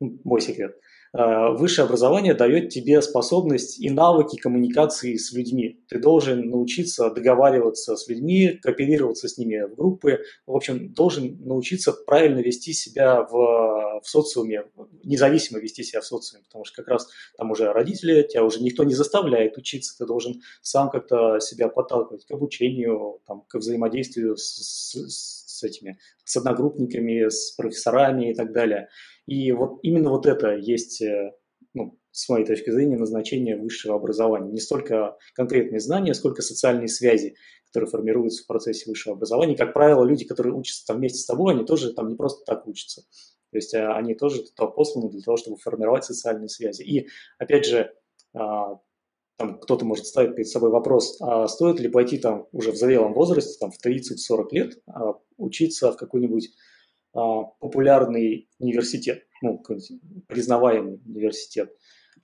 мой 0.00 0.40
секрет. 0.40 0.76
А, 1.12 1.50
высшее 1.52 1.86
образование 1.86 2.34
дает 2.34 2.68
тебе 2.68 3.00
способность 3.00 3.80
и 3.80 3.88
навыки 3.88 4.36
коммуникации 4.36 5.16
с 5.16 5.32
людьми. 5.32 5.80
Ты 5.88 5.98
должен 5.98 6.50
научиться 6.50 7.10
договариваться 7.10 7.96
с 7.96 8.06
людьми, 8.08 8.58
кооперироваться 8.62 9.28
с 9.28 9.38
ними 9.38 9.66
в 9.66 9.74
группы. 9.76 10.20
В 10.46 10.54
общем, 10.54 10.92
должен 10.92 11.38
научиться 11.42 11.92
правильно 11.92 12.40
вести 12.40 12.74
себя 12.74 13.22
в, 13.22 14.00
в 14.02 14.02
социуме, 14.04 14.64
независимо 15.04 15.58
вести 15.58 15.84
себя 15.84 16.02
в 16.02 16.06
социуме, 16.06 16.44
потому 16.44 16.64
что 16.64 16.82
как 16.82 16.88
раз 16.88 17.08
там 17.38 17.50
уже 17.50 17.72
родители, 17.72 18.22
тебя 18.22 18.44
уже 18.44 18.62
никто 18.62 18.84
не 18.84 18.94
заставляет 18.94 19.56
учиться, 19.56 19.96
ты 19.96 20.06
должен 20.06 20.42
сам 20.60 20.90
как-то 20.90 21.40
себя 21.40 21.68
подталкивать 21.68 22.26
к 22.26 22.30
обучению, 22.30 23.20
там, 23.26 23.42
к 23.48 23.54
взаимодействию 23.54 24.36
с, 24.36 24.44
с, 24.44 25.46
с 25.46 25.62
этими, 25.62 25.98
с 26.24 26.36
одногруппниками, 26.36 27.30
с 27.30 27.52
профессорами 27.52 28.32
и 28.32 28.34
так 28.34 28.52
далее. 28.52 28.88
И 29.26 29.52
вот 29.52 29.80
именно 29.82 30.10
вот 30.10 30.26
это 30.26 30.54
есть, 30.54 31.02
э, 31.02 31.32
ну, 31.74 31.98
с 32.12 32.28
моей 32.28 32.46
точки 32.46 32.70
зрения, 32.70 32.96
назначение 32.96 33.56
высшего 33.56 33.96
образования. 33.96 34.50
Не 34.50 34.60
столько 34.60 35.16
конкретные 35.34 35.80
знания, 35.80 36.14
сколько 36.14 36.42
социальные 36.42 36.88
связи, 36.88 37.36
которые 37.66 37.90
формируются 37.90 38.44
в 38.44 38.46
процессе 38.46 38.88
высшего 38.88 39.16
образования. 39.16 39.56
как 39.56 39.74
правило, 39.74 40.04
люди, 40.04 40.24
которые 40.24 40.54
учатся 40.54 40.86
там 40.86 40.98
вместе 40.98 41.18
с 41.18 41.26
тобой, 41.26 41.54
они 41.54 41.64
тоже 41.64 41.92
там 41.92 42.08
не 42.08 42.14
просто 42.14 42.44
так 42.46 42.66
учатся. 42.66 43.02
То 43.50 43.58
есть 43.58 43.74
а, 43.74 43.96
они 43.96 44.14
тоже 44.14 44.44
туда 44.44 44.66
посланы 44.68 45.10
для 45.10 45.20
того, 45.20 45.36
чтобы 45.36 45.56
формировать 45.58 46.04
социальные 46.04 46.48
связи. 46.48 46.82
И, 46.82 47.08
опять 47.38 47.66
же, 47.66 47.92
а, 48.34 48.78
там 49.36 49.58
кто-то 49.58 49.84
может 49.84 50.06
ставить 50.06 50.34
перед 50.34 50.48
собой 50.48 50.70
вопрос, 50.70 51.18
а 51.20 51.46
стоит 51.48 51.80
ли 51.80 51.88
пойти 51.88 52.18
там 52.18 52.46
уже 52.52 52.72
в 52.72 52.76
зрелом 52.76 53.12
возрасте, 53.12 53.58
там 53.60 53.70
в 53.70 53.78
30-40 53.78 54.52
лет, 54.52 54.78
а, 54.86 55.14
учиться 55.36 55.92
в 55.92 55.96
какой-нибудь 55.96 56.50
популярный 57.16 58.48
университет, 58.58 59.26
ну, 59.42 59.62
признаваемый 60.26 61.00
университет. 61.06 61.74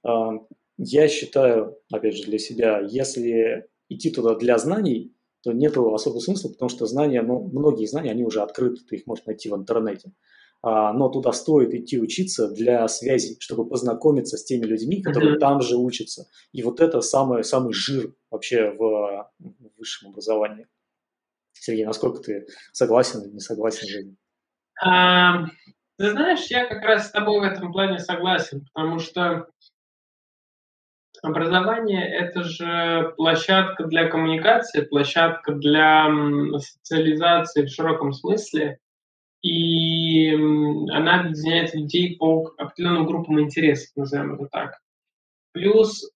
А, 0.05 0.33
я 0.77 1.09
считаю, 1.09 1.79
опять 1.91 2.17
же, 2.17 2.25
для 2.25 2.39
себя, 2.39 2.81
если 2.81 3.69
идти 3.89 4.11
туда 4.11 4.35
для 4.35 4.59
знаний, 4.59 5.15
то 5.43 5.53
нет 5.53 5.77
особого 5.77 6.21
смысла, 6.21 6.51
потому 6.51 6.69
что 6.69 6.87
знания, 6.87 7.23
ну, 7.23 7.49
многие 7.53 7.87
знания, 7.87 8.11
они 8.11 8.25
уже 8.25 8.43
открыты, 8.43 8.85
ты 8.89 8.97
их 8.97 9.07
можешь 9.07 9.25
найти 9.27 9.49
в 9.49 9.57
интернете. 9.57 10.13
А, 10.65 10.93
но 10.93 11.09
туда 11.09 11.33
стоит 11.33 11.75
идти 11.75 11.99
учиться 11.99 12.49
для 12.49 12.87
связи, 12.87 13.37
чтобы 13.41 13.69
познакомиться 13.69 14.37
с 14.37 14.45
теми 14.45 14.65
людьми, 14.65 15.03
которые 15.03 15.35
mm-hmm. 15.35 15.41
там 15.41 15.61
же 15.61 15.77
учатся. 15.77 16.29
И 16.53 16.63
вот 16.63 16.81
это 16.81 17.01
самый, 17.01 17.43
самый 17.43 17.73
жир 17.73 18.15
вообще 18.31 18.71
в, 18.71 19.33
в 19.41 19.79
высшем 19.79 20.11
образовании. 20.11 20.69
Сергей, 21.53 21.85
насколько 21.85 22.23
ты 22.23 22.47
согласен 22.73 23.23
или 23.23 23.33
не 23.33 23.41
согласен? 23.41 24.17
А, 24.81 25.45
ты 25.99 26.11
знаешь, 26.11 26.47
я 26.47 26.67
как 26.67 26.83
раз 26.83 27.09
с 27.09 27.11
тобой 27.11 27.41
в 27.41 27.43
этом 27.43 27.73
плане 27.73 27.99
согласен, 27.99 28.67
потому 28.73 28.99
что 28.99 29.49
Образование– 31.23 32.05
это 32.13 32.43
же 32.43 33.15
площадка 33.17 33.85
для 33.85 34.09
коммуникации, 34.09 34.81
площадка 34.81 35.53
для 35.53 36.09
социализации 36.59 37.65
в 37.65 37.69
широком 37.69 38.13
смысле, 38.13 38.79
и 39.41 40.35
она 40.35 41.21
объединяет 41.21 41.75
людей 41.75 42.17
по 42.17 42.53
определенным 42.59 43.07
группам 43.07 43.41
интересов, 43.41 43.95
назовем 43.95 44.35
это 44.35 44.47
так. 44.47 44.81
Плюс 45.53 46.11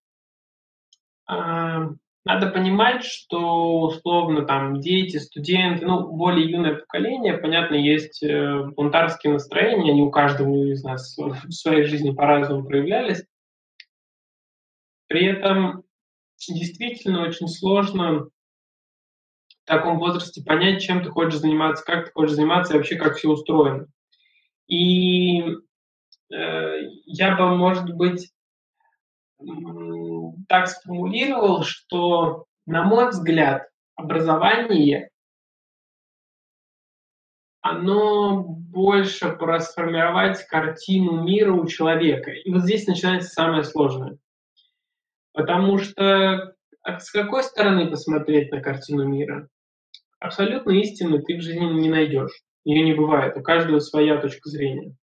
надо 2.27 2.49
понимать, 2.49 3.05
что 3.05 3.83
условно 3.83 4.45
там 4.45 4.81
дети, 4.81 5.17
студенты, 5.19 5.87
ну, 5.87 6.09
более 6.09 6.51
юное 6.51 6.75
поколение, 6.75 7.39
понятно, 7.39 7.77
есть 7.77 8.21
э, 8.21 8.65
бунтарские 8.75 9.33
настроения, 9.33 9.93
они 9.93 10.03
у 10.03 10.11
каждого 10.11 10.73
из 10.73 10.83
нас 10.83 11.17
в 11.17 11.53
своей 11.53 11.85
жизни 11.85 12.11
по-разному 12.11 12.67
проявлялись. 12.67 13.25
При 15.07 15.25
этом 15.25 15.85
действительно 16.49 17.23
очень 17.23 17.47
сложно 17.47 18.25
в 18.25 18.31
таком 19.65 20.01
возрасте 20.01 20.43
понять, 20.43 20.83
чем 20.83 21.05
ты 21.05 21.11
хочешь 21.11 21.39
заниматься, 21.39 21.85
как 21.85 22.07
ты 22.07 22.13
хочешь 22.13 22.35
заниматься 22.35 22.75
и 22.75 22.77
вообще 22.77 22.97
как 22.97 23.19
все 23.19 23.29
устроено. 23.29 23.87
И 24.67 25.43
э, 26.35 26.81
я 27.05 27.37
бы, 27.37 27.57
может 27.57 27.89
быть, 27.95 28.33
так 30.49 30.69
сформулировал, 30.69 31.63
что, 31.63 32.47
на 32.67 32.85
мой 32.85 33.11
взгляд, 33.11 33.69
образование, 33.95 35.11
оно 37.61 38.43
больше 38.43 39.31
про 39.31 39.61
сформировать 39.61 40.47
картину 40.47 41.25
мира 41.25 41.53
у 41.53 41.67
человека. 41.67 42.31
И 42.31 42.51
вот 42.53 42.63
здесь 42.63 42.87
начинается 42.87 43.31
самое 43.31 43.65
сложное. 43.65 44.19
Потому 45.33 45.79
что 45.79 46.55
а 46.87 47.01
с 47.01 47.11
какой 47.11 47.43
стороны 47.43 47.91
посмотреть 47.91 48.53
на 48.53 48.61
картину 48.61 49.09
мира? 49.09 49.49
Абсолютно 50.21 50.71
истины 50.71 51.21
ты 51.21 51.37
в 51.37 51.41
жизни 51.41 51.65
не 51.65 51.91
найдешь. 51.91 52.31
Ее 52.65 52.85
не 52.85 52.95
бывает. 52.95 53.37
У 53.37 53.43
каждого 53.43 53.81
своя 53.81 54.19
точка 54.21 54.49
зрения. 54.49 54.95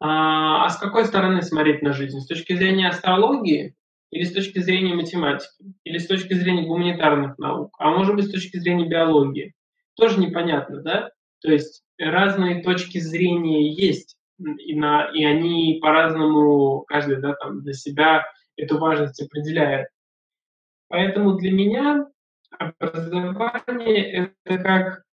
А, 0.00 0.66
а 0.66 0.70
с 0.70 0.76
какой 0.76 1.04
стороны 1.04 1.42
смотреть 1.42 1.82
на 1.82 1.92
жизнь? 1.92 2.20
С 2.20 2.26
точки 2.26 2.54
зрения 2.54 2.88
астрологии 2.88 3.74
или 4.10 4.24
с 4.24 4.32
точки 4.32 4.58
зрения 4.58 4.94
математики? 4.94 5.74
Или 5.84 5.98
с 5.98 6.06
точки 6.06 6.34
зрения 6.34 6.66
гуманитарных 6.66 7.38
наук? 7.38 7.74
А 7.78 7.90
может 7.90 8.14
быть, 8.14 8.26
с 8.26 8.32
точки 8.32 8.58
зрения 8.58 8.88
биологии? 8.88 9.54
Тоже 9.96 10.20
непонятно, 10.20 10.82
да? 10.82 11.10
То 11.40 11.50
есть 11.50 11.82
разные 11.98 12.62
точки 12.62 12.98
зрения 12.98 13.72
есть, 13.72 14.16
и, 14.38 14.74
на, 14.74 15.06
и 15.06 15.24
они 15.24 15.78
по-разному, 15.80 16.84
каждый 16.86 17.16
да, 17.16 17.34
там, 17.34 17.62
для 17.62 17.72
себя 17.72 18.26
эту 18.56 18.78
важность 18.78 19.22
определяет. 19.22 19.88
Поэтому 20.88 21.34
для 21.34 21.52
меня 21.52 22.06
образование– 22.50 24.28
это 24.44 24.62
как 24.62 25.05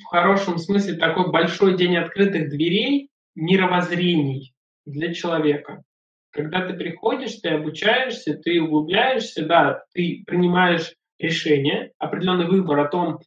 в 0.00 0.04
хорошем 0.06 0.58
смысле 0.58 0.94
такой 0.94 1.30
большой 1.30 1.76
день 1.76 1.96
открытых 1.96 2.48
дверей 2.48 3.10
мировоззрений 3.34 4.54
для 4.84 5.12
человека. 5.12 5.82
Когда 6.30 6.66
ты 6.66 6.74
приходишь, 6.74 7.36
ты 7.36 7.50
обучаешься, 7.50 8.34
ты 8.34 8.60
углубляешься, 8.60 9.44
да, 9.44 9.84
ты 9.92 10.22
принимаешь 10.26 10.94
решение, 11.18 11.92
определенный 11.98 12.48
выбор 12.48 12.80
о 12.80 12.88
том, 12.88 13.20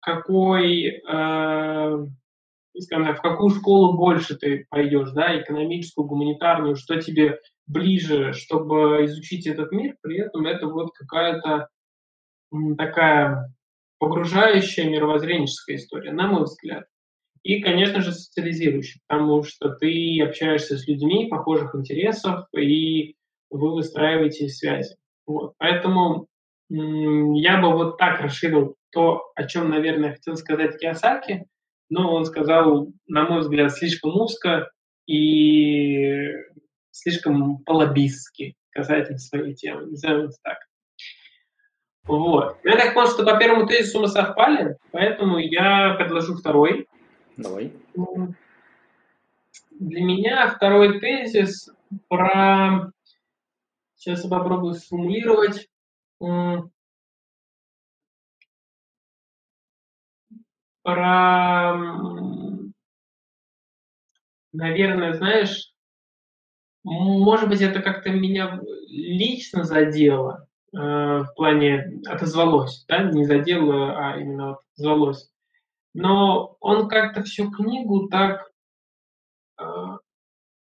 какой 0.00 1.00
э, 1.02 2.06
скажем 2.78 3.14
в 3.14 3.22
какую 3.22 3.50
школу 3.50 3.96
больше 3.96 4.36
ты 4.36 4.66
пойдешь, 4.68 5.10
да, 5.12 5.40
экономическую, 5.40 6.06
гуманитарную, 6.06 6.76
что 6.76 7.00
тебе 7.00 7.40
ближе, 7.66 8.32
чтобы 8.32 9.04
изучить 9.06 9.46
этот 9.46 9.72
мир, 9.72 9.96
при 10.02 10.18
этом 10.18 10.46
это 10.46 10.66
вот 10.66 10.92
какая-то 10.94 11.68
такая 12.76 13.52
погружающая 13.98 14.88
мировоззренческая 14.88 15.76
история, 15.76 16.12
на 16.12 16.26
мой 16.26 16.44
взгляд. 16.44 16.84
И, 17.42 17.60
конечно 17.60 18.00
же, 18.02 18.12
социализирующая, 18.12 19.00
потому 19.06 19.44
что 19.44 19.70
ты 19.70 20.20
общаешься 20.20 20.76
с 20.76 20.86
людьми 20.88 21.28
похожих 21.28 21.74
интересов, 21.74 22.46
и 22.56 23.14
вы 23.50 23.74
выстраиваете 23.74 24.48
связи. 24.48 24.96
Вот. 25.26 25.54
Поэтому 25.58 26.26
я 26.68 27.60
бы 27.60 27.72
вот 27.72 27.98
так 27.98 28.20
расширил 28.20 28.74
то, 28.90 29.30
о 29.36 29.46
чем, 29.46 29.70
наверное, 29.70 30.12
хотел 30.12 30.36
сказать 30.36 30.78
Киосаки, 30.78 31.46
но 31.88 32.12
он 32.12 32.24
сказал, 32.24 32.88
на 33.06 33.28
мой 33.28 33.40
взгляд, 33.40 33.72
слишком 33.72 34.16
узко 34.20 34.70
и 35.06 36.32
слишком 36.90 37.58
полобистски 37.58 38.54
касательно 38.70 39.18
своей 39.18 39.54
темы, 39.54 39.86
назовем 39.86 40.26
это 40.26 40.36
так. 40.42 40.58
Вот. 42.06 42.58
Я 42.64 42.76
так 42.76 42.94
понял, 42.94 43.08
что 43.08 43.24
по 43.24 43.36
первому 43.38 43.66
тезису 43.66 44.00
мы 44.00 44.08
совпали, 44.08 44.76
поэтому 44.92 45.38
я 45.38 45.94
предложу 45.94 46.36
второй. 46.36 46.88
Давай. 47.36 47.72
Для 49.70 50.00
меня 50.02 50.48
второй 50.48 51.00
тезис 51.00 51.68
про... 52.08 52.92
Сейчас 53.96 54.24
я 54.24 54.30
попробую 54.30 54.74
сформулировать. 54.74 55.68
про, 60.86 61.74
наверное, 64.52 65.14
знаешь, 65.14 65.72
может 66.84 67.48
быть, 67.48 67.60
это 67.60 67.82
как-то 67.82 68.10
меня 68.10 68.60
лично 68.86 69.64
задело, 69.64 70.46
в 70.72 71.28
плане 71.36 72.00
отозвалось, 72.06 72.84
да, 72.88 73.04
не 73.04 73.24
задело, 73.24 73.96
а 73.96 74.18
именно 74.18 74.58
отозвалось. 74.74 75.30
Но 75.94 76.56
он 76.60 76.88
как-то 76.88 77.22
всю 77.22 77.50
книгу 77.50 78.08
так, 78.08 78.50
э, 79.58 79.64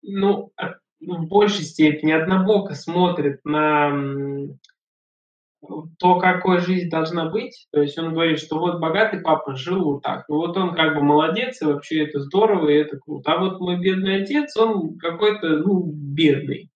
ну, 0.02 0.50
в 1.00 1.26
большей 1.26 1.64
степени 1.64 2.12
однобоко 2.12 2.74
смотрит 2.74 3.40
на 3.44 3.92
то, 5.98 6.18
какой 6.18 6.58
жизнь 6.58 6.90
должна 6.90 7.28
быть. 7.28 7.66
То 7.72 7.80
есть 7.80 7.96
он 7.98 8.12
говорит, 8.12 8.40
что 8.40 8.58
вот 8.58 8.80
богатый 8.80 9.20
папа 9.20 9.54
жил 9.54 9.84
вот 9.84 10.02
так. 10.02 10.24
И 10.28 10.32
вот 10.32 10.56
он 10.56 10.74
как 10.74 10.96
бы 10.96 11.02
молодец, 11.02 11.62
и 11.62 11.66
вообще 11.66 12.04
это 12.04 12.20
здорово, 12.20 12.68
и 12.68 12.74
это 12.78 12.98
круто. 12.98 13.32
А 13.32 13.38
вот 13.38 13.60
мой 13.60 13.78
бедный 13.78 14.22
отец, 14.22 14.56
он 14.56 14.98
какой-то, 14.98 15.58
ну, 15.58 15.84
бедный. 15.84 16.71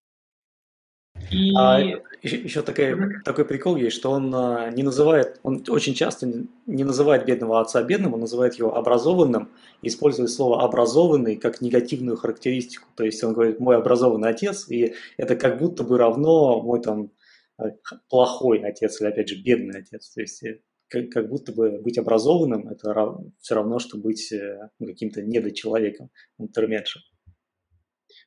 И... 1.31 1.53
А, 1.55 1.79
еще, 2.21 2.37
еще 2.37 2.61
такая, 2.61 3.21
такой 3.23 3.45
прикол 3.45 3.75
есть, 3.75 3.95
что 3.95 4.11
он 4.11 4.33
а, 4.33 4.69
не 4.69 4.83
называет, 4.83 5.39
он 5.43 5.63
очень 5.69 5.93
часто 5.93 6.31
не 6.65 6.83
называет 6.83 7.25
бедного 7.25 7.61
отца 7.61 7.83
бедным, 7.83 8.13
он 8.13 8.21
называет 8.21 8.55
его 8.55 8.75
образованным, 8.75 9.49
использует 9.81 10.29
слово 10.29 10.63
образованный 10.63 11.35
как 11.35 11.61
негативную 11.61 12.17
характеристику. 12.17 12.87
То 12.95 13.03
есть 13.03 13.23
он 13.23 13.33
говорит, 13.33 13.59
мой 13.59 13.77
образованный 13.77 14.29
отец, 14.29 14.69
и 14.69 14.95
это 15.17 15.35
как 15.35 15.59
будто 15.59 15.83
бы 15.83 15.97
равно 15.97 16.61
мой 16.61 16.81
там 16.81 17.11
Э, 17.59 17.71
плохой 18.09 18.59
отец 18.59 19.01
или, 19.01 19.07
опять 19.07 19.29
же, 19.29 19.41
бедный 19.41 19.79
отец. 19.79 20.09
То 20.09 20.21
есть 20.21 20.43
э, 20.43 20.61
как, 20.89 21.09
как 21.09 21.29
будто 21.29 21.51
бы 21.51 21.81
быть 21.81 21.97
образованным– 21.97 22.67
это 22.69 22.93
рав, 22.93 23.19
все 23.39 23.55
равно, 23.55 23.79
что 23.79 23.97
быть 23.97 24.31
э, 24.31 24.69
ну, 24.79 24.87
каким-то 24.87 25.21
недочеловеком, 25.23 26.11
интерменшем. 26.37 27.01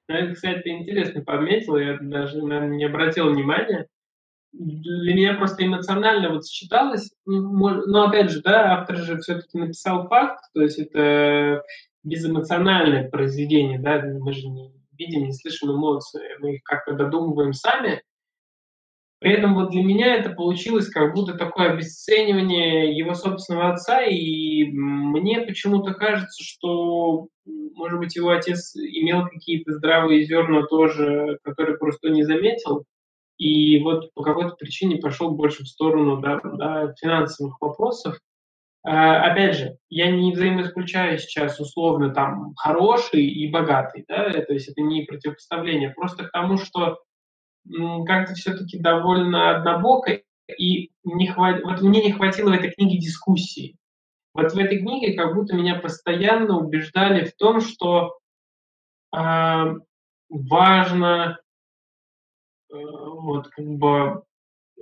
Ну, 0.08 0.14
это, 0.14 0.34
кстати, 0.34 0.68
интересно 0.68 1.22
подметил, 1.22 1.76
я 1.76 1.98
даже, 2.00 2.44
наверное, 2.44 2.76
не 2.76 2.84
обратил 2.84 3.30
внимания. 3.30 3.86
Для 4.52 5.14
меня 5.14 5.34
просто 5.34 5.64
эмоционально 5.64 6.30
вот 6.30 6.44
сочеталось, 6.44 7.12
ну, 7.24 7.86
но 7.86 8.08
опять 8.08 8.30
же, 8.30 8.42
да, 8.42 8.72
автор 8.72 8.96
же 8.96 9.18
все-таки 9.18 9.56
написал 9.56 10.08
факт, 10.08 10.42
то 10.52 10.62
есть 10.62 10.78
это 10.80 11.62
безэмоциональное 12.02 13.08
произведение, 13.08 13.78
да, 13.78 14.02
мы 14.02 14.32
же 14.32 14.48
не 14.48 14.72
видим, 14.98 15.24
не 15.24 15.32
слышим 15.32 15.70
эмоции, 15.70 16.36
мы 16.40 16.56
их 16.56 16.62
как-то 16.64 16.94
додумываем 16.94 17.52
сами, 17.52 18.02
при 19.20 19.32
этом 19.32 19.54
вот 19.54 19.70
для 19.70 19.84
меня 19.84 20.16
это 20.16 20.30
получилось 20.30 20.88
как 20.88 21.14
будто 21.14 21.34
такое 21.34 21.72
обесценивание 21.72 22.96
его 22.96 23.12
собственного 23.14 23.74
отца, 23.74 24.02
и 24.02 24.64
мне 24.64 25.42
почему-то 25.42 25.92
кажется, 25.92 26.42
что, 26.42 27.28
может 27.44 27.98
быть, 27.98 28.16
его 28.16 28.30
отец 28.30 28.74
имел 28.74 29.28
какие-то 29.28 29.74
здравые 29.74 30.24
зерна 30.24 30.62
тоже, 30.66 31.38
которые 31.44 31.76
просто 31.76 32.08
не 32.08 32.22
заметил, 32.22 32.84
и 33.36 33.82
вот 33.82 34.12
по 34.14 34.22
какой-то 34.22 34.56
причине 34.58 34.96
пошел 34.96 35.32
больше 35.32 35.64
в 35.64 35.68
сторону 35.68 36.18
да, 36.22 36.40
да, 36.42 36.94
финансовых 36.98 37.60
вопросов. 37.60 38.18
А, 38.82 39.30
опять 39.30 39.56
же, 39.56 39.76
я 39.90 40.10
не 40.10 40.32
взаимоисключаю 40.32 41.18
сейчас 41.18 41.60
условно 41.60 42.08
там 42.14 42.54
хороший 42.56 43.26
и 43.26 43.50
богатый, 43.50 44.06
да, 44.08 44.30
то 44.30 44.54
есть 44.54 44.70
это 44.70 44.80
не 44.80 45.02
противопоставление, 45.02 45.90
просто 45.90 46.24
к 46.24 46.32
тому, 46.32 46.56
что 46.56 47.00
как-то 48.06 48.34
все-таки 48.34 48.78
довольно 48.78 49.56
однобоко, 49.56 50.22
и 50.58 50.90
не 51.04 51.28
хват... 51.28 51.62
вот 51.62 51.80
мне 51.82 52.02
не 52.02 52.12
хватило 52.12 52.50
в 52.50 52.54
этой 52.54 52.70
книге 52.70 52.98
дискуссии. 52.98 53.76
Вот 54.34 54.52
в 54.52 54.58
этой 54.58 54.78
книге 54.78 55.16
как 55.16 55.34
будто 55.34 55.56
меня 55.56 55.76
постоянно 55.76 56.58
убеждали 56.58 57.24
в 57.24 57.34
том, 57.36 57.60
что 57.60 58.18
э, 59.14 59.74
важно 60.28 61.40
э, 62.70 62.76
вот 62.76 63.48
как 63.48 63.66
бы 63.66 64.22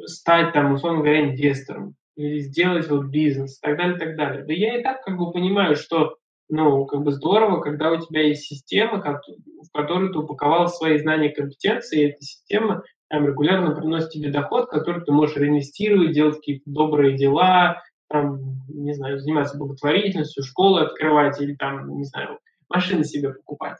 стать 0.07 0.53
там, 0.53 0.75
условно 0.75 1.01
говоря, 1.01 1.31
инвестором 1.31 1.97
или 2.17 2.41
сделать 2.41 2.89
вот 2.89 3.07
бизнес 3.07 3.59
и 3.59 3.61
так 3.61 3.77
далее, 3.79 3.97
и 3.97 3.99
так 3.99 4.17
далее. 4.17 4.45
Да 4.45 4.53
я 4.53 4.79
и 4.79 4.83
так 4.83 5.03
как 5.03 5.17
бы 5.17 5.33
понимаю, 5.33 5.77
что 5.77 6.19
ну, 6.49 6.87
как 6.87 7.03
бы 7.03 7.13
здорово, 7.13 7.61
когда 7.61 7.93
у 7.93 8.01
тебя 8.01 8.23
есть 8.23 8.43
система, 8.43 8.99
в 9.01 9.73
которую 9.73 10.13
ты 10.13 10.19
упаковал 10.19 10.69
свои 10.69 10.99
знания 10.99 11.31
и 11.31 11.35
компетенции, 11.35 12.01
и 12.01 12.09
эта 12.09 12.21
система 12.23 12.83
там, 13.09 13.27
регулярно 13.27 13.75
приносит 13.75 14.11
тебе 14.11 14.31
доход, 14.31 14.69
который 14.69 15.05
ты 15.05 15.13
можешь 15.13 15.37
реинвестировать, 15.37 16.13
делать 16.13 16.37
какие-то 16.37 16.65
добрые 16.67 17.17
дела, 17.17 17.83
там, 18.09 18.63
не 18.69 18.95
знаю, 18.95 19.19
заниматься 19.19 19.59
благотворительностью, 19.59 20.45
школы 20.45 20.83
открывать 20.83 21.41
или 21.41 21.55
там, 21.55 21.97
не 21.97 22.05
знаю, 22.05 22.39
машины 22.69 23.05
себе 23.05 23.35
покупать. 23.35 23.79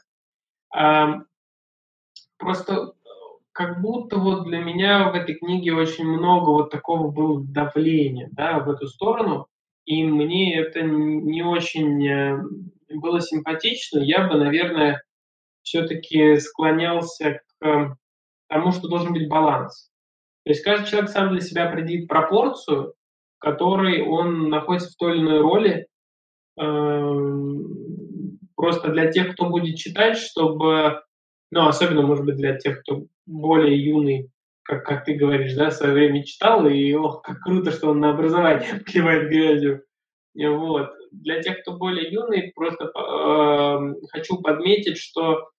А, 0.75 1.21
просто 2.37 2.93
как 3.51 3.81
будто 3.81 4.17
вот 4.17 4.45
для 4.45 4.59
меня 4.59 5.09
в 5.09 5.15
этой 5.15 5.35
книге 5.35 5.73
очень 5.73 6.05
много 6.05 6.49
вот 6.49 6.69
такого 6.69 7.11
было 7.11 7.43
давления, 7.43 8.29
да, 8.31 8.59
в 8.59 8.69
эту 8.69 8.87
сторону, 8.87 9.47
и 9.89 10.03
мне 10.03 10.55
это 10.55 10.83
не 10.83 11.41
очень 11.41 12.07
э, 12.07 12.37
было 12.93 13.19
симпатично. 13.21 13.97
Я 13.97 14.27
бы, 14.27 14.37
наверное, 14.37 15.01
все-таки 15.63 16.37
склонялся 16.37 17.41
к 17.59 17.97
тому, 18.49 18.71
что 18.71 18.87
должен 18.87 19.13
быть 19.13 19.27
баланс. 19.27 19.89
То 20.45 20.51
есть 20.51 20.63
каждый 20.63 20.87
человек 20.87 21.09
сам 21.09 21.31
для 21.31 21.41
себя 21.41 21.67
определит 21.67 22.07
пропорцию, 22.07 22.93
в 23.37 23.39
которой 23.39 24.03
он 24.03 24.49
находится 24.49 24.91
в 24.91 24.95
той 24.95 25.15
или 25.15 25.21
иной 25.21 25.41
роли, 25.41 25.87
эм, 26.59 28.37
просто 28.55 28.89
для 28.89 29.11
тех, 29.11 29.33
кто 29.33 29.49
будет 29.49 29.77
читать, 29.77 30.19
чтобы, 30.19 31.01
ну, 31.49 31.67
особенно, 31.67 32.03
может 32.03 32.25
быть, 32.25 32.35
для 32.35 32.55
тех, 32.57 32.81
кто 32.81 33.05
более 33.25 33.83
юный, 33.83 34.29
как, 34.69 34.85
как 34.85 35.03
ты 35.03 35.15
говоришь, 35.15 35.55
да, 35.55 35.71
в 35.71 35.73
свое 35.73 35.93
время 35.93 36.23
читал, 36.23 36.67
и 36.67 36.93
ох, 36.93 37.23
как 37.23 37.39
круто, 37.39 37.71
что 37.71 37.89
он 37.89 37.99
на 37.99 38.11
образование 38.11 38.81
плевает 38.85 39.27
грязью. 39.27 39.83
Вот. 40.35 40.91
Для 41.11 41.41
тех, 41.41 41.61
кто 41.61 41.75
более 41.75 42.11
юный, 42.11 42.51
просто 42.55 42.85
э, 42.85 43.93
хочу 44.11 44.37
подметить, 44.37 44.99
что 44.99 45.49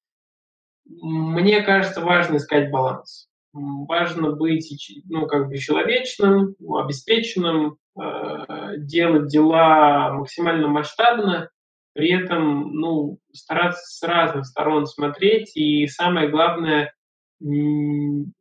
мне 0.86 1.60
кажется, 1.62 2.02
важно 2.02 2.36
искать 2.36 2.70
баланс. 2.70 3.26
Важно 3.52 4.30
быть, 4.30 5.02
ну, 5.08 5.26
как 5.26 5.48
бы 5.48 5.58
человечным, 5.58 6.54
обеспеченным, 6.60 7.78
э, 8.00 8.76
делать 8.76 9.26
дела 9.26 10.12
максимально 10.12 10.68
масштабно, 10.68 11.50
при 11.94 12.12
этом, 12.12 12.74
ну, 12.74 13.18
стараться 13.32 13.82
с 13.86 14.00
разных 14.06 14.46
сторон 14.46 14.86
смотреть, 14.86 15.56
и 15.56 15.88
самое 15.88 16.28
главное, 16.28 16.94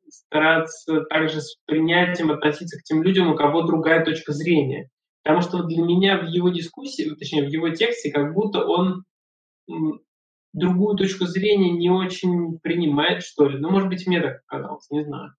стараться 0.10 1.02
также 1.10 1.42
с 1.42 1.58
принятием 1.66 2.32
относиться 2.32 2.80
к 2.80 2.84
тем 2.84 3.04
людям, 3.04 3.32
у 3.32 3.36
кого 3.36 3.62
другая 3.64 4.04
точка 4.04 4.34
зрения. 4.34 4.90
Потому 5.24 5.42
что 5.42 5.64
для 5.64 5.82
меня 5.82 6.18
в 6.18 6.26
его 6.28 6.50
дискуссии, 6.50 7.10
точнее, 7.18 7.44
в 7.44 7.50
его 7.50 7.70
тексте, 7.70 8.12
как 8.12 8.34
будто 8.34 8.66
он 8.66 9.04
другую 10.54 10.98
точку 10.98 11.26
зрения 11.26 11.72
не 11.72 11.90
очень 11.90 12.60
принимает, 12.60 13.24
что 13.24 13.48
ли. 13.48 13.60
Ну, 13.60 13.70
может 13.70 13.90
быть, 13.90 14.08
мне 14.08 14.22
так 14.22 14.42
показалось, 14.46 14.90
не 14.90 15.04
знаю. 15.04 15.34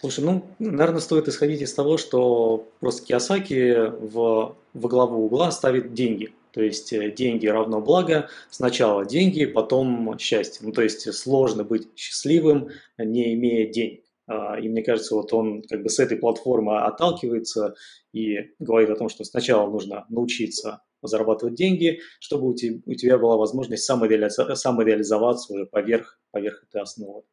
Слушай, 0.00 0.24
ну, 0.24 0.44
наверное, 0.58 1.00
стоит 1.00 1.28
исходить 1.28 1.60
из 1.60 1.72
того, 1.74 1.96
что 1.96 2.68
просто 2.80 3.06
Киосаки 3.06 3.90
в, 4.00 4.56
во 4.74 4.88
главу 4.88 5.26
угла 5.26 5.50
ставит 5.52 5.94
деньги. 5.94 6.34
То 6.52 6.62
есть 6.62 6.92
э, 6.92 7.10
деньги 7.10 7.46
равно 7.46 7.80
благо, 7.80 8.28
сначала 8.50 9.04
деньги, 9.06 9.46
потом 9.46 10.18
счастье. 10.18 10.66
Ну, 10.66 10.72
то 10.72 10.82
есть 10.82 11.12
сложно 11.14 11.64
быть 11.64 11.88
счастливым, 11.96 12.70
не 12.98 13.34
имея 13.34 13.70
денег. 13.72 14.04
А, 14.26 14.58
и 14.58 14.68
мне 14.68 14.82
кажется, 14.82 15.14
вот 15.14 15.32
он 15.32 15.62
как 15.62 15.82
бы 15.82 15.88
с 15.88 15.98
этой 15.98 16.16
платформы 16.16 16.80
отталкивается 16.80 17.74
и 18.12 18.52
говорит 18.58 18.90
о 18.90 18.96
том, 18.96 19.08
что 19.08 19.24
сначала 19.24 19.68
нужно 19.68 20.06
научиться 20.08 20.82
зарабатывать 21.02 21.54
деньги, 21.54 22.00
чтобы 22.20 22.48
у 22.48 22.54
тебя, 22.54 23.18
была 23.18 23.36
возможность 23.36 23.84
самореализоваться, 23.84 24.54
самореализоваться 24.54 25.52
уже 25.52 25.66
поверх, 25.66 26.20
поверх 26.30 26.62
этой 26.62 26.82
основы. 26.82 27.24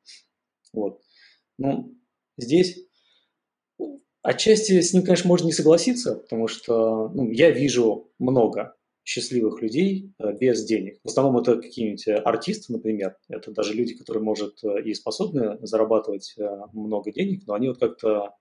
Вот. 0.74 1.02
Ну, 1.60 1.96
здесь 2.38 2.80
отчасти 4.24 4.82
с 4.82 4.94
ним, 4.94 5.04
конечно, 5.04 5.28
можно 5.28 5.46
не 5.46 5.52
согласиться, 5.52 6.16
потому 6.16 6.48
что 6.48 7.10
ну, 7.10 7.30
я 7.30 7.52
вижу 7.52 8.12
много 8.18 8.76
счастливых 9.10 9.60
людей 9.64 10.14
э, 10.20 10.34
без 10.34 10.64
денег. 10.66 11.00
В 11.04 11.08
основном 11.08 11.42
это 11.42 11.60
какие-нибудь 11.60 12.08
артисты, 12.24 12.72
например. 12.72 13.18
Это 13.28 13.52
даже 13.52 13.74
люди, 13.74 13.96
которые, 13.96 14.22
может, 14.22 14.64
э, 14.64 14.84
и 14.84 14.94
способны 14.94 15.58
зарабатывать 15.62 16.36
э, 16.38 16.44
много 16.74 17.12
денег, 17.12 17.48
но 17.48 17.56
они 17.56 17.70
вот 17.70 17.80
как-то 17.80 18.36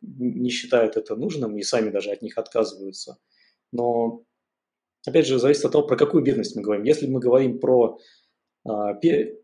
не 0.00 0.48
считают 0.48 0.96
это 0.96 1.14
нужным 1.14 1.56
и 1.56 1.62
сами 1.62 1.90
даже 1.90 2.10
от 2.10 2.22
них 2.22 2.38
отказываются. 2.38 3.18
Но 3.70 4.24
опять 5.06 5.26
же, 5.26 5.38
зависит 5.38 5.64
от 5.66 5.72
того, 5.72 5.86
про 5.86 5.96
какую 5.96 6.24
бедность 6.24 6.56
мы 6.56 6.62
говорим. 6.62 6.84
Если 6.84 7.06
мы 7.06 7.20
говорим 7.20 7.60
про, 7.60 7.98
про 8.64 9.36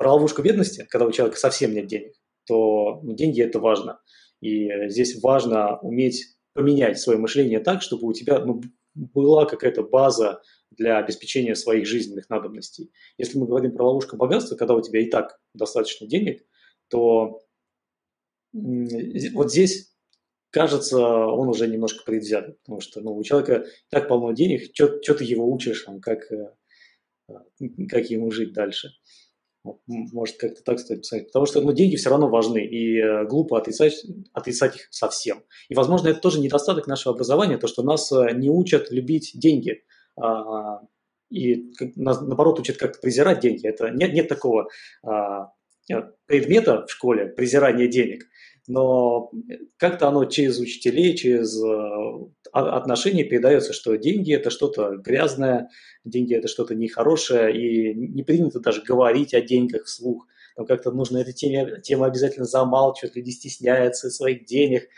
ловушку 0.00 0.42
бедности, 0.42 0.88
когда 0.90 1.06
у 1.06 1.12
человека 1.12 1.38
совсем 1.38 1.72
нет 1.72 1.86
денег, 1.86 2.14
то 2.46 3.00
ну, 3.04 3.14
деньги– 3.14 3.40
это 3.44 3.60
важно. 3.60 4.00
И 4.40 4.88
здесь 4.88 5.22
важно 5.22 5.78
уметь 5.78 6.36
поменять 6.52 6.98
свое 6.98 7.20
мышление 7.20 7.60
так, 7.60 7.80
чтобы 7.80 8.08
у 8.08 8.12
тебя 8.12 8.40
ну, 8.44 8.60
была 8.98 9.46
какая-то 9.46 9.82
база 9.82 10.42
для 10.70 10.98
обеспечения 10.98 11.54
своих 11.54 11.86
жизненных 11.86 12.28
надобностей. 12.28 12.92
Если 13.16 13.38
мы 13.38 13.46
говорим 13.46 13.72
про 13.72 13.86
ловушку 13.86 14.16
богатства, 14.16 14.56
когда 14.56 14.74
у 14.74 14.82
тебя 14.82 15.00
и 15.00 15.10
так 15.10 15.40
достаточно 15.54 16.06
денег, 16.06 16.44
то 16.88 17.40
вот 18.52 19.50
здесь 19.50 19.94
кажется, 20.50 20.98
он 20.98 21.48
уже 21.48 21.68
немножко 21.68 22.04
предвзят, 22.04 22.58
потому 22.62 22.80
что 22.80 23.00
ну, 23.00 23.16
у 23.16 23.22
человека 23.22 23.66
так 23.90 24.08
полно 24.08 24.32
денег, 24.32 24.70
что 24.74 25.14
ты 25.14 25.24
его 25.24 25.50
учишь, 25.50 25.86
как, 26.02 26.30
э, 26.32 26.54
как 27.88 28.10
ему 28.10 28.30
жить 28.30 28.52
дальше. 28.52 28.90
Может, 29.86 30.36
как-то 30.36 30.62
так 30.62 30.78
стоит 30.78 31.00
писать. 31.02 31.26
Потому 31.26 31.46
что 31.46 31.60
ну, 31.60 31.72
деньги 31.72 31.96
все 31.96 32.10
равно 32.10 32.28
важны, 32.28 32.64
и 32.64 32.98
э, 32.98 33.26
глупо 33.26 33.58
отрицать, 33.58 34.04
отрицать 34.32 34.76
их 34.76 34.88
совсем. 34.90 35.42
И, 35.68 35.74
возможно, 35.74 36.08
это 36.08 36.20
тоже 36.20 36.40
недостаток 36.40 36.86
нашего 36.86 37.14
образования, 37.14 37.58
то, 37.58 37.66
что 37.66 37.82
нас 37.82 38.10
э, 38.12 38.32
не 38.34 38.50
учат 38.50 38.90
любить 38.90 39.32
деньги. 39.34 39.82
А, 40.20 40.80
и 41.30 41.72
наоборот 41.96 42.60
учат 42.60 42.76
как-то 42.76 43.00
презирать 43.00 43.40
деньги. 43.40 43.66
Это 43.66 43.90
нет, 43.90 44.12
нет 44.12 44.28
такого 44.28 44.68
а, 45.02 45.52
предмета 46.26 46.86
в 46.86 46.90
школе 46.90 47.26
презирания 47.26 47.86
денег 47.86 48.24
но 48.68 49.30
как-то 49.78 50.08
оно 50.08 50.26
через 50.26 50.60
учителей, 50.60 51.16
через 51.16 51.58
э, 51.60 52.28
отношения 52.52 53.24
передается, 53.24 53.72
что 53.72 53.96
деньги– 53.96 54.32
это 54.34 54.50
что-то 54.50 54.98
грязное, 54.98 55.70
деньги– 56.04 56.34
это 56.36 56.48
что-то 56.48 56.74
нехорошее, 56.74 57.56
и 57.56 57.94
не 57.94 58.22
принято 58.22 58.60
даже 58.60 58.82
говорить 58.82 59.32
о 59.32 59.40
деньгах 59.40 59.84
вслух. 59.84 60.26
Там 60.54 60.66
как-то 60.66 60.90
нужно 60.90 61.18
эту 61.18 61.32
тему, 61.32 61.80
тему 61.80 62.04
обязательно 62.04 62.44
замалчивать, 62.44 63.16
люди 63.16 63.30
стесняются 63.30 64.10
своих 64.10 64.44
денег. 64.44 64.88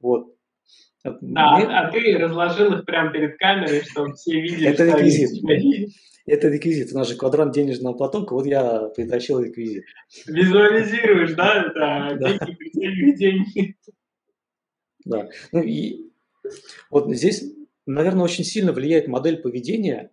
Вот. 0.00 0.34
А, 1.02 1.10
Мне... 1.20 1.66
а 1.66 1.90
ты 1.90 2.16
разложил 2.18 2.72
их 2.72 2.84
прямо 2.84 3.12
перед 3.12 3.36
камерой, 3.36 3.82
чтобы 3.82 4.14
все 4.14 4.40
видели, 4.40 4.68
это 4.68 4.84
реквизит. 4.84 5.42
Это 6.28 6.48
реквизит. 6.48 6.92
У 6.92 6.96
нас 6.96 7.08
же 7.08 7.16
квадрант 7.16 7.54
денежного 7.54 7.94
потока, 7.94 8.34
вот 8.34 8.46
я 8.46 8.90
притащил 8.94 9.40
реквизит. 9.40 9.84
Визуализируешь, 10.26 11.34
да? 11.34 11.72
Это 11.72 12.18
деньги, 12.20 12.54
прицельные 12.54 13.16
деньги. 13.16 13.76
Да. 15.06 15.28
Ну 15.52 15.62
и 15.62 16.10
вот 16.90 17.10
здесь, 17.14 17.44
наверное, 17.86 18.24
очень 18.24 18.44
сильно 18.44 18.72
влияет 18.72 19.08
модель 19.08 19.38
поведения. 19.38 20.10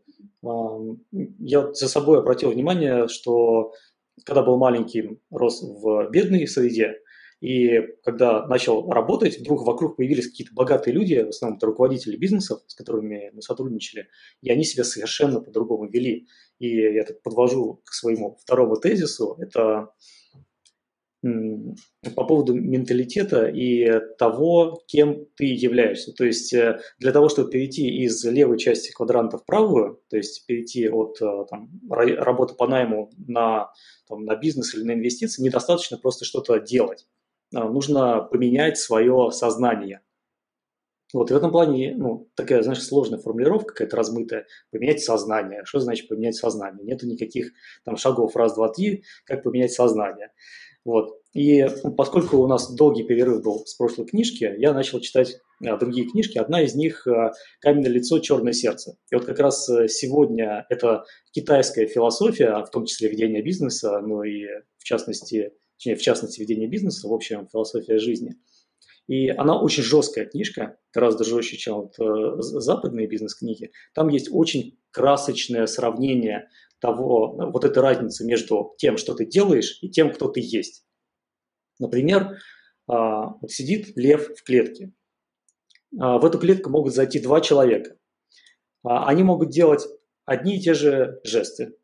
Я 1.39 1.73
за 1.73 1.89
собой 1.89 2.19
обратил 2.19 2.51
внимание, 2.51 3.09
что 3.09 3.73
когда 4.23 4.41
был 4.41 4.57
маленьким, 4.57 5.19
рос 5.29 5.61
в 5.61 6.09
бедной 6.11 6.47
среде, 6.47 6.99
и 7.45 7.95
когда 8.03 8.47
начал 8.47 8.89
работать, 8.89 9.39
вдруг 9.39 9.65
вокруг 9.65 9.97
появились 9.97 10.27
какие-то 10.29 10.53
богатые 10.55 10.95
люди, 10.95 11.23
в 11.23 11.29
основном 11.29 11.57
это 11.57 11.67
руководители 11.67 12.17
бизнесов, 12.17 12.61
с 12.65 12.73
которыми 12.73 13.29
мы 13.33 13.41
сотрудничали, 13.43 14.07
и 14.41 14.49
они 14.49 14.63
себя 14.63 14.83
совершенно 14.83 15.39
по-другому 15.39 15.87
вели. 15.87 16.27
И 16.57 16.75
я 16.75 17.03
так 17.03 17.21
подвожу 17.21 17.81
к 17.85 17.93
своему 17.93 18.37
второму 18.41 18.77
тезису, 18.77 19.37
это 19.39 19.89
по 22.15 22.23
поводу 22.23 22.53
менталитета 22.53 23.47
и 23.47 23.99
того, 24.17 24.83
кем 24.87 25.25
ты 25.35 25.45
являешься. 25.45 26.13
То 26.13 26.23
есть 26.23 26.53
э, 26.53 26.79
для 26.99 27.11
того, 27.11 27.29
чтобы 27.29 27.49
перейти 27.49 28.03
из 28.03 28.23
левой 28.25 28.59
части 28.59 28.91
квадранта 28.91 29.39
в 29.39 29.45
правую, 29.45 30.01
то 30.09 30.17
есть 30.17 30.45
перейти 30.45 30.87
от 30.87 31.19
э, 31.21 31.45
там, 31.49 31.71
работы 31.89 32.53
по 32.53 32.67
найму 32.67 33.09
на, 33.17 33.71
там, 34.07 34.23
на 34.25 34.35
бизнес 34.35 34.75
или 34.75 34.83
на 34.83 34.91
инвестиции, 34.91 35.41
недостаточно 35.41 35.97
просто 35.97 36.25
что-то 36.25 36.59
делать. 36.59 37.07
А, 37.55 37.69
нужно 37.69 38.19
поменять 38.19 38.77
свое 38.77 39.31
сознание. 39.31 40.01
Вот, 41.13 41.31
и 41.31 41.33
в 41.33 41.37
этом 41.37 41.51
плане, 41.51 41.95
ну, 41.95 42.29
такая, 42.35 42.61
знаешь, 42.61 42.83
сложная 42.83 43.19
формулировка, 43.19 43.73
какая-то 43.73 43.95
размытая, 43.95 44.47
поменять 44.71 45.01
сознание. 45.01 45.63
Что 45.63 45.79
значит 45.79 46.09
поменять 46.09 46.35
сознание? 46.35 46.85
Нету 46.85 47.07
никаких 47.07 47.51
там 47.85 47.95
шагов 47.95 48.35
раз, 48.35 48.55
два, 48.55 48.67
три, 48.67 49.05
как 49.23 49.43
поменять 49.43 49.71
сознание. 49.71 50.33
Вот. 50.83 51.21
И 51.33 51.65
поскольку 51.97 52.37
у 52.37 52.47
нас 52.47 52.73
долгий 52.73 53.03
перерыв 53.03 53.41
был 53.41 53.65
с 53.65 53.75
прошлой 53.75 54.05
книжки, 54.05 54.53
я 54.57 54.73
начал 54.73 54.99
читать 54.99 55.39
а, 55.65 55.77
другие 55.77 56.09
книжки. 56.09 56.37
Одна 56.37 56.61
из 56.61 56.75
них 56.75 57.07
а, 57.07 57.31
«Каменное 57.61 57.89
лицо, 57.89 58.19
черное 58.19 58.53
сердце». 58.53 58.97
И 59.09 59.15
вот 59.15 59.25
как 59.25 59.39
раз 59.39 59.69
э, 59.69 59.87
сегодня 59.87 60.65
это 60.69 61.05
китайская 61.31 61.87
философия, 61.87 62.63
в 62.65 62.69
том 62.69 62.85
числе 62.85 63.09
ведение 63.09 63.41
бизнеса, 63.41 64.01
ну 64.01 64.23
и 64.23 64.45
в 64.77 64.83
частности, 64.83 65.53
точнее, 65.77 65.95
в 65.95 66.01
частности 66.01 66.39
ведение 66.39 66.67
бизнеса, 66.67 67.07
в 67.07 67.13
общем, 67.13 67.47
философия 67.47 67.97
жизни. 67.97 68.35
И 69.07 69.29
она 69.29 69.61
очень 69.61 69.83
жесткая 69.83 70.25
книжка, 70.25 70.77
гораздо 70.93 71.23
жестче, 71.23 71.57
чем 71.57 71.81
вот, 71.81 71.99
э, 71.99 72.41
западные 72.41 73.07
бизнес-книги. 73.07 73.71
Там 73.93 74.09
есть 74.09 74.29
очень 74.31 74.79
красочное 74.91 75.67
сравнение 75.67 76.49
того, 76.79 77.35
вот 77.51 77.63
этой 77.63 77.81
разницы 77.81 78.25
между 78.25 78.73
тем, 78.77 78.97
что 78.97 79.13
ты 79.13 79.25
делаешь, 79.25 79.77
и 79.81 79.89
тем, 79.89 80.11
кто 80.11 80.27
ты 80.27 80.39
есть. 80.41 80.85
Например, 81.79 82.37
а, 82.87 83.33
вот 83.41 83.51
сидит 83.51 83.95
лев 83.95 84.29
в 84.35 84.43
клетке. 84.43 84.91
А, 85.99 86.17
в 86.17 86.25
эту 86.25 86.39
клетку 86.39 86.69
могут 86.69 86.93
зайти 86.93 87.19
два 87.19 87.41
человека. 87.41 87.97
А, 88.83 89.07
они 89.07 89.23
могут 89.23 89.49
делать 89.49 89.85
одни 90.25 90.57
и 90.57 90.61
те 90.61 90.73
же 90.73 91.19
жесты. 91.23 91.75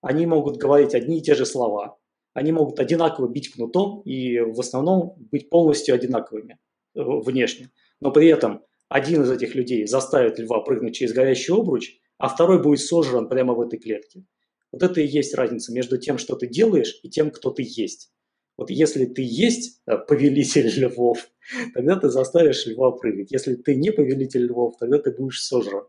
Они 0.00 0.26
могут 0.26 0.56
говорить 0.56 0.94
одни 0.94 1.18
и 1.18 1.22
те 1.22 1.34
же 1.34 1.44
слова. 1.44 1.98
Они 2.38 2.52
могут 2.52 2.78
одинаково 2.78 3.26
бить 3.26 3.50
кнутом 3.50 4.00
и 4.02 4.38
в 4.38 4.60
основном 4.60 5.16
быть 5.32 5.50
полностью 5.50 5.92
одинаковыми 5.92 6.58
э, 6.94 7.00
внешне. 7.02 7.72
Но 8.00 8.12
при 8.12 8.28
этом 8.28 8.62
один 8.88 9.22
из 9.22 9.30
этих 9.32 9.56
людей 9.56 9.88
заставит 9.88 10.38
льва 10.38 10.60
прыгнуть 10.60 10.94
через 10.94 11.12
горящий 11.12 11.52
обруч, 11.52 11.96
а 12.16 12.28
второй 12.28 12.62
будет 12.62 12.78
сожран 12.78 13.28
прямо 13.28 13.54
в 13.54 13.60
этой 13.60 13.80
клетке. 13.80 14.22
Вот 14.70 14.84
это 14.84 15.00
и 15.00 15.06
есть 15.06 15.34
разница 15.34 15.72
между 15.72 15.98
тем, 15.98 16.16
что 16.16 16.36
ты 16.36 16.46
делаешь, 16.46 17.00
и 17.02 17.10
тем, 17.10 17.32
кто 17.32 17.50
ты 17.50 17.64
есть. 17.66 18.12
Вот 18.56 18.70
если 18.70 19.04
ты 19.06 19.22
есть 19.24 19.82
э, 19.86 19.98
повелитель 19.98 20.68
львов, 20.78 21.28
тогда 21.74 21.96
ты 21.96 22.08
заставишь 22.08 22.66
льва 22.66 22.92
прыгать. 22.92 23.32
Если 23.32 23.56
ты 23.56 23.74
не 23.74 23.90
повелитель 23.90 24.46
львов, 24.46 24.76
тогда 24.78 25.00
ты 25.00 25.10
будешь 25.10 25.42
сожран. 25.42 25.88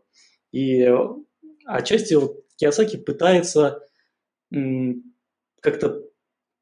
И 0.50 0.80
э, 0.80 0.96
отчасти 1.64 2.14
вот 2.14 2.44
Киосаки 2.56 2.96
пытается 2.96 3.86
как-то 5.60 6.09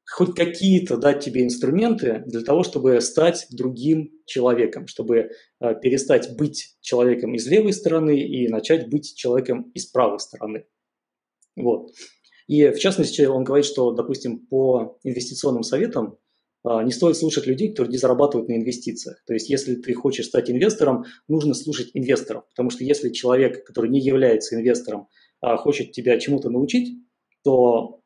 хоть 0.09 0.35
какие-то 0.35 0.97
дать 0.97 1.23
тебе 1.23 1.43
инструменты 1.43 2.23
для 2.25 2.41
того, 2.41 2.63
чтобы 2.63 2.99
стать 2.99 3.45
другим 3.51 4.11
человеком, 4.25 4.87
чтобы 4.87 5.31
э, 5.59 5.75
перестать 5.81 6.35
быть 6.35 6.77
человеком 6.81 7.35
из 7.35 7.47
левой 7.47 7.73
стороны 7.73 8.19
и 8.19 8.47
начать 8.47 8.89
быть 8.89 9.15
человеком 9.15 9.71
из 9.75 9.85
правой 9.85 10.19
стороны. 10.19 10.65
Вот. 11.55 11.91
И 12.47 12.69
в 12.69 12.79
частности, 12.79 13.21
он 13.21 13.43
говорит, 13.43 13.65
что, 13.65 13.91
допустим, 13.91 14.39
по 14.39 14.97
инвестиционным 15.03 15.61
советам 15.61 16.17
э, 16.67 16.83
не 16.83 16.91
стоит 16.91 17.15
слушать 17.15 17.45
людей, 17.45 17.69
которые 17.69 17.91
не 17.91 17.97
зарабатывают 17.97 18.49
на 18.49 18.55
инвестициях. 18.55 19.21
То 19.27 19.33
есть, 19.33 19.49
если 19.49 19.75
ты 19.75 19.93
хочешь 19.93 20.25
стать 20.25 20.49
инвестором, 20.49 21.05
нужно 21.27 21.53
слушать 21.53 21.91
инвесторов. 21.93 22.45
Потому 22.49 22.71
что 22.71 22.83
если 22.83 23.09
человек, 23.09 23.63
который 23.63 23.91
не 23.91 23.99
является 23.99 24.55
инвестором, 24.55 25.07
э, 25.43 25.55
хочет 25.57 25.91
тебя 25.91 26.19
чему-то 26.19 26.49
научить, 26.49 26.97
то 27.43 28.01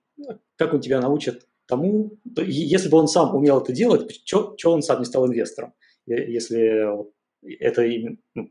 как 0.58 0.74
он 0.74 0.82
тебя 0.82 0.99
научит 0.99 1.47
тому, 1.76 2.17
если 2.38 2.89
бы 2.89 2.97
он 2.97 3.07
сам 3.07 3.36
умел 3.36 3.61
это 3.61 3.74
делать, 3.74 4.21
что 4.26 4.55
он 4.65 4.82
сам 4.82 4.99
не 4.99 5.05
стал 5.05 5.28
инвестором, 5.28 5.74
если 6.05 6.91
это 7.59 7.84
именно, 7.84 8.17
ну, 8.36 8.49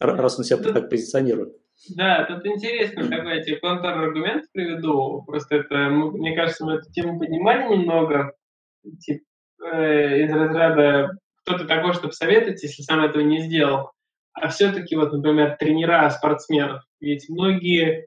раз 0.00 0.38
он 0.38 0.44
себя 0.44 0.58
так 0.58 0.90
позиционирует. 0.90 1.56
Да, 1.96 2.24
тут 2.24 2.44
интересно, 2.46 3.08
такой 3.08 3.38
я 3.38 3.42
тебе 3.42 3.56
контраргумент 3.56 4.44
приведу. 4.52 5.22
Просто 5.26 5.56
это, 5.56 5.88
мне 5.88 6.36
кажется, 6.36 6.64
мы 6.64 6.74
эту 6.74 6.92
тему 6.92 7.18
поднимали 7.18 7.74
немного. 7.74 8.34
Типа, 9.00 9.24
э, 9.72 10.24
из 10.24 10.30
разряда 10.30 11.10
кто 11.42 11.58
ты 11.58 11.64
такой, 11.64 11.94
чтобы 11.94 12.12
советовать, 12.12 12.62
если 12.62 12.82
сам 12.82 13.02
этого 13.02 13.22
не 13.22 13.40
сделал. 13.40 13.92
А 14.34 14.48
все-таки, 14.48 14.94
вот, 14.94 15.12
например, 15.12 15.56
тренера 15.58 16.08
спортсменов. 16.10 16.84
Ведь 17.00 17.28
многие 17.28 18.06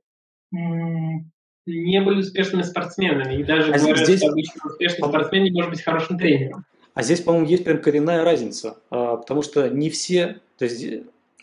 не 1.65 2.01
были 2.01 2.19
успешными 2.19 2.63
спортсменами. 2.63 3.39
И 3.39 3.43
даже 3.43 3.73
а 3.73 3.77
говорят, 3.77 4.05
здесь... 4.05 4.19
что 4.19 4.29
обычно 4.29 4.61
успешный 4.65 5.07
спортсмен 5.07 5.43
не 5.43 5.51
может 5.51 5.71
быть 5.71 5.81
хорошим 5.81 6.17
тренером. 6.17 6.65
А 6.93 7.03
здесь, 7.03 7.21
по-моему, 7.21 7.47
есть 7.47 7.63
прям 7.63 7.81
коренная 7.81 8.23
разница, 8.23 8.77
а, 8.89 9.17
потому 9.17 9.41
что 9.41 9.67
не 9.69 9.89
все, 9.89 10.39
то 10.57 10.65
есть 10.65 10.85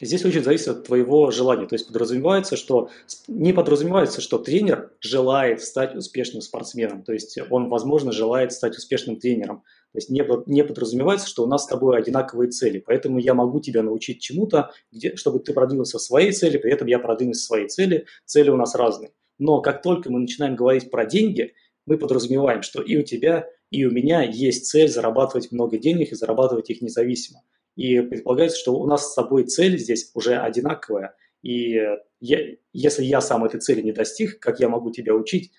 здесь 0.01 0.25
очень 0.25 0.45
зависит 0.45 0.69
от 0.69 0.87
твоего 0.87 1.31
желания. 1.31 1.67
То 1.67 1.75
есть 1.75 1.89
подразумевается, 1.89 2.57
что 2.57 2.91
не 3.27 3.53
подразумевается, 3.53 4.21
что 4.21 4.39
тренер 4.39 4.93
желает 5.01 5.63
стать 5.63 5.97
успешным 5.97 6.41
спортсменом. 6.41 7.03
То 7.03 7.13
есть 7.13 7.39
он, 7.51 7.69
возможно, 7.69 8.13
желает 8.13 8.53
стать 8.53 8.77
успешным 8.77 9.17
тренером. 9.17 9.63
То 9.93 9.99
есть 9.99 10.09
не, 10.09 10.25
не 10.47 10.63
подразумевается, 10.63 11.29
что 11.29 11.43
у 11.43 11.47
нас 11.47 11.65
с 11.65 11.67
тобой 11.67 11.99
одинаковые 11.99 12.51
цели. 12.51 12.79
Поэтому 12.79 13.19
я 13.19 13.35
могу 13.35 13.61
тебя 13.61 13.83
научить 13.83 14.21
чему-то, 14.21 14.71
где, 14.93 15.17
чтобы 15.17 15.41
ты 15.41 15.53
продвинулся 15.53 15.99
в 15.99 16.03
своей 16.03 16.31
цели, 16.31 16.59
при 16.59 16.73
этом 16.73 16.87
я 16.87 17.01
продвинусь 17.01 17.39
в 17.39 17.45
своей 17.45 17.67
цели. 17.67 18.07
Цели 18.25 18.51
у 18.51 18.57
нас 18.57 18.77
разные. 18.77 19.11
Но 19.41 19.63
как 19.63 19.81
только 19.83 20.13
мы 20.13 20.21
начинаем 20.21 20.55
говорить 20.55 20.91
про 20.91 21.07
деньги, 21.07 21.55
мы 21.87 21.97
подразумеваем, 21.97 22.61
что 22.63 22.83
и 22.83 22.97
у 22.99 23.03
тебя, 23.03 23.49
и 23.71 23.87
у 23.87 23.91
меня 23.91 24.23
есть 24.23 24.67
цель 24.67 24.89
зарабатывать 24.89 25.51
много 25.51 25.79
денег 25.79 26.13
и 26.13 26.15
зарабатывать 26.15 26.69
их 26.69 26.83
независимо. 26.83 27.41
И 27.75 28.01
предполагается, 28.01 28.59
что 28.59 28.75
у 28.75 28.87
нас 28.87 29.11
с 29.11 29.15
собой 29.15 29.45
цель 29.45 29.79
здесь 29.79 30.11
уже 30.13 30.37
одинаковая. 30.37 31.15
И 31.43 31.81
я, 32.21 32.39
если 32.75 33.03
я 33.03 33.23
сам 33.23 33.45
этой 33.45 33.61
цели 33.61 33.81
не 33.81 33.93
достиг, 33.93 34.39
как 34.41 34.61
я 34.61 34.69
могу 34.69 34.91
тебя 34.91 35.15
учить? 35.15 35.53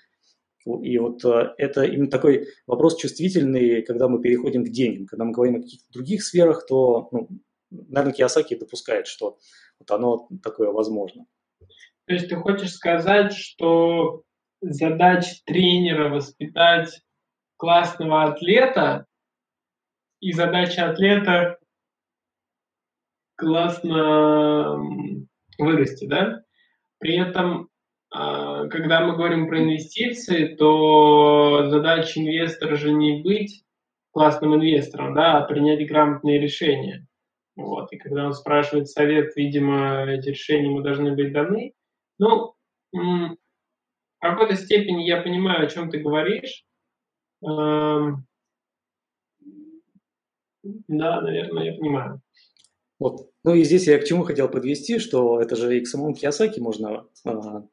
И 0.64 1.00
вот 1.00 1.26
э, 1.26 1.56
это 1.58 1.84
именно 1.86 2.12
такой 2.12 2.50
вопрос 2.68 2.98
чувствительный, 2.98 3.82
когда 3.82 4.08
мы 4.08 4.22
переходим 4.22 4.64
к 4.64 4.70
деньгам. 4.70 5.08
Когда 5.08 5.26
мы 5.26 5.32
говорим 5.32 5.56
о 5.56 5.62
каких-то 5.62 5.92
других 5.92 6.24
сферах, 6.24 6.68
то, 6.68 7.10
ну, 7.12 7.30
наверное, 7.72 8.14
Киосаки 8.14 8.54
допускает, 8.54 9.08
что 9.08 9.40
вот 9.80 9.90
оно 9.90 10.30
такое 10.44 10.70
возможно. 10.70 11.26
То 12.12 12.16
есть 12.16 12.28
ты 12.28 12.36
хочешь 12.36 12.74
сказать, 12.74 13.32
что 13.32 14.24
задача 14.60 15.34
тренера 15.46 16.10
воспитать 16.10 17.00
классного 17.56 18.24
атлета 18.24 19.06
и 20.20 20.34
задача 20.34 20.90
атлета 20.90 21.58
классно 23.38 24.76
вырасти, 25.58 26.06
да? 26.06 26.42
При 27.00 27.16
этом, 27.16 27.70
а, 28.10 28.68
когда 28.68 29.06
мы 29.06 29.16
говорим 29.16 29.48
про 29.48 29.64
инвестиции, 29.64 30.54
то 30.56 31.70
задача 31.70 32.20
инвестора 32.20 32.76
же 32.76 32.92
не 32.92 33.24
быть 33.24 33.64
классным 34.12 34.56
инвестором, 34.56 35.14
да, 35.14 35.38
а 35.38 35.46
принять 35.46 35.88
грамотные 35.88 36.42
решения. 36.42 37.08
Вот. 37.56 37.94
И 37.94 37.98
когда 37.98 38.26
он 38.26 38.34
спрашивает 38.34 38.90
совет, 38.90 39.34
видимо, 39.38 40.12
эти 40.12 40.28
решения 40.28 40.66
ему 40.66 40.82
должны 40.82 41.16
быть 41.16 41.32
даны. 41.32 41.72
Ну, 42.22 42.54
в 42.94 43.36
какой-то 44.20 44.56
степени 44.56 45.04
я 45.04 45.22
понимаю, 45.22 45.66
о 45.66 45.70
чем 45.70 45.90
ты 45.90 45.98
говоришь. 45.98 46.64
Эм, 47.44 48.28
да, 50.64 51.22
наверное, 51.22 51.72
я 51.72 51.74
понимаю. 51.74 52.22
Вот. 53.00 53.32
Ну 53.44 53.56
и 53.56 53.64
здесь 53.64 53.88
я 53.88 53.98
к 53.98 54.06
чему 54.06 54.24
хотел 54.24 54.48
подвести, 54.50 55.00
что 55.00 55.42
это 55.42 55.56
же 55.56 55.76
и 55.76 55.82
к 55.82 55.88
самому 55.88 56.14
Киосаки 56.14 56.60
можно 56.60 57.08
а, 57.26 57.64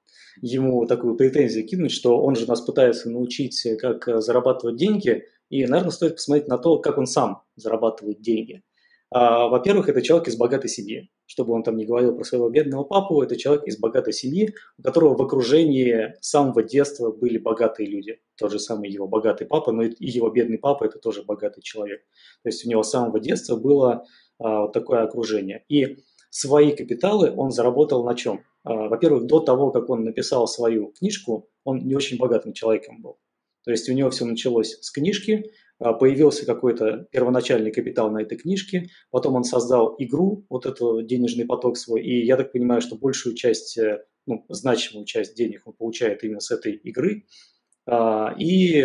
ему 0.40 0.86
такую 0.86 1.16
претензию 1.16 1.66
кинуть, 1.66 1.92
что 1.92 2.22
он 2.22 2.34
же 2.34 2.46
нас 2.46 2.62
пытается 2.62 3.10
научить, 3.10 3.62
как 3.78 4.22
зарабатывать 4.22 4.76
деньги, 4.76 5.26
и, 5.50 5.66
наверное, 5.66 5.90
стоит 5.90 6.14
посмотреть 6.14 6.48
на 6.48 6.56
то, 6.56 6.78
как 6.78 6.96
он 6.96 7.06
сам 7.06 7.42
зарабатывает 7.56 8.22
деньги. 8.22 8.62
А, 9.10 9.48
во-первых, 9.48 9.90
это 9.90 10.00
человек 10.00 10.28
из 10.28 10.36
богатой 10.38 10.70
семьи. 10.70 11.10
Чтобы 11.28 11.52
он 11.52 11.62
там 11.62 11.76
не 11.76 11.84
говорил 11.84 12.16
про 12.16 12.24
своего 12.24 12.48
бедного 12.48 12.84
папу, 12.84 13.20
это 13.20 13.36
человек 13.36 13.66
из 13.66 13.78
богатой 13.78 14.14
семьи, 14.14 14.54
у 14.78 14.82
которого 14.82 15.14
в 15.14 15.20
окружении 15.20 16.14
с 16.22 16.30
самого 16.30 16.62
детства 16.62 17.12
были 17.12 17.36
богатые 17.36 17.86
люди. 17.86 18.18
Тот 18.38 18.50
же 18.50 18.58
самый 18.58 18.88
его 18.88 19.06
богатый 19.06 19.46
папа, 19.46 19.70
но 19.70 19.82
и 19.82 19.94
его 19.98 20.30
бедный 20.30 20.56
папа– 20.56 20.84
это 20.86 20.98
тоже 20.98 21.22
богатый 21.22 21.60
человек. 21.60 22.00
То 22.42 22.48
есть 22.48 22.64
у 22.64 22.70
него 22.70 22.82
с 22.82 22.90
самого 22.90 23.20
детства 23.20 23.56
было 23.56 24.06
а, 24.38 24.62
вот 24.62 24.72
такое 24.72 25.02
окружение. 25.02 25.66
И 25.68 25.98
свои 26.30 26.74
капиталы 26.74 27.30
он 27.36 27.50
заработал 27.50 28.04
на 28.04 28.14
чем? 28.14 28.40
А, 28.64 28.88
во-первых, 28.88 29.26
до 29.26 29.40
того, 29.40 29.70
как 29.70 29.90
он 29.90 30.04
написал 30.04 30.48
свою 30.48 30.92
книжку, 30.98 31.50
он 31.62 31.86
не 31.86 31.94
очень 31.94 32.16
богатым 32.16 32.54
человеком 32.54 33.02
был. 33.02 33.18
То 33.66 33.70
есть 33.70 33.86
у 33.90 33.92
него 33.92 34.08
все 34.08 34.24
началось 34.24 34.78
с 34.80 34.90
книжки, 34.90 35.52
появился 35.78 36.44
какой-то 36.44 37.06
первоначальный 37.10 37.70
капитал 37.70 38.10
на 38.10 38.22
этой 38.22 38.36
книжке, 38.36 38.88
потом 39.10 39.36
он 39.36 39.44
создал 39.44 39.94
игру, 39.98 40.44
вот 40.48 40.66
этот 40.66 41.06
денежный 41.06 41.46
поток 41.46 41.76
свой, 41.76 42.02
и 42.02 42.24
я 42.24 42.36
так 42.36 42.52
понимаю, 42.52 42.80
что 42.80 42.96
большую 42.96 43.34
часть, 43.36 43.78
э, 43.78 44.04
ну, 44.26 44.44
значимую 44.48 45.06
часть 45.06 45.36
денег 45.36 45.62
он 45.66 45.74
получает 45.74 46.24
именно 46.24 46.40
с 46.40 46.50
этой 46.50 46.72
игры, 46.72 47.26
а, 47.86 48.34
и 48.38 48.84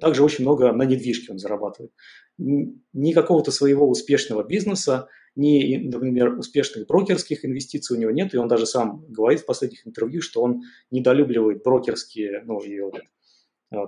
также 0.00 0.22
очень 0.22 0.44
много 0.44 0.72
на 0.72 0.84
недвижке 0.84 1.32
он 1.32 1.38
зарабатывает. 1.38 1.92
Ни 2.38 3.12
какого-то 3.12 3.50
своего 3.50 3.88
успешного 3.88 4.42
бизнеса 4.42 5.08
ни, 5.36 5.76
например, 5.76 6.38
успешных 6.38 6.86
брокерских 6.86 7.44
инвестиций 7.44 7.96
у 7.96 8.00
него 8.00 8.12
нет, 8.12 8.34
и 8.34 8.38
он 8.38 8.48
даже 8.48 8.66
сам 8.66 9.04
говорит 9.08 9.40
в 9.40 9.46
последних 9.46 9.86
интервью, 9.86 10.22
что 10.22 10.42
он 10.42 10.62
недолюбливает 10.90 11.62
брокерские, 11.62 12.42
ну, 12.44 12.60
и 12.60 12.80
вот, 12.80 13.00
а, 13.72 13.86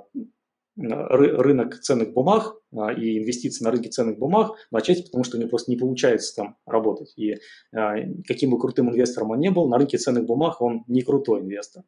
рынок 0.76 1.80
ценных 1.80 2.12
бумаг 2.12 2.54
а, 2.76 2.92
и 2.92 3.18
инвестиции 3.18 3.64
на 3.64 3.70
рынке 3.70 3.88
ценных 3.88 4.18
бумаг, 4.18 4.52
отчасти 4.70 5.04
потому, 5.04 5.24
что 5.24 5.36
у 5.36 5.40
него 5.40 5.48
просто 5.48 5.70
не 5.70 5.76
получается 5.76 6.34
там 6.36 6.56
работать. 6.66 7.12
И 7.16 7.36
а, 7.74 7.94
каким 8.26 8.50
бы 8.50 8.58
крутым 8.58 8.90
инвестором 8.90 9.30
он 9.30 9.40
не 9.40 9.50
был, 9.50 9.68
на 9.68 9.78
рынке 9.78 9.98
ценных 9.98 10.24
бумаг 10.24 10.60
он 10.60 10.84
не 10.86 11.02
крутой 11.02 11.40
инвестор. 11.40 11.84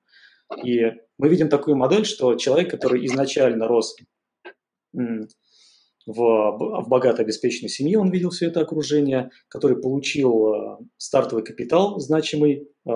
И 0.65 0.81
мы 1.19 1.29
видим 1.29 1.49
такую 1.49 1.77
модель, 1.77 2.07
что 2.07 2.35
человек, 2.37 2.71
который 2.71 3.05
изначально 3.07 3.69
рос 3.69 3.95
в, 6.09 6.83
в 6.83 6.89
богато 6.89 7.23
обеспеченной 7.23 7.69
семье, 7.69 7.99
он 7.99 8.11
видел 8.11 8.31
все 8.31 8.47
это 8.47 8.61
окружение, 8.61 9.31
который 9.49 9.77
получил 9.77 10.55
э, 10.55 10.79
стартовый 10.97 11.45
капитал 11.45 12.01
значимый 12.01 12.67
э, 12.87 12.91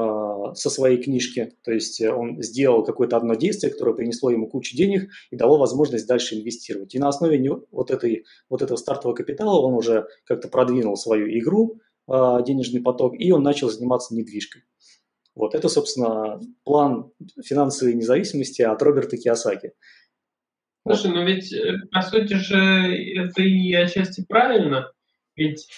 со 0.55 0.71
своей 0.71 0.97
книжки, 0.97 1.53
то 1.63 1.73
есть 1.73 2.01
э, 2.01 2.11
он 2.11 2.43
сделал 2.43 2.83
какое-то 2.83 3.19
одно 3.19 3.35
действие, 3.35 3.71
которое 3.71 3.95
принесло 3.95 4.31
ему 4.31 4.49
кучу 4.49 4.75
денег 4.75 5.11
и 5.31 5.37
дало 5.37 5.59
возможность 5.59 6.09
дальше 6.09 6.37
инвестировать. 6.37 6.95
И 6.95 6.99
на 6.99 7.09
основе 7.09 7.39
вот, 7.71 7.91
этой, 7.91 8.25
вот 8.49 8.63
этого 8.63 8.79
стартового 8.79 9.15
капитала 9.15 9.61
он 9.61 9.75
уже 9.75 10.07
как-то 10.25 10.49
продвинул 10.49 10.97
свою 10.97 11.27
игру, 11.39 11.81
денежный 12.09 12.81
поток, 12.81 13.15
и 13.17 13.31
он 13.31 13.43
начал 13.43 13.69
заниматься 13.69 14.15
недвижкой. 14.15 14.63
Вот 15.35 15.55
это, 15.55 15.69
собственно, 15.69 16.41
план 16.65 17.11
финансовой 17.43 17.95
независимости 17.95 18.63
от 18.63 18.83
Роберта 18.83 19.17
Киосаки. 19.17 19.73
Слушай, 20.85 21.13
ну 21.13 21.25
ведь, 21.25 21.53
э, 21.53 21.79
по 21.93 22.03
сути 22.03 22.35
же, 22.35 22.57
это 22.57 23.43
и 23.43 23.73
отчасти 23.73 24.25
правильно, 24.29 24.91
ведь 25.37 25.69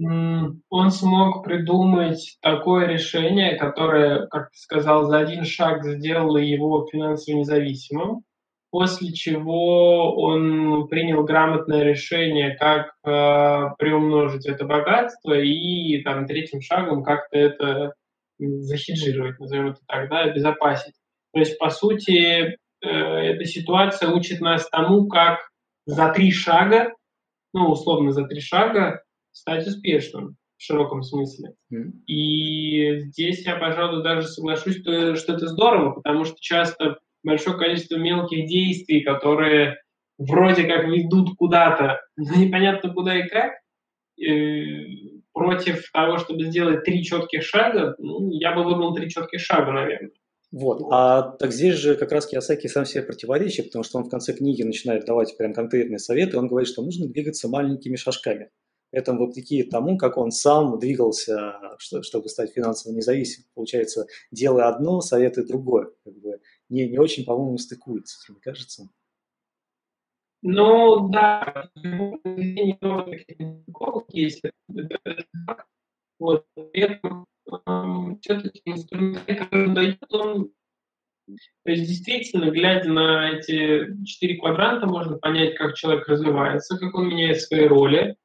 он 0.00 0.90
смог 0.90 1.44
придумать 1.44 2.38
такое 2.40 2.86
решение, 2.86 3.56
которое, 3.56 4.26
как 4.26 4.50
ты 4.52 4.58
сказал, 4.58 5.06
за 5.06 5.18
один 5.18 5.44
шаг 5.44 5.84
сделало 5.84 6.38
его 6.38 6.86
финансово 6.90 7.38
независимым, 7.38 8.22
после 8.70 9.12
чего 9.12 10.14
он 10.14 10.86
принял 10.88 11.24
грамотное 11.24 11.82
решение, 11.82 12.56
как 12.56 12.92
э, 13.04 13.74
приумножить 13.78 14.46
это 14.46 14.64
богатство, 14.64 15.32
и 15.32 16.00
там 16.02 16.26
третьим 16.26 16.60
шагом 16.60 17.02
как-то 17.02 17.36
это 17.36 17.94
захеджировать, 18.38 19.40
назовем 19.40 19.68
это 19.68 19.80
так, 19.86 20.08
да, 20.10 20.20
обезопасить. 20.20 20.94
То 21.32 21.40
есть, 21.40 21.58
по 21.58 21.70
сути, 21.70 22.58
эта 22.80 23.44
ситуация 23.44 24.10
учит 24.10 24.40
нас 24.40 24.68
тому, 24.68 25.08
как 25.08 25.38
за 25.86 26.12
три 26.12 26.30
шага, 26.30 26.92
ну, 27.52 27.70
условно, 27.70 28.12
за 28.12 28.24
три 28.26 28.40
шага 28.40 29.02
стать 29.32 29.66
успешным 29.66 30.36
в 30.58 30.62
широком 30.62 31.02
смысле. 31.02 31.54
Mm. 31.72 31.92
И 32.06 33.00
здесь 33.00 33.46
я, 33.46 33.56
пожалуй, 33.56 34.02
даже 34.02 34.26
соглашусь, 34.26 34.80
что, 34.80 35.14
что 35.16 35.34
это 35.34 35.46
здорово, 35.46 35.92
потому 35.92 36.24
что 36.24 36.36
часто 36.40 36.98
большое 37.22 37.56
количество 37.56 37.96
мелких 37.96 38.46
действий, 38.46 39.02
которые 39.02 39.80
вроде 40.18 40.64
как 40.64 40.84
ведут 40.86 41.36
куда-то, 41.36 42.00
но 42.16 42.34
непонятно 42.34 42.92
куда 42.92 43.18
и 43.18 43.28
как, 43.28 43.52
э, 44.20 45.18
против 45.32 45.90
того, 45.92 46.18
чтобы 46.18 46.44
сделать 46.44 46.84
три 46.84 47.04
четких 47.04 47.44
шага, 47.44 47.94
ну, 47.98 48.30
я 48.32 48.52
бы 48.52 48.64
выбрал 48.64 48.94
три 48.94 49.08
четких 49.08 49.40
шага, 49.40 49.72
наверное. 49.72 50.10
Вот. 50.50 50.82
А 50.90 51.22
так 51.22 51.52
здесь 51.52 51.74
же 51.74 51.94
как 51.96 52.10
раз 52.10 52.26
Киосаки 52.26 52.68
сам 52.68 52.86
себе 52.86 53.02
противоречит, 53.02 53.66
потому 53.66 53.84
что 53.84 53.98
он 53.98 54.04
в 54.04 54.08
конце 54.08 54.32
книги 54.32 54.62
начинает 54.62 55.04
давать 55.04 55.36
прям 55.36 55.52
конкретные 55.52 55.98
советы. 55.98 56.38
Он 56.38 56.48
говорит, 56.48 56.68
что 56.68 56.82
нужно 56.82 57.06
двигаться 57.06 57.48
маленькими 57.48 57.96
шажками. 57.96 58.50
Это 58.90 59.12
вопреки 59.12 59.62
тому, 59.64 59.98
как 59.98 60.16
он 60.16 60.30
сам 60.30 60.78
двигался, 60.78 61.54
чтобы 61.78 62.30
стать 62.30 62.52
финансово 62.52 62.94
независимым. 62.94 63.46
Получается, 63.54 64.06
делая 64.30 64.68
одно, 64.68 65.02
советы 65.02 65.44
другое. 65.44 65.90
Как 66.04 66.14
бы 66.14 66.40
не, 66.70 66.88
не 66.88 66.98
очень, 66.98 67.26
по-моему, 67.26 67.58
стыкуется, 67.58 68.16
мне 68.28 68.40
кажется. 68.40 68.88
Ну, 70.40 71.10
да, 71.10 71.68
есть. 74.08 74.42
Вот, 76.18 76.46
все-таки 78.20 78.62
инструментарий, 78.64 79.38
который 79.38 79.68
он 79.68 79.74
дает, 79.74 80.12
он 80.12 80.52
действительно, 82.18 82.50
глядя 82.50 82.90
на 82.90 83.30
эти 83.30 84.04
четыре 84.04 84.36
квадранта, 84.36 84.86
можно 84.86 85.18
понять, 85.18 85.56
как 85.56 85.74
человек 85.74 86.08
развивается, 86.08 86.78
как 86.78 86.94
он 86.94 87.08
меняет 87.08 87.40
свои 87.40 87.66
роли, 87.66 88.16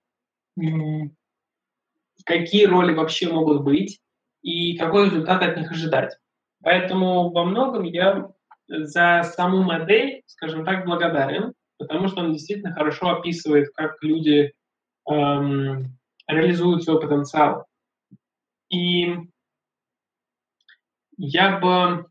какие 2.26 2.66
роли 2.66 2.94
вообще 2.94 3.32
могут 3.32 3.64
быть 3.64 4.00
и 4.42 4.78
какой 4.78 5.06
результат 5.06 5.42
от 5.44 5.58
них 5.58 5.72
ожидать. 5.72 6.18
Поэтому 6.62 7.32
во 7.32 7.44
многом 7.46 7.84
я 7.84 8.30
за 8.68 9.24
саму 9.36 9.64
модель, 9.64 10.24
скажем 10.26 10.66
так, 10.66 10.86
благодарен, 10.86 11.54
потому 11.78 12.08
что 12.08 12.22
он 12.22 12.34
действительно 12.34 12.74
хорошо 12.74 13.10
описывает, 13.10 13.70
как 13.76 14.02
люди 14.02 14.54
эм, 15.10 15.98
реализуют 16.28 16.84
свой 16.84 17.02
потенциал. 17.02 17.66
И 18.70 19.18
я 21.18 21.60
бы, 21.60 22.06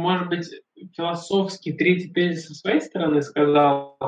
может 0.00 0.28
быть, 0.28 0.48
философский 0.96 1.72
третий 1.72 2.10
тезис 2.10 2.46
со 2.46 2.54
своей 2.54 2.80
стороны 2.80 3.22
сказал, 3.22 3.98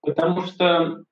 потому 0.00 0.42
что, 0.42 1.04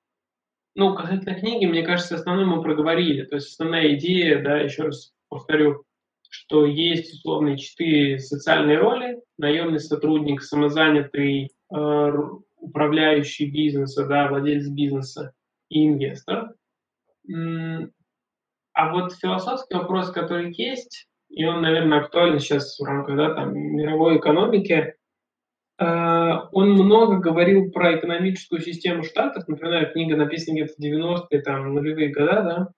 ну, 0.75 0.95
касательно 0.95 1.35
книги, 1.35 1.67
мне 1.67 1.83
кажется, 1.83 2.15
основное 2.15 2.47
мы 2.47 2.63
проговорили. 2.63 3.25
То 3.25 3.37
есть 3.37 3.49
основная 3.49 3.95
идея, 3.95 4.43
да, 4.43 4.59
еще 4.59 4.85
раз 4.85 5.13
повторю, 5.29 5.85
что 6.31 6.67
есть 6.67 7.15
условные 7.15 7.59
четыре 7.59 8.19
социальные 8.19 8.79
роли. 8.79 9.21
Наемный 9.39 9.81
сотрудник, 9.81 10.43
самозанятый, 10.43 11.51
э, 11.73 12.13
управляющий 12.57 13.51
бизнеса, 13.51 14.07
да, 14.07 14.29
владелец 14.29 14.69
бизнеса 14.69 15.33
и 15.69 15.87
инвестор. 15.87 16.55
А 18.73 18.93
вот 18.93 19.13
философский 19.15 19.75
вопрос, 19.75 20.11
который 20.11 20.53
есть, 20.55 21.08
и 21.31 21.45
он, 21.45 21.63
наверное, 21.63 22.01
актуален 22.01 22.39
сейчас 22.39 22.79
в 22.79 22.85
рамках 22.85 23.17
да, 23.17 23.35
там, 23.35 23.55
мировой 23.55 24.19
экономики, 24.19 24.95
э, 25.79 26.33
он 26.53 26.71
много 26.73 27.19
говорил 27.19 27.71
про 27.71 27.97
экономическую 27.97 28.61
систему 28.61 29.05
Штатов, 29.05 29.47
например, 29.49 29.93
книга 29.93 30.17
написана 30.17 30.57
где-то 30.57 30.75
в 30.77 30.83
90-е, 30.83 31.43
там, 31.43 31.75
нулевые 31.75 32.13
года, 32.13 32.43
да, 32.43 32.69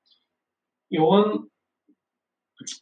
и 0.91 0.99
он 0.99 1.49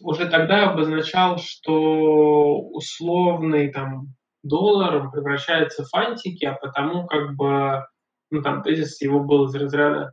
уже 0.01 0.29
тогда 0.29 0.71
обозначал, 0.71 1.39
что 1.39 2.61
условный 2.71 3.73
там 3.73 4.15
доллар 4.43 5.11
превращается 5.11 5.85
в 5.85 5.89
фантики, 5.89 6.45
а 6.45 6.55
потому 6.55 7.07
как 7.07 7.37
бы, 7.37 7.85
ну 8.31 8.43
там 8.43 8.63
тезис 8.63 9.01
его 9.01 9.21
был 9.21 9.47
из 9.47 9.55
разряда 9.55 10.13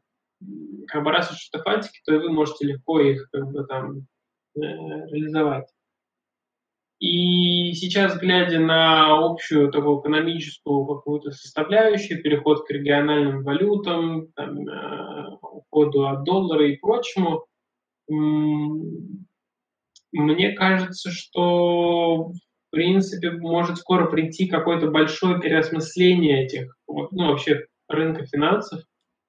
как 0.87 1.03
бы 1.03 1.11
раз 1.11 1.31
это 1.51 1.63
фантики, 1.63 1.99
то 2.05 2.13
вы 2.13 2.31
можете 2.31 2.67
легко 2.67 2.99
их 2.99 3.27
как 3.31 3.47
бы 3.51 3.65
там 3.65 4.07
реализовать. 4.55 5.67
И 6.99 7.73
сейчас, 7.73 8.17
глядя 8.17 8.59
на 8.59 9.17
общую 9.17 9.69
такую 9.71 9.99
экономическую 10.01 10.85
какую-то 10.85 11.31
составляющую, 11.31 12.21
переход 12.23 12.65
к 12.65 12.71
региональным 12.71 13.43
валютам, 13.43 14.27
там, 14.35 14.67
э, 14.67 15.37
уходу 15.41 16.07
от 16.07 16.23
доллара 16.23 16.67
и 16.67 16.77
прочему, 16.77 17.45
мне 20.11 20.53
кажется, 20.53 21.11
что 21.11 22.29
в 22.29 22.35
принципе 22.71 23.31
может 23.31 23.77
скоро 23.77 24.09
прийти 24.09 24.47
какое-то 24.47 24.89
большое 24.89 25.39
переосмысление 25.41 26.45
этих, 26.45 26.77
ну, 26.87 27.27
вообще 27.27 27.65
рынка 27.89 28.25
финансов, 28.25 28.83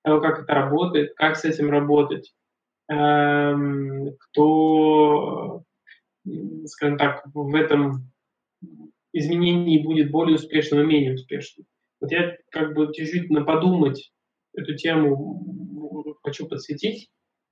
того, 0.05 0.21
как 0.21 0.45
это 0.45 0.55
работает, 0.55 1.15
как 1.17 1.37
с 1.37 1.45
этим 1.45 1.71
работать, 1.71 2.33
кто, 2.89 4.43
скажем 6.67 6.99
так, 6.99 7.23
в 7.35 7.55
этом 7.55 8.13
изменении 9.13 9.83
будет 9.83 10.11
более 10.11 10.37
успешным 10.37 10.83
и 10.83 10.87
менее 10.87 11.15
успешным. 11.15 11.67
Вот 12.01 12.13
я 12.13 12.37
как 12.51 12.75
бы 12.75 12.93
действительно 12.93 13.45
подумать 13.45 14.13
эту 14.55 14.77
тему 14.77 16.15
хочу 16.23 16.47
подсветить 16.47 17.09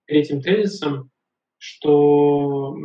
третьим 0.07 0.43
тезисом, 0.43 1.11
что, 1.59 2.77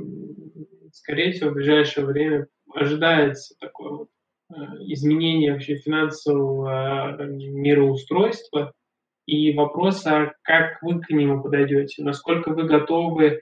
скорее 0.93 1.33
всего, 1.33 1.49
в 1.49 1.55
ближайшее 1.55 2.05
время 2.05 2.47
ожидается 2.73 3.55
такое 3.59 3.91
вот 3.91 4.09
э, 4.51 4.55
изменение 4.85 5.53
вообще 5.53 5.77
финансового 5.77 7.17
э, 7.19 7.27
мироустройства, 7.27 8.73
и 9.29 9.55
вопрос, 9.55 10.05
а 10.05 10.33
как 10.41 10.81
вы 10.81 10.99
к 11.01 11.09
нему 11.09 11.41
подойдете, 11.43 12.03
насколько 12.03 12.49
вы 12.49 12.63
готовы 12.63 13.41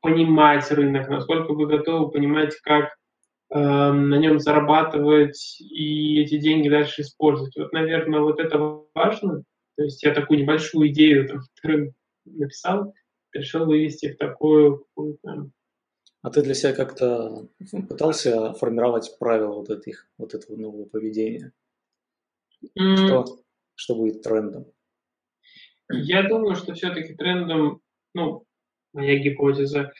понимать 0.00 0.70
рынок, 0.70 1.08
насколько 1.08 1.52
вы 1.52 1.66
готовы 1.66 2.10
понимать, 2.10 2.56
как 2.62 2.96
на 3.52 4.16
нем 4.16 4.38
зарабатывать 4.38 5.60
и 5.60 6.20
эти 6.20 6.38
деньги 6.38 6.68
дальше 6.68 7.02
использовать. 7.02 7.56
Вот, 7.56 7.72
наверное, 7.72 8.20
вот 8.20 8.38
это 8.38 8.58
важно. 8.94 9.42
То 9.76 9.84
есть 9.84 10.02
я 10.02 10.14
такую 10.14 10.40
небольшую 10.40 10.88
идею 10.90 11.28
там, 11.28 11.40
написал, 12.24 12.94
решил 13.32 13.66
вывести 13.66 14.12
в 14.12 14.18
такую 14.18 14.86
там, 15.22 15.52
а 16.22 16.30
ты 16.30 16.42
для 16.42 16.54
себя 16.54 16.74
как-то 16.74 17.48
пытался 17.88 18.52
формировать 18.52 19.16
правила 19.18 19.54
вот, 19.54 19.70
этих, 19.70 20.06
вот 20.18 20.34
этого 20.34 20.56
нового 20.56 20.84
поведения? 20.84 21.52
Mm. 22.78 22.96
Что, 22.96 23.24
что 23.80 23.94
будет 23.94 24.22
трендом? 24.22 24.66
Я 25.90 26.22
думаю, 26.28 26.54
что 26.54 26.74
все-таки 26.74 27.14
трендом, 27.14 27.80
ну, 28.14 28.44
моя 28.92 29.18
гипотеза, 29.18 29.92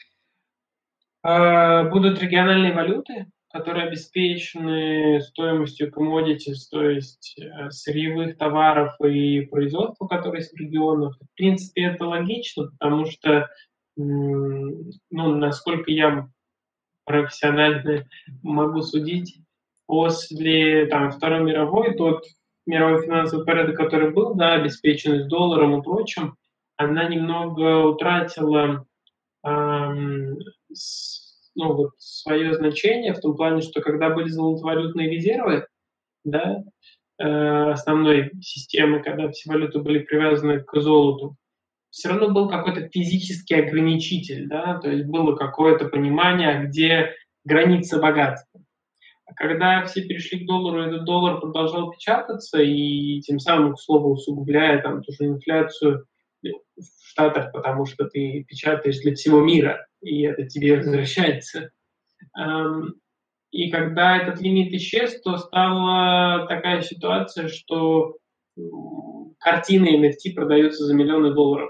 а, 1.23 1.83
будут 1.89 2.21
региональные 2.21 2.73
валюты, 2.73 3.25
которые 3.51 3.87
обеспечены 3.87 5.19
стоимостью 5.21 5.91
commodities, 5.91 6.69
то 6.69 6.89
есть 6.89 7.37
э, 7.37 7.69
сырьевых 7.69 8.37
товаров 8.37 8.93
и 9.01 9.41
производства, 9.41 10.07
которые 10.07 10.41
есть 10.41 10.53
в 10.53 10.57
регионах. 10.57 11.17
В 11.19 11.35
принципе, 11.35 11.83
это 11.83 12.05
логично, 12.05 12.67
потому 12.67 13.05
что 13.07 13.49
ну, 13.97 15.35
насколько 15.35 15.91
я 15.91 16.29
профессионально 17.03 18.07
могу 18.41 18.81
судить, 18.81 19.41
после 19.91 20.85
там, 20.85 21.11
Второй 21.11 21.43
мировой, 21.43 21.95
тот 21.95 22.23
мировой 22.65 23.03
финансовый 23.03 23.45
порядок, 23.45 23.75
который 23.75 24.11
был, 24.11 24.35
да, 24.35 24.53
обеспеченный 24.53 25.27
долларом 25.27 25.79
и 25.79 25.83
прочим, 25.83 26.35
она 26.77 27.07
немного 27.07 27.85
утратила 27.85 28.85
эм, 29.43 30.37
ну, 31.55 31.73
вот, 31.73 31.91
свое 31.97 32.53
значение 32.53 33.13
в 33.13 33.19
том 33.19 33.35
плане, 33.35 33.61
что 33.61 33.81
когда 33.81 34.09
были 34.09 34.29
золотовалютные 34.29 35.09
резервы, 35.09 35.67
да, 36.23 36.63
э, 37.17 37.71
основной 37.71 38.31
системы, 38.41 39.01
когда 39.01 39.29
все 39.29 39.49
валюты 39.49 39.79
были 39.79 39.99
привязаны 39.99 40.61
к 40.61 40.79
золоту, 40.79 41.35
все 41.89 42.09
равно 42.09 42.29
был 42.29 42.49
какой-то 42.49 42.87
физический 42.89 43.55
ограничитель, 43.55 44.47
да, 44.47 44.79
то 44.79 44.89
есть 44.89 45.05
было 45.05 45.35
какое-то 45.35 45.89
понимание, 45.89 46.65
где 46.65 47.13
граница 47.43 47.99
богатства. 47.99 48.61
Когда 49.35 49.85
все 49.85 50.01
перешли 50.01 50.43
к 50.43 50.47
доллару, 50.47 50.81
этот 50.83 51.05
доллар 51.05 51.39
продолжал 51.39 51.91
печататься, 51.91 52.61
и 52.61 53.19
тем 53.21 53.39
самым, 53.39 53.75
к 53.75 53.79
слову, 53.79 54.11
усугубляя 54.13 54.81
там 54.81 55.01
ту 55.01 55.11
же 55.11 55.25
инфляцию 55.25 56.05
в 56.43 57.07
Штатах, 57.07 57.51
потому 57.51 57.85
что 57.85 58.05
ты 58.05 58.45
печатаешь 58.47 58.99
для 59.01 59.13
всего 59.13 59.41
мира, 59.41 59.85
и 60.01 60.21
это 60.23 60.47
тебе 60.47 60.77
возвращается. 60.77 61.71
И 63.51 63.69
когда 63.69 64.17
этот 64.17 64.41
лимит 64.41 64.73
исчез, 64.73 65.21
то 65.21 65.37
стала 65.37 66.47
такая 66.47 66.81
ситуация, 66.81 67.49
что 67.49 68.17
картины 69.39 69.99
NFT 69.99 70.33
продаются 70.33 70.85
за 70.85 70.93
миллионы 70.93 71.33
долларов. 71.33 71.69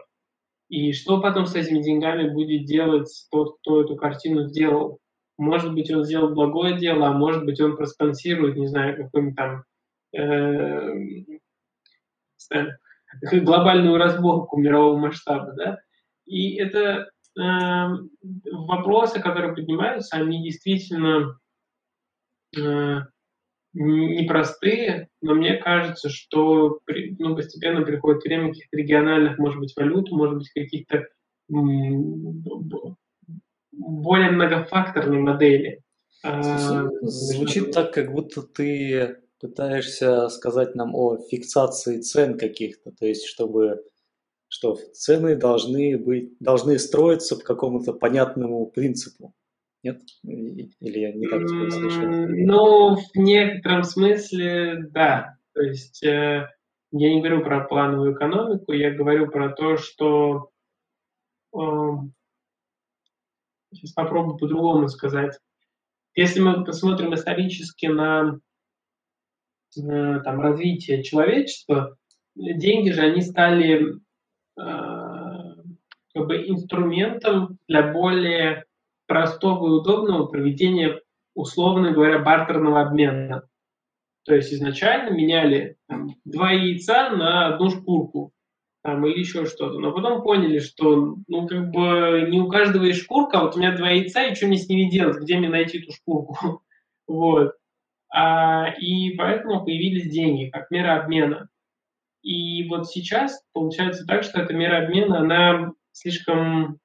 И 0.70 0.94
что 0.94 1.20
потом 1.20 1.48
с 1.48 1.56
этими 1.56 1.82
деньгами 1.82 2.30
будет 2.30 2.66
делать 2.66 3.10
тот, 3.30 3.58
кто 3.58 3.82
эту 3.82 3.96
картину 3.96 4.44
сделал? 4.48 5.01
Может 5.42 5.74
быть, 5.74 5.92
он 5.92 6.04
сделал 6.04 6.36
благое 6.36 6.78
дело, 6.78 7.08
а 7.08 7.14
может 7.14 7.46
быть, 7.46 7.60
он 7.60 7.76
проспонсирует, 7.76 8.58
не 8.58 8.68
знаю, 8.68 8.96
какую-нибудь 8.96 9.36
там 9.36 9.64
э, 10.16 10.94
глобальную 13.42 13.98
разборку 13.98 14.58
мирового 14.58 14.98
масштаба, 14.98 15.54
да? 15.54 15.80
И 16.28 16.58
это 16.58 17.10
э, 17.40 17.88
вопросы, 18.52 19.20
которые 19.20 19.56
поднимаются, 19.56 20.18
они 20.18 20.44
действительно 20.44 21.40
э, 22.56 23.00
непростые, 23.74 25.08
но 25.24 25.34
мне 25.34 25.58
кажется, 25.58 26.10
что 26.10 26.82
ну, 27.18 27.36
постепенно 27.36 27.82
приходит 27.82 28.24
время 28.24 28.50
каких-то 28.50 28.78
региональных, 28.78 29.40
может 29.40 29.60
быть, 29.60 29.74
валют, 29.76 30.12
может 30.12 30.38
быть, 30.38 30.52
каких-то 30.52 31.08
более 33.72 34.32
многофакторной 34.32 35.20
модели. 35.20 35.84
А, 36.24 36.88
звучит 37.02 37.72
так, 37.72 37.94
как 37.94 38.12
будто 38.12 38.42
ты 38.44 39.18
пытаешься 39.40 40.30
сказать 40.30 40.76
нам 40.76 40.96
о 40.96 41.18
фиксации 41.18 42.00
цен 42.00 42.38
каких-то, 42.38 42.92
то 42.92 43.06
есть 43.06 43.26
чтобы 43.26 43.84
что 44.48 44.76
цены 44.94 45.36
должны 45.36 45.98
быть 45.98 46.38
должны 46.40 46.78
строиться 46.78 47.38
по 47.38 47.44
какому-то 47.44 47.94
понятному 47.94 48.68
принципу. 48.68 49.34
Нет? 49.82 50.02
Или 50.24 51.00
я 51.00 51.14
не 51.14 51.28
так 51.28 51.48
слышал? 51.48 52.02
Ну, 52.04 52.96
в 52.98 53.16
некотором 53.16 53.84
смысле, 53.84 54.90
да. 54.92 55.38
То 55.54 55.62
есть 55.62 56.04
э, 56.04 56.50
я 56.92 57.14
не 57.14 57.20
говорю 57.20 57.44
про 57.44 57.64
плановую 57.64 58.14
экономику, 58.14 58.74
я 58.74 58.92
говорю 58.92 59.32
про 59.32 59.50
то, 59.50 59.78
что 59.78 60.52
э, 61.54 61.60
сейчас 63.72 63.94
попробую 63.94 64.38
по-другому 64.38 64.88
сказать. 64.88 65.38
Если 66.16 66.40
мы 66.40 66.64
посмотрим 66.64 67.14
исторически 67.14 67.86
на 67.86 68.40
э, 69.78 70.20
там, 70.24 70.42
развитие 70.42 71.04
человечества, 71.04 71.96
деньги 72.36 72.90
же 72.90 73.02
они 73.02 73.22
стали 73.22 73.96
э, 74.60 74.62
как 76.14 76.28
бы 76.28 76.38
инструментом 76.48 77.58
для 77.68 77.92
более 77.92 78.66
простого 79.08 79.68
и 79.68 79.80
удобного 79.80 80.26
проведения, 80.26 81.02
условно 81.34 81.92
говоря, 81.92 82.20
бартерного 82.20 82.82
обмена. 82.82 83.48
То 84.24 84.36
есть 84.36 84.54
изначально 84.54 85.16
меняли 85.16 85.78
там, 85.88 86.16
два 86.26 86.52
яйца 86.52 87.10
на 87.10 87.48
одну 87.48 87.70
шкурку 87.70 88.34
там, 88.84 89.06
или 89.06 89.20
еще 89.20 89.46
что-то. 89.46 89.80
Но 89.80 89.92
потом 89.92 90.24
поняли, 90.24 90.60
что 90.60 91.18
ну 91.28 91.48
как 91.48 91.72
бы 91.72 92.28
не 92.30 92.40
у 92.40 92.48
каждого 92.48 92.84
есть 92.86 93.02
шкурка, 93.04 93.42
вот 93.42 93.56
у 93.56 93.60
меня 93.60 93.76
два 93.76 93.90
яйца, 93.90 94.24
и 94.24 94.36
что 94.36 94.48
мне 94.48 94.58
с 94.58 94.68
ними 94.68 94.90
делать, 94.90 95.22
где 95.22 95.38
мне 95.38 95.50
найти 95.50 95.80
эту 95.80 95.92
шкурку? 95.92 96.64
вот. 97.08 97.54
А, 98.14 98.68
и 98.80 99.16
поэтому 99.16 99.64
появились 99.64 100.12
деньги 100.12 100.50
как 100.50 100.70
мера 100.72 101.02
обмена. 101.02 101.50
И 102.24 102.68
вот 102.68 102.88
сейчас 102.90 103.44
получается 103.54 104.06
так, 104.06 104.24
что 104.24 104.42
эта 104.42 104.54
мера 104.54 104.86
обмена, 104.86 105.20
она 105.20 105.72
слишком 105.92 106.80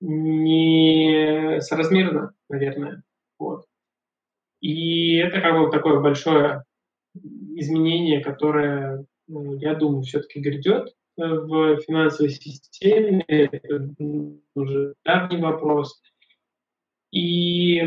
не 0.00 1.60
соразмерно, 1.60 2.32
наверное. 2.48 3.02
Вот. 3.38 3.64
И 4.60 5.16
это 5.16 5.40
как 5.40 5.58
бы 5.58 5.70
такое 5.70 6.00
большое 6.00 6.64
изменение, 7.14 8.22
которое, 8.22 9.04
я 9.26 9.74
думаю, 9.74 10.02
все-таки 10.02 10.40
грядет 10.40 10.94
э, 11.16 11.22
в 11.22 11.80
финансовой 11.80 12.30
системе. 12.30 13.24
Это 13.26 13.88
уже 14.54 14.94
давний 15.04 15.40
вопрос. 15.40 16.02
И 17.10 17.82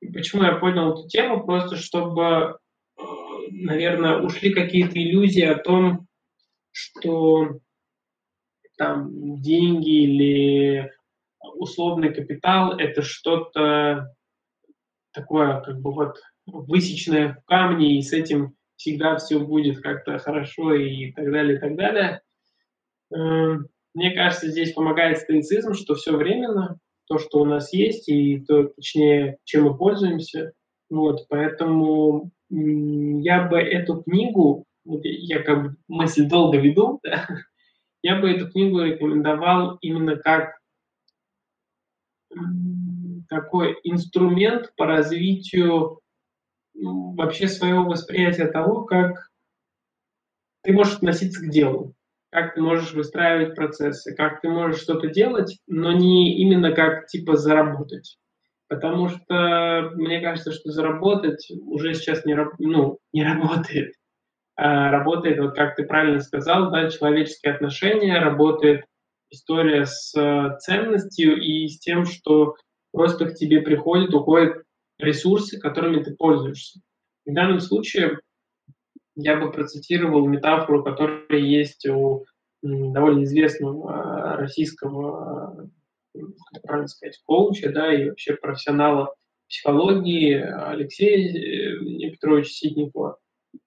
почему 0.00 0.42
я 0.42 0.56
поднял 0.56 0.92
эту 0.92 1.08
тему? 1.08 1.44
Просто 1.44 1.76
чтобы, 1.76 2.58
э, 2.98 3.02
наверное, 3.50 4.18
ушли 4.18 4.52
какие-то 4.52 4.98
иллюзии 4.98 5.44
о 5.44 5.58
том, 5.58 6.06
что 6.72 7.60
там 8.76 9.40
деньги 9.40 10.04
или 10.04 10.90
условный 11.54 12.12
капитал– 12.14 12.76
это 12.78 13.02
что-то 13.02 14.14
такое, 15.12 15.60
как 15.60 15.80
бы 15.80 15.92
вот 15.92 16.16
высеченное 16.46 17.34
в 17.34 17.44
камне, 17.44 17.98
и 17.98 18.02
с 18.02 18.12
этим 18.12 18.54
всегда 18.80 19.18
все 19.18 19.38
будет 19.38 19.82
как-то 19.82 20.18
хорошо 20.18 20.72
и 20.72 21.12
так 21.12 21.30
далее, 21.30 21.58
и 21.58 21.60
так 21.60 21.76
далее. 21.76 22.22
Эм, 23.12 23.68
мне 23.92 24.12
кажется, 24.12 24.48
здесь 24.48 24.72
помогает 24.72 25.18
стоицизм, 25.18 25.74
что 25.74 25.94
все 25.94 26.16
временно, 26.16 26.78
то, 27.06 27.18
что 27.18 27.40
у 27.40 27.44
нас 27.44 27.74
есть, 27.74 28.08
и 28.08 28.40
то, 28.40 28.68
точнее, 28.68 29.36
чем 29.44 29.64
мы 29.64 29.76
пользуемся. 29.76 30.52
Вот, 30.88 31.26
поэтому 31.28 32.30
я 32.48 33.46
бы 33.48 33.58
эту 33.58 34.02
книгу, 34.02 34.64
я 34.84 35.42
как 35.42 35.62
бы 35.62 35.76
мысль 35.86 36.26
долго 36.26 36.56
веду, 36.56 37.00
да, 37.04 37.28
я 38.02 38.18
бы 38.18 38.30
эту 38.30 38.50
книгу 38.50 38.80
рекомендовал 38.80 39.76
именно 39.82 40.16
как 40.16 40.58
такой 43.28 43.76
инструмент 43.84 44.72
по 44.76 44.86
развитию 44.86 46.00
вообще 46.74 47.48
своего 47.48 47.84
восприятия 47.84 48.46
того, 48.46 48.84
как 48.84 49.30
ты 50.62 50.72
можешь 50.72 50.96
относиться 50.96 51.44
к 51.44 51.50
делу, 51.50 51.94
как 52.30 52.54
ты 52.54 52.62
можешь 52.62 52.92
выстраивать 52.92 53.54
процессы, 53.54 54.14
как 54.14 54.40
ты 54.40 54.48
можешь 54.48 54.80
что-то 54.80 55.08
делать, 55.08 55.58
но 55.66 55.92
не 55.92 56.38
именно 56.40 56.72
как 56.72 57.06
типа 57.06 57.36
заработать. 57.36 58.18
Потому 58.68 59.08
что 59.08 59.90
мне 59.94 60.20
кажется, 60.20 60.52
что 60.52 60.70
заработать 60.70 61.50
уже 61.62 61.94
сейчас 61.94 62.24
не, 62.24 62.36
ну, 62.58 62.98
не 63.12 63.24
работает. 63.24 63.94
А 64.56 64.90
работает, 64.90 65.40
вот 65.40 65.54
как 65.54 65.74
ты 65.74 65.84
правильно 65.84 66.20
сказал, 66.20 66.70
да, 66.70 66.90
человеческие 66.90 67.54
отношения, 67.54 68.20
работает 68.20 68.84
история 69.30 69.86
с 69.86 70.14
э, 70.16 70.58
ценностью 70.60 71.40
и 71.40 71.66
с 71.66 71.78
тем, 71.78 72.04
что 72.04 72.56
просто 72.92 73.26
к 73.26 73.34
тебе 73.34 73.60
приходит, 73.62 74.12
уходит 74.14 74.62
ресурсы, 75.02 75.58
которыми 75.58 76.02
ты 76.02 76.14
пользуешься. 76.14 76.80
В 77.26 77.32
данном 77.32 77.60
случае 77.60 78.20
я 79.14 79.38
бы 79.38 79.50
процитировал 79.50 80.26
метафору, 80.26 80.82
которая 80.82 81.40
есть 81.40 81.86
у 81.86 82.24
довольно 82.62 83.24
известного 83.24 84.36
российского, 84.36 85.70
как 86.52 86.62
правильно 86.62 86.88
сказать, 86.88 87.20
коуча, 87.24 87.72
да, 87.72 87.92
и 87.92 88.08
вообще 88.08 88.34
профессионала 88.34 89.14
психологии 89.48 90.34
Алексея 90.34 91.28
э, 91.28 92.10
Петровича 92.10 92.50
Ситникова, 92.50 93.18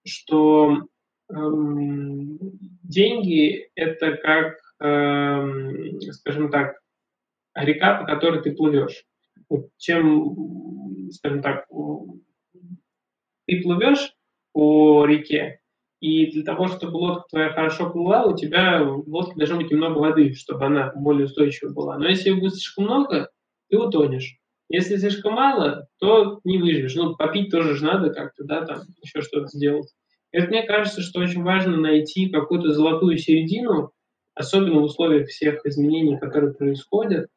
что 0.06 0.88
эм, 1.30 2.40
деньги– 2.84 3.70
это 3.76 4.16
как, 4.18 4.58
эм, 4.80 6.00
скажем 6.12 6.50
так, 6.52 6.80
река, 7.54 8.00
по 8.00 8.06
которой 8.06 8.42
ты 8.42 8.54
плывешь. 8.54 9.04
Чем, 9.78 10.36
скажем 11.14 11.42
так, 11.42 11.68
ты 13.48 13.62
плывешь 13.62 14.14
по 14.54 15.06
реке, 15.06 15.60
и 16.04 16.30
для 16.32 16.44
того, 16.44 16.68
чтобы 16.68 16.98
лодка 16.98 17.24
твоя 17.30 17.54
хорошо 17.54 17.90
плыла, 17.90 18.26
у 18.26 18.36
тебя 18.36 18.84
в 18.84 19.08
лодке 19.08 19.36
должно 19.38 19.56
быть 19.56 19.72
немного 19.72 20.00
воды, 20.00 20.34
чтобы 20.34 20.66
она 20.66 20.92
более 20.96 21.28
устойчивая 21.28 21.72
была. 21.72 21.98
Но 21.98 22.10
если 22.10 22.30
ее 22.30 22.36
будет 22.36 22.56
слишком 22.56 22.84
много, 22.84 23.30
ты 23.70 23.78
утонешь. 23.78 24.38
Если 24.68 24.98
слишком 24.98 25.36
мало, 25.36 25.88
то 26.00 26.42
не 26.44 26.58
выживешь. 26.58 26.96
Ну, 26.96 27.16
попить 27.16 27.52
тоже 27.52 27.76
же 27.76 27.86
надо 27.86 28.10
как-то, 28.10 28.44
да, 28.44 28.66
там 28.66 28.82
еще 29.02 29.22
что-то 29.22 29.48
сделать. 29.48 29.94
И 30.34 30.40
вот 30.40 30.50
мне 30.50 30.64
кажется, 30.64 31.02
что 31.02 31.22
очень 31.22 31.44
важно 31.44 31.78
найти 31.78 32.28
какую-то 32.30 32.74
золотую 32.74 33.18
середину, 33.18 33.92
особенно 34.36 34.82
в 34.82 34.84
условиях 34.84 35.30
всех 35.30 35.66
изменений, 35.66 36.18
которые 36.18 36.54
происходят, 36.54 37.28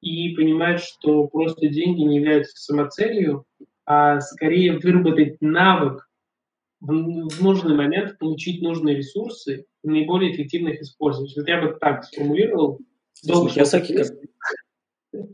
и 0.00 0.34
понимать, 0.34 0.80
что 0.80 1.26
просто 1.28 1.68
деньги 1.68 2.02
не 2.02 2.16
являются 2.16 2.56
самоцелью, 2.56 3.44
а 3.84 4.20
скорее 4.20 4.78
выработать 4.78 5.40
навык 5.40 6.08
в, 6.80 6.92
нужный 7.42 7.74
момент 7.74 8.18
получить 8.18 8.62
нужные 8.62 8.96
ресурсы 8.96 9.66
и 9.82 9.88
наиболее 9.88 10.32
эффективно 10.32 10.68
их 10.68 10.82
использовать. 10.82 11.34
Вот 11.36 11.48
я 11.48 11.60
бы 11.60 11.76
так 11.80 12.04
сформулировал. 12.04 12.78
Киосаки 13.22 13.96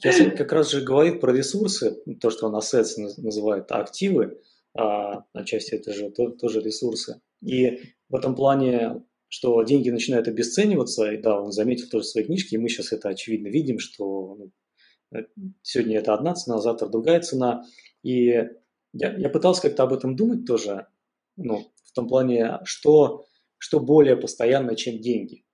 как, 0.00 0.36
как 0.36 0.52
раз 0.52 0.70
же 0.70 0.82
говорит 0.82 1.20
про 1.20 1.32
ресурсы, 1.32 2.00
то, 2.20 2.30
что 2.30 2.46
он 2.46 2.56
assets 2.56 2.96
называет, 3.16 3.70
а 3.72 3.80
активы, 3.80 4.38
а 4.74 5.24
отчасти 5.32 5.74
это 5.74 5.92
же 5.92 6.10
то, 6.10 6.30
тоже 6.30 6.60
ресурсы. 6.60 7.20
И 7.40 7.80
в 8.08 8.14
этом 8.14 8.34
плане 8.34 9.02
что 9.32 9.62
деньги 9.62 9.88
начинают 9.88 10.28
обесцениваться, 10.28 11.10
и 11.10 11.16
да, 11.16 11.40
он 11.40 11.52
заметил 11.52 11.88
тоже 11.88 12.04
в 12.04 12.08
своей 12.08 12.26
книжке, 12.26 12.56
и 12.56 12.58
мы 12.58 12.68
сейчас 12.68 12.92
это 12.92 13.08
очевидно 13.08 13.48
видим, 13.48 13.78
что 13.78 14.36
ну, 14.38 14.52
э, 15.18 15.24
сегодня 15.62 15.96
это 15.96 16.12
одна 16.12 16.34
цена, 16.34 16.58
завтра 16.58 16.88
другая 16.88 17.22
цена. 17.22 17.64
И 18.02 18.26
я, 18.26 18.50
я 18.92 19.30
пытался 19.30 19.62
как-то 19.62 19.84
об 19.84 19.94
этом 19.94 20.16
думать 20.16 20.44
тоже, 20.44 20.86
ну, 21.36 21.72
в 21.82 21.92
том 21.92 22.08
плане, 22.08 22.58
что, 22.64 23.24
что 23.56 23.80
более 23.80 24.18
постоянно, 24.18 24.76
чем 24.76 25.00
деньги. 25.00 25.46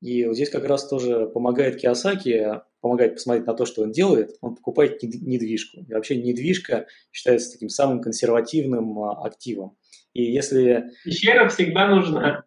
И 0.00 0.24
вот 0.24 0.34
здесь 0.34 0.48
как 0.48 0.64
раз 0.64 0.88
тоже 0.88 1.26
помогает 1.26 1.76
Киосаки, 1.76 2.62
помогает 2.80 3.16
посмотреть 3.16 3.46
на 3.46 3.52
то, 3.52 3.66
что 3.66 3.82
он 3.82 3.92
делает. 3.92 4.34
Он 4.40 4.54
покупает 4.54 5.02
недвижку. 5.02 5.80
И 5.86 5.92
вообще 5.92 6.16
недвижка 6.16 6.86
считается 7.12 7.52
таким 7.52 7.68
самым 7.68 8.00
консервативным 8.00 8.98
а, 9.00 9.26
активом. 9.26 9.76
И 10.14 10.22
если... 10.22 10.90
Пещера 11.04 11.50
всегда 11.50 11.88
нужна. 11.88 12.46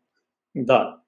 Да. 0.54 1.04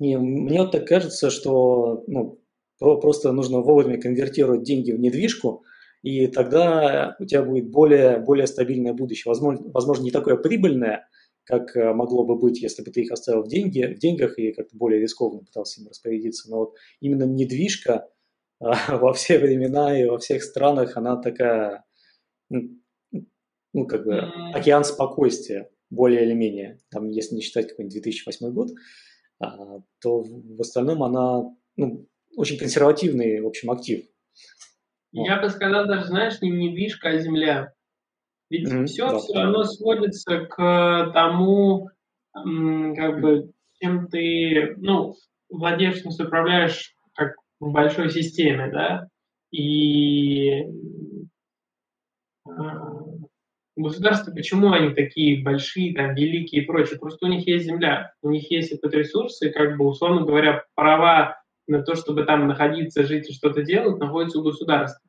И 0.00 0.16
мне 0.16 0.62
вот 0.62 0.72
так 0.72 0.86
кажется, 0.86 1.30
что 1.30 2.04
ну, 2.06 2.40
просто 2.78 3.32
нужно 3.32 3.60
вовремя 3.60 4.00
конвертировать 4.00 4.62
деньги 4.62 4.92
в 4.92 5.00
недвижку, 5.00 5.64
и 6.02 6.26
тогда 6.26 7.16
у 7.20 7.24
тебя 7.24 7.42
будет 7.42 7.70
более, 7.70 8.18
более 8.18 8.46
стабильное 8.46 8.92
будущее. 8.92 9.30
Возможно, 9.30 9.70
возможно, 9.70 10.02
не 10.02 10.10
такое 10.10 10.36
прибыльное, 10.36 11.08
как 11.44 11.76
э, 11.76 11.92
могло 11.92 12.24
бы 12.24 12.36
быть, 12.36 12.60
если 12.60 12.82
бы 12.82 12.90
ты 12.90 13.02
их 13.02 13.12
оставил 13.12 13.42
в, 13.42 13.48
деньги, 13.48 13.84
в 13.84 13.98
деньгах 13.98 14.38
и 14.38 14.52
как-то 14.52 14.76
более 14.76 15.00
рискованно 15.00 15.44
пытался 15.44 15.80
им 15.80 15.88
распорядиться. 15.88 16.50
Но 16.50 16.58
вот 16.58 16.74
именно 17.00 17.24
недвижка 17.24 18.08
а, 18.60 18.96
во 18.98 19.12
все 19.12 19.38
времена 19.38 19.98
и 19.98 20.06
во 20.06 20.18
всех 20.18 20.42
странах, 20.42 20.96
она 20.96 21.16
такая, 21.16 21.84
ну, 22.50 23.86
как 23.86 24.04
бы 24.04 24.18
океан 24.54 24.84
спокойствия, 24.84 25.70
более 25.92 26.24
или 26.24 26.32
менее. 26.32 26.78
Там, 26.90 27.08
если 27.08 27.36
не 27.36 27.42
считать 27.42 27.68
какой-нибудь 27.68 28.02
2008 28.02 28.50
год, 28.52 28.70
а, 29.38 29.80
то 30.00 30.22
в 30.22 30.60
остальном 30.60 31.02
она 31.02 31.42
ну, 31.76 32.06
очень 32.36 32.58
консервативный, 32.58 33.40
в 33.40 33.46
общем, 33.46 33.70
актив. 33.70 34.04
Я 35.12 35.40
бы 35.40 35.50
сказал 35.50 35.86
даже, 35.86 36.06
знаешь, 36.06 36.40
не 36.40 36.50
недвижка, 36.50 37.10
а 37.10 37.18
земля. 37.18 37.72
Ведь 38.48 38.68
mm-hmm, 38.68 38.86
все 38.86 39.08
да, 39.08 39.18
все 39.18 39.34
равно 39.34 39.64
сводится 39.64 40.46
к 40.46 41.10
тому, 41.12 41.90
как 42.32 43.20
бы, 43.20 43.52
чем 43.80 44.08
ты, 44.08 44.74
ну, 44.78 45.14
владеешь, 45.50 46.02
управляешь 46.04 46.94
как 47.14 47.34
в 47.60 47.70
большой 47.70 48.10
системе, 48.10 48.70
да, 48.72 49.08
и 49.50 50.64
а, 52.48 53.02
государства, 53.76 54.32
почему 54.32 54.72
они 54.72 54.94
такие 54.94 55.42
большие, 55.42 55.94
там, 55.94 56.14
великие 56.14 56.62
и 56.62 56.66
прочее, 56.66 56.98
просто 56.98 57.26
у 57.26 57.28
них 57.28 57.46
есть 57.46 57.64
земля, 57.64 58.12
у 58.22 58.30
них 58.30 58.50
есть 58.50 58.72
этот 58.72 58.92
ресурс, 58.94 59.40
и, 59.42 59.50
как 59.50 59.76
бы, 59.76 59.86
условно 59.86 60.26
говоря, 60.26 60.64
права 60.74 61.42
на 61.66 61.82
то, 61.82 61.94
чтобы 61.94 62.24
там 62.24 62.46
находиться, 62.48 63.04
жить 63.04 63.30
и 63.30 63.32
что-то 63.32 63.62
делать, 63.62 63.98
находятся 63.98 64.40
у 64.40 64.42
государства. 64.42 65.00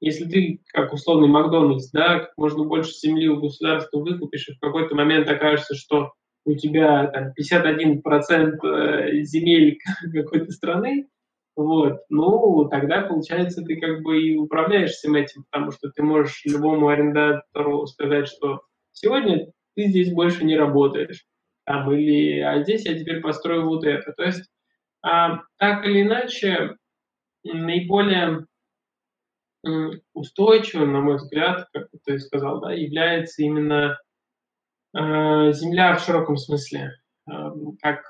Если 0.00 0.24
ты, 0.24 0.60
как 0.66 0.92
условный 0.92 1.28
Макдональдс, 1.28 1.90
да, 1.92 2.20
как 2.20 2.32
можно 2.36 2.64
больше 2.64 2.92
земли 2.92 3.28
у 3.28 3.40
государства 3.40 3.98
выкупишь, 3.98 4.48
и 4.48 4.54
в 4.54 4.58
какой-то 4.58 4.94
момент 4.96 5.28
окажется, 5.28 5.74
что 5.76 6.12
у 6.44 6.54
тебя 6.54 7.06
там 7.06 7.32
51% 7.38 8.58
э, 8.64 9.22
земель 9.22 9.78
какой-то 10.12 10.50
страны, 10.50 11.08
вот, 11.54 12.00
ну, 12.08 12.68
тогда, 12.68 13.02
получается, 13.02 13.62
ты 13.62 13.78
как 13.78 14.02
бы 14.02 14.22
и 14.22 14.36
управляешь 14.36 14.92
всем 14.92 15.14
этим, 15.14 15.44
потому 15.50 15.70
что 15.70 15.90
ты 15.90 16.02
можешь 16.02 16.44
любому 16.44 16.88
арендатору 16.88 17.86
сказать, 17.86 18.26
что 18.28 18.62
сегодня 18.92 19.52
ты 19.74 19.86
здесь 19.86 20.12
больше 20.12 20.44
не 20.44 20.56
работаешь, 20.56 21.26
там, 21.64 21.92
или, 21.92 22.40
а 22.40 22.62
здесь 22.62 22.86
я 22.86 22.98
теперь 22.98 23.20
построю 23.20 23.66
вот 23.66 23.84
это. 23.84 24.12
То 24.12 24.24
есть, 24.24 24.50
а, 25.02 25.42
так 25.58 25.84
или 25.84 26.02
иначе, 26.02 26.76
наиболее 27.44 28.46
устойчивым, 30.12 30.92
на 30.92 31.00
мой 31.00 31.16
взгляд, 31.16 31.68
как 31.72 31.88
ты 32.04 32.18
сказал, 32.18 32.60
да, 32.60 32.72
является 32.72 33.42
именно 33.42 33.98
э, 34.94 35.52
Земля 35.52 35.94
в 35.94 36.04
широком 36.04 36.36
смысле, 36.36 36.90
э, 37.30 37.32
как 37.80 38.02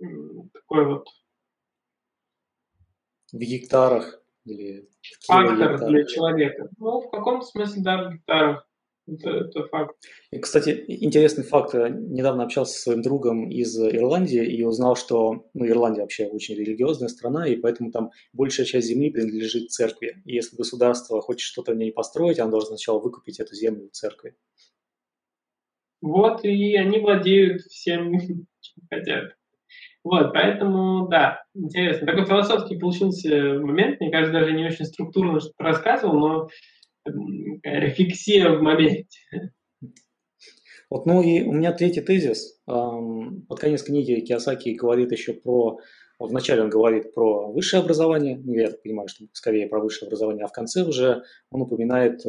э, 0.00 0.04
такой 0.52 0.86
вот 0.86 1.08
в 3.32 3.38
гектарах 3.38 4.22
или 4.44 4.88
фактор 5.26 5.88
для 5.88 6.04
человека. 6.04 6.68
Ну, 6.78 7.00
в 7.00 7.10
каком-то 7.10 7.46
смысле, 7.46 7.82
да, 7.82 8.08
в 8.08 8.12
гектарах. 8.12 8.68
Это, 9.08 9.30
это 9.30 9.66
факт. 9.66 9.96
И, 10.30 10.38
кстати, 10.38 10.84
интересный 10.86 11.42
факт. 11.42 11.74
Недавно 11.74 12.44
общался 12.44 12.74
со 12.74 12.82
своим 12.82 13.02
другом 13.02 13.50
из 13.50 13.76
Ирландии 13.76 14.44
и 14.44 14.62
узнал, 14.62 14.94
что 14.94 15.48
ну, 15.54 15.66
Ирландия 15.66 16.02
вообще 16.02 16.26
очень 16.26 16.54
религиозная 16.54 17.08
страна, 17.08 17.48
и 17.48 17.56
поэтому 17.56 17.90
там 17.90 18.12
большая 18.32 18.64
часть 18.64 18.86
земли 18.86 19.10
принадлежит 19.10 19.72
церкви. 19.72 20.22
И 20.24 20.34
если 20.34 20.56
государство 20.56 21.20
хочет 21.20 21.40
что-то 21.40 21.72
в 21.72 21.76
ней 21.76 21.92
построить, 21.92 22.38
оно 22.38 22.52
должно 22.52 22.76
сначала 22.76 23.00
выкупить 23.00 23.40
эту 23.40 23.56
землю 23.56 23.86
у 23.86 23.90
церкви. 23.90 24.36
Вот, 26.00 26.44
и 26.44 26.76
они 26.76 27.00
владеют 27.00 27.62
всем, 27.62 28.18
чем 28.60 28.86
хотят. 28.88 29.36
Вот, 30.04 30.32
поэтому, 30.32 31.08
да, 31.08 31.42
интересно. 31.54 32.06
Такой 32.06 32.26
философский 32.26 32.78
получился 32.78 33.58
момент. 33.60 34.00
Мне 34.00 34.10
кажется, 34.10 34.32
даже 34.32 34.52
не 34.52 34.66
очень 34.66 34.84
структурно 34.84 35.40
что-то 35.40 35.62
рассказывал, 35.62 36.14
но 36.14 36.48
рефлексия 37.62 38.50
в 38.50 38.62
моменте. 38.62 39.52
Вот, 40.90 41.06
ну 41.06 41.22
и 41.22 41.42
у 41.42 41.52
меня 41.52 41.72
третий 41.72 42.00
тезис. 42.02 42.60
Под 42.66 43.58
конец 43.58 43.82
книги 43.82 44.20
Киосаки 44.20 44.74
говорит 44.74 45.12
еще 45.12 45.32
про... 45.34 45.78
Вначале 46.18 46.62
он 46.62 46.70
говорит 46.70 47.14
про 47.14 47.50
высшее 47.50 47.82
образование, 47.82 48.40
ну, 48.44 48.52
я 48.52 48.70
так 48.70 48.82
понимаю, 48.82 49.08
что 49.08 49.24
скорее 49.32 49.66
про 49.66 49.80
высшее 49.80 50.06
образование, 50.06 50.44
а 50.44 50.48
в 50.48 50.52
конце 50.52 50.84
уже 50.84 51.24
он 51.50 51.62
упоминает 51.62 52.22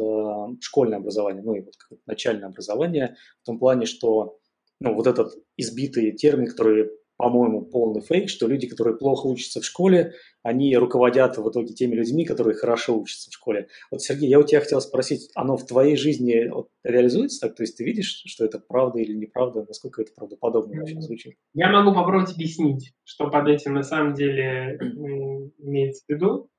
школьное 0.60 0.98
образование, 0.98 1.44
ну 1.44 1.54
и 1.54 1.60
вот 1.60 1.74
начальное 2.04 2.48
образование, 2.48 3.14
в 3.42 3.46
том 3.46 3.58
плане, 3.60 3.86
что 3.86 4.38
ну, 4.80 4.94
вот 4.94 5.06
этот 5.06 5.34
избитый 5.56 6.10
термин, 6.10 6.48
который 6.48 6.90
по-моему, 7.16 7.62
полный 7.62 8.00
фейк, 8.00 8.28
что 8.28 8.48
люди, 8.48 8.66
которые 8.66 8.96
плохо 8.96 9.26
учатся 9.26 9.60
в 9.60 9.64
школе, 9.64 10.14
они 10.42 10.76
руководят 10.76 11.38
в 11.38 11.48
итоге 11.48 11.72
теми 11.72 11.94
людьми, 11.94 12.24
которые 12.24 12.56
хорошо 12.56 12.98
учатся 12.98 13.30
в 13.30 13.34
школе. 13.34 13.68
Вот, 13.90 14.02
Сергей, 14.02 14.28
я 14.28 14.38
у 14.38 14.42
тебя 14.42 14.60
хотел 14.60 14.80
спросить, 14.80 15.30
оно 15.34 15.56
в 15.56 15.66
твоей 15.66 15.96
жизни 15.96 16.48
вот, 16.48 16.68
реализуется 16.82 17.46
так? 17.46 17.56
То 17.56 17.62
есть 17.62 17.76
ты 17.76 17.84
видишь, 17.84 18.22
что 18.26 18.44
это 18.44 18.58
правда 18.58 18.98
или 18.98 19.14
неправда? 19.14 19.64
Насколько 19.66 20.02
это 20.02 20.12
правдоподобно 20.14 20.80
вообще 20.80 21.00
звучит? 21.00 21.36
Я 21.54 21.70
могу 21.70 21.94
попробовать 21.94 22.34
объяснить, 22.34 22.92
что 23.04 23.30
под 23.30 23.48
этим 23.48 23.74
на 23.74 23.82
самом 23.82 24.14
деле 24.14 24.78
имеется 25.58 26.04
в 26.06 26.12
виду. 26.12 26.50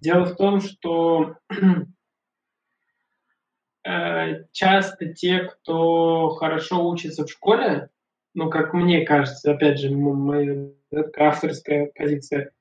Дело 0.00 0.24
в 0.24 0.36
том, 0.36 0.60
что 0.60 1.36
э, 3.86 4.44
часто 4.52 5.12
те, 5.12 5.40
кто 5.40 6.30
хорошо 6.30 6.88
учится 6.88 7.26
в 7.26 7.30
школе, 7.30 7.90
ну, 8.38 8.50
как 8.50 8.72
мне 8.72 9.04
кажется, 9.04 9.50
опять 9.50 9.80
же, 9.80 9.90
моя 9.90 10.68
авторская 11.16 11.90
позиция, 11.92 12.52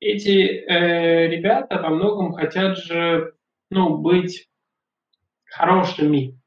эти 0.00 0.64
э, 0.68 1.28
ребята 1.28 1.80
во 1.80 1.88
многом 1.88 2.34
хотят 2.34 2.76
же, 2.76 3.32
ну, 3.70 3.96
быть 3.96 4.50
хорошими, 5.46 6.38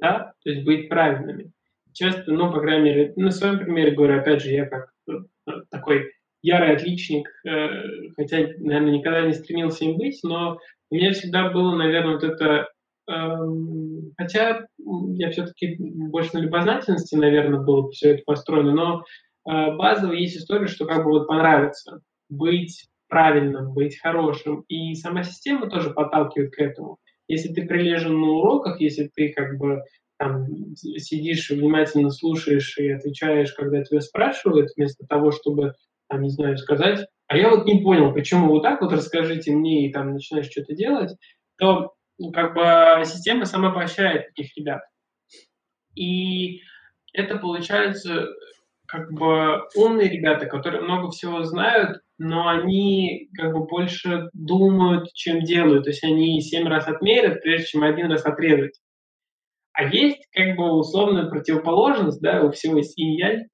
да, 0.00 0.32
то 0.42 0.50
есть 0.50 0.64
быть 0.64 0.88
правильными. 0.88 1.52
Часто, 1.92 2.32
ну, 2.32 2.50
по 2.50 2.60
крайней 2.60 2.84
мере, 2.84 3.12
на 3.16 3.30
своем 3.30 3.58
примере 3.58 3.90
говорю, 3.90 4.18
опять 4.18 4.40
же, 4.40 4.52
я 4.52 4.64
как 4.64 4.90
э, 5.10 5.12
такой 5.70 6.14
ярый 6.40 6.76
отличник, 6.76 7.28
э, 7.44 8.12
хотя, 8.16 8.38
наверное, 8.56 8.92
никогда 8.92 9.20
не 9.26 9.34
стремился 9.34 9.84
им 9.84 9.98
быть, 9.98 10.18
но 10.22 10.58
у 10.90 10.94
меня 10.94 11.12
всегда 11.12 11.50
было, 11.50 11.76
наверное, 11.76 12.14
вот 12.14 12.24
это, 12.24 12.70
хотя 13.06 14.66
я 14.78 15.30
все-таки 15.30 15.76
больше 15.78 16.34
на 16.34 16.40
любознательности, 16.40 17.16
наверное, 17.16 17.60
было 17.60 17.90
все 17.90 18.14
это 18.14 18.22
построено, 18.24 18.72
но 18.72 19.04
э, 19.48 19.76
базово 19.76 20.12
есть 20.12 20.36
история, 20.36 20.66
что 20.66 20.86
как 20.86 21.04
бы 21.04 21.10
вот 21.10 21.26
понравится 21.26 22.00
быть 22.28 22.86
правильным, 23.08 23.72
быть 23.72 23.98
хорошим, 24.00 24.64
и 24.68 24.94
сама 24.94 25.22
система 25.22 25.68
тоже 25.68 25.90
подталкивает 25.90 26.54
к 26.54 26.58
этому. 26.58 26.98
Если 27.28 27.52
ты 27.52 27.66
прилежен 27.66 28.18
на 28.18 28.26
уроках, 28.28 28.80
если 28.80 29.10
ты 29.14 29.32
как 29.32 29.58
бы 29.58 29.82
там 30.18 30.46
сидишь 30.76 31.50
внимательно 31.50 32.10
слушаешь 32.10 32.78
и 32.78 32.90
отвечаешь, 32.90 33.52
когда 33.52 33.82
тебя 33.82 34.00
спрашивают, 34.00 34.70
вместо 34.76 35.04
того, 35.06 35.32
чтобы 35.32 35.74
там, 36.08 36.22
не 36.22 36.30
знаю, 36.30 36.56
сказать, 36.58 37.06
а 37.26 37.36
я 37.36 37.50
вот 37.50 37.66
не 37.66 37.82
понял, 37.82 38.12
почему 38.12 38.48
вот 38.48 38.62
так 38.62 38.80
вот 38.80 38.92
расскажите 38.92 39.52
мне 39.52 39.86
и 39.86 39.92
там 39.92 40.12
начинаешь 40.12 40.50
что-то 40.50 40.74
делать, 40.74 41.16
то 41.58 41.94
как 42.30 42.54
бы 42.54 43.04
система 43.04 43.44
сама 43.46 43.70
поощряет 43.70 44.28
таких 44.28 44.56
ребят. 44.56 44.82
И 45.94 46.60
это 47.12 47.38
получается 47.38 48.28
как 48.86 49.10
бы 49.12 49.62
умные 49.74 50.08
ребята, 50.08 50.46
которые 50.46 50.82
много 50.82 51.10
всего 51.10 51.42
знают, 51.44 52.00
но 52.18 52.48
они 52.48 53.30
как 53.34 53.52
бы 53.52 53.66
больше 53.66 54.28
думают, 54.32 55.12
чем 55.14 55.40
делают. 55.40 55.84
То 55.84 55.90
есть 55.90 56.04
они 56.04 56.40
семь 56.40 56.68
раз 56.68 56.86
отмерят, 56.86 57.42
прежде 57.42 57.66
чем 57.66 57.82
один 57.82 58.10
раз 58.10 58.24
отрезать. 58.26 58.78
А 59.72 59.84
есть 59.84 60.28
как 60.32 60.56
бы 60.56 60.70
условная 60.72 61.28
противоположность, 61.28 62.20
да, 62.20 62.42
у 62.42 62.50
всего 62.50 62.76
есть 62.76 62.98
инь 62.98 63.48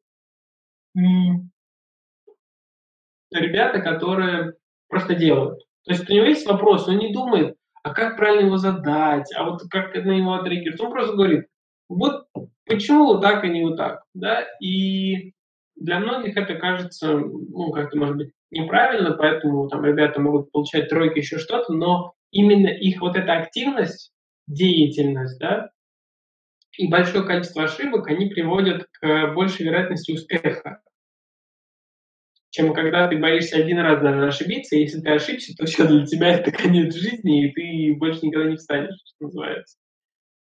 ребята, 3.30 3.80
которые 3.80 4.54
просто 4.88 5.14
делают. 5.14 5.60
То 5.84 5.92
есть 5.92 6.08
у 6.10 6.12
него 6.12 6.26
есть 6.26 6.46
вопрос, 6.46 6.88
он 6.88 6.98
не 6.98 7.12
думает, 7.12 7.56
а 7.82 7.94
как 7.94 8.16
правильно 8.16 8.46
его 8.46 8.56
задать, 8.56 9.30
а 9.34 9.44
вот 9.44 9.62
как 9.70 9.94
на 9.94 10.10
него 10.10 10.34
отреагировать. 10.34 10.80
Он 10.80 10.90
просто 10.90 11.16
говорит, 11.16 11.46
вот 11.88 12.26
почему 12.66 13.06
вот 13.06 13.22
так, 13.22 13.44
а 13.44 13.48
не 13.48 13.62
вот 13.62 13.76
так. 13.76 14.02
Да? 14.14 14.44
И 14.60 15.32
для 15.76 16.00
многих 16.00 16.36
это 16.36 16.54
кажется, 16.54 17.16
ну, 17.16 17.70
как-то, 17.70 17.98
может 17.98 18.16
быть, 18.16 18.32
неправильно, 18.50 19.12
поэтому 19.12 19.68
там 19.68 19.84
ребята 19.84 20.20
могут 20.20 20.50
получать 20.50 20.88
тройки, 20.88 21.18
еще 21.18 21.38
что-то, 21.38 21.72
но 21.72 22.12
именно 22.30 22.68
их 22.68 23.00
вот 23.00 23.16
эта 23.16 23.34
активность, 23.34 24.12
деятельность, 24.46 25.38
да, 25.38 25.70
и 26.76 26.88
большое 26.88 27.24
количество 27.24 27.64
ошибок, 27.64 28.06
они 28.08 28.26
приводят 28.26 28.86
к 28.92 29.34
большей 29.34 29.66
вероятности 29.66 30.12
успеха 30.12 30.80
чем 32.58 32.74
когда 32.74 33.06
ты 33.06 33.16
боишься 33.16 33.56
один 33.56 33.78
раз 33.78 34.02
даже 34.02 34.26
ошибиться, 34.26 34.74
и 34.74 34.80
если 34.80 35.00
ты 35.00 35.10
ошибся, 35.10 35.54
то 35.56 35.64
все, 35.64 35.86
для 35.86 36.04
тебя 36.04 36.30
это 36.34 36.50
конец 36.50 36.92
жизни, 36.92 37.46
и 37.46 37.52
ты 37.52 37.96
больше 37.96 38.26
никогда 38.26 38.50
не 38.50 38.56
встанешь, 38.56 38.98
что 39.04 39.26
называется. 39.26 39.78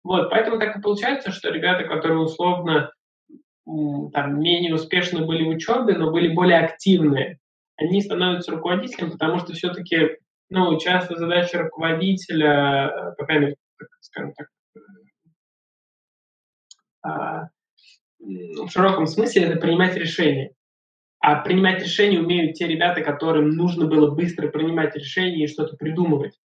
Вот, 0.03 0.31
поэтому 0.31 0.57
так 0.57 0.76
и 0.76 0.81
получается, 0.81 1.31
что 1.31 1.52
ребята, 1.52 1.84
которые 1.84 2.18
условно 2.18 2.91
там, 3.65 4.39
менее 4.41 4.73
успешны 4.73 5.27
были 5.27 5.44
в 5.44 5.49
учебе, 5.49 5.95
но 5.95 6.10
были 6.10 6.34
более 6.34 6.60
активные, 6.60 7.38
они 7.76 8.02
становятся 8.02 8.52
руководителем, 8.52 9.11
потому 9.11 9.38
что 9.38 9.53
все-таки, 9.53 10.18
ну, 10.49 10.80
часто 10.80 11.18
задача 11.18 11.60
руководителя, 11.60 13.14
по 13.15 13.26
крайней 13.26 13.45
мере, 13.45 13.57
скажем 13.99 14.34
так, 14.34 14.48
а, 17.03 17.44
в 18.19 18.69
широком 18.69 19.06
смысле 19.06 19.44
это 19.44 19.60
принимать 19.60 19.95
решения. 19.95 20.53
А 21.19 21.35
принимать 21.41 21.84
решения 21.84 22.19
умеют 22.19 22.53
те 22.53 22.68
ребята, 22.68 23.02
которым 23.02 23.49
нужно 23.49 23.85
было 23.85 24.11
быстро 24.11 24.49
принимать 24.49 24.95
решения 24.95 25.44
и 25.44 25.48
что-то 25.48 25.76
придумывать, 25.76 26.39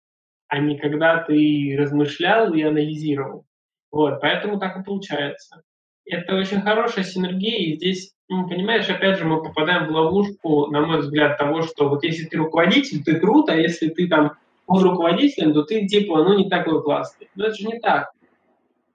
а 0.47 0.59
не 0.59 0.77
когда 0.77 1.17
ты 1.23 1.75
размышлял 1.77 2.53
и 2.53 2.61
анализировал. 2.61 3.45
Вот, 3.91 4.21
поэтому 4.21 4.59
так 4.59 4.77
и 4.77 4.83
получается. 4.83 5.61
Это 6.05 6.35
очень 6.35 6.61
хорошая 6.61 7.03
синергия, 7.03 7.57
и 7.57 7.75
здесь, 7.75 8.13
ну, 8.29 8.47
понимаешь, 8.47 8.89
опять 8.89 9.19
же, 9.19 9.25
мы 9.25 9.43
попадаем 9.43 9.87
в 9.87 9.91
ловушку, 9.91 10.67
на 10.67 10.81
мой 10.81 10.99
взгляд, 10.99 11.37
того, 11.37 11.61
что 11.61 11.89
вот 11.89 12.03
если 12.03 12.25
ты 12.25 12.37
руководитель, 12.37 13.03
ты 13.03 13.19
круто, 13.19 13.53
а 13.53 13.57
если 13.57 13.89
ты 13.89 14.07
там 14.07 14.33
был 14.67 14.81
руководителем, 14.81 15.53
то 15.53 15.63
ты 15.63 15.85
типа, 15.85 16.23
ну, 16.23 16.37
не 16.37 16.49
такой 16.49 16.81
классный. 16.81 17.29
Но 17.35 17.45
это 17.45 17.55
же 17.55 17.67
не 17.67 17.79
так. 17.79 18.11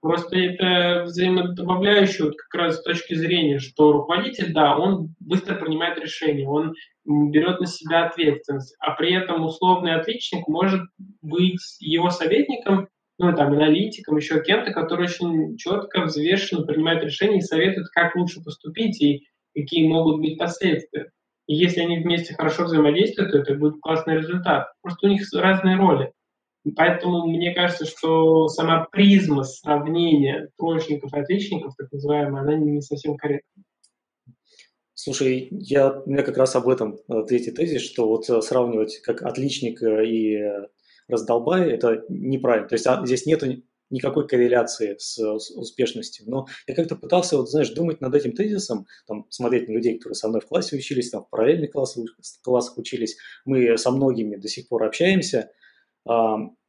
Просто 0.07 0.37
это 0.37 1.03
взаимодобавляющее 1.03 2.27
вот 2.27 2.37
как 2.37 2.61
раз 2.61 2.77
с 2.77 2.83
точки 2.83 3.13
зрения, 3.13 3.59
что 3.59 3.91
руководитель, 3.91 4.53
да, 4.53 4.77
он 4.77 5.13
быстро 5.19 5.55
принимает 5.55 5.99
решения, 5.99 6.47
он 6.47 6.73
берет 7.03 7.59
на 7.59 7.67
себя 7.67 8.05
ответственность, 8.05 8.73
а 8.79 8.91
при 8.91 9.13
этом 9.13 9.43
условный 9.43 9.95
отличник 9.95 10.47
может 10.47 10.79
быть 11.21 11.59
его 11.81 12.09
советником, 12.09 12.87
ну, 13.19 13.35
там, 13.35 13.51
аналитиком, 13.51 14.15
еще 14.15 14.41
кем-то, 14.41 14.71
который 14.71 15.07
очень 15.07 15.57
четко, 15.57 16.05
взвешенно 16.05 16.65
принимает 16.65 17.03
решения 17.03 17.39
и 17.39 17.41
советует, 17.41 17.89
как 17.89 18.15
лучше 18.15 18.41
поступить 18.41 19.01
и 19.01 19.27
какие 19.53 19.89
могут 19.89 20.21
быть 20.21 20.37
последствия. 20.37 21.11
И 21.47 21.55
если 21.55 21.81
они 21.81 21.99
вместе 21.99 22.33
хорошо 22.33 22.63
взаимодействуют, 22.63 23.33
то 23.33 23.39
это 23.39 23.55
будет 23.55 23.81
классный 23.81 24.19
результат. 24.19 24.67
Просто 24.81 25.07
у 25.07 25.09
них 25.09 25.21
разные 25.33 25.75
роли. 25.75 26.13
Поэтому 26.75 27.27
мне 27.27 27.53
кажется, 27.53 27.85
что 27.85 28.47
сама 28.47 28.85
призма 28.91 29.43
сравнения 29.43 30.49
троечников 30.57 31.13
и 31.13 31.19
отличников, 31.19 31.75
так 31.77 31.91
называемая, 31.91 32.41
она 32.41 32.55
не 32.55 32.81
совсем 32.81 33.17
корректна. 33.17 33.63
Слушай, 34.93 35.47
я, 35.51 35.91
у 35.91 36.09
меня 36.09 36.23
как 36.23 36.37
раз 36.37 36.55
об 36.55 36.67
этом 36.67 36.97
э, 37.07 37.23
третий 37.27 37.51
тезис, 37.51 37.81
что 37.83 38.07
вот 38.07 38.29
э, 38.29 38.41
сравнивать 38.41 38.99
как 39.03 39.21
отличник 39.21 39.81
э, 39.81 40.05
и 40.07 40.39
раздолбай– 41.07 41.69
это 41.71 42.03
неправильно. 42.09 42.67
То 42.67 42.73
есть 42.73 42.87
а, 42.87 43.05
здесь 43.05 43.25
нет 43.27 43.43
никакой 43.89 44.27
корреляции 44.27 44.95
с, 44.97 45.15
с 45.17 45.51
успешностью. 45.51 46.25
Но 46.27 46.47
я 46.65 46.75
как-то 46.75 46.95
пытался, 46.95 47.37
вот, 47.37 47.49
знаешь, 47.49 47.69
думать 47.69 48.01
над 48.01 48.15
этим 48.15 48.33
тезисом, 48.33 48.87
там, 49.07 49.27
смотреть 49.29 49.69
на 49.69 49.73
людей, 49.73 49.97
которые 49.97 50.15
со 50.15 50.27
мной 50.27 50.41
в 50.41 50.47
классе 50.47 50.75
учились, 50.75 51.11
там, 51.11 51.23
в 51.23 51.29
параллельных 51.29 51.71
классах, 51.71 52.03
классах 52.43 52.77
учились. 52.77 53.17
Мы 53.45 53.77
со 53.77 53.91
многими 53.91 54.35
до 54.35 54.47
сих 54.49 54.67
пор 54.67 54.83
общаемся– 54.83 55.51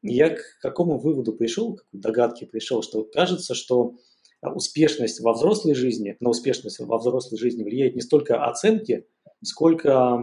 я 0.03 0.31
к 0.31 0.41
какому 0.61 0.99
выводу 0.99 1.33
пришел, 1.33 1.77
к 1.77 1.85
догадке 1.93 2.47
пришел, 2.47 2.83
что 2.83 3.05
кажется, 3.05 3.55
что 3.55 3.95
а, 4.41 4.53
успешность 4.53 5.21
во 5.21 5.33
взрослой 5.33 5.75
жизни, 5.75 6.17
на 6.21 6.31
успешность 6.31 6.79
во 6.79 6.99
взрослой 6.99 7.39
жизни 7.39 7.65
влияет 7.65 7.97
не 7.97 8.01
столько 8.01 8.45
оценки, 8.45 9.07
сколько 9.43 10.23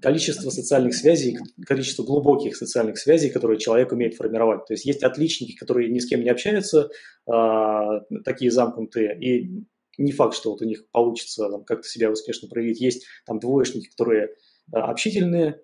количество 0.00 0.50
социальных 0.50 0.94
связей, 0.94 1.38
количество 1.66 2.04
глубоких 2.04 2.56
социальных 2.56 2.98
связей, 2.98 3.30
которые 3.30 3.58
человек 3.58 3.90
умеет 3.90 4.14
формировать. 4.14 4.66
То 4.66 4.74
есть 4.74 4.84
есть 4.84 5.02
отличники, 5.02 5.56
которые 5.56 5.90
ни 5.90 5.98
с 5.98 6.06
кем 6.06 6.22
не 6.22 6.30
общаются, 6.30 6.90
а, 7.26 8.00
такие 8.24 8.50
замкнутые, 8.50 9.18
и 9.20 9.64
не 9.96 10.12
факт, 10.12 10.34
что 10.34 10.52
вот 10.52 10.62
у 10.62 10.64
них 10.64 10.88
получится 10.92 11.48
как-то 11.66 11.88
себя 11.88 12.10
успешно 12.10 12.48
проявить. 12.48 12.80
Есть 12.80 13.06
там 13.26 13.40
двоечники, 13.40 13.88
которые 13.88 14.28
а, 14.72 14.90
общительные, 14.90 15.60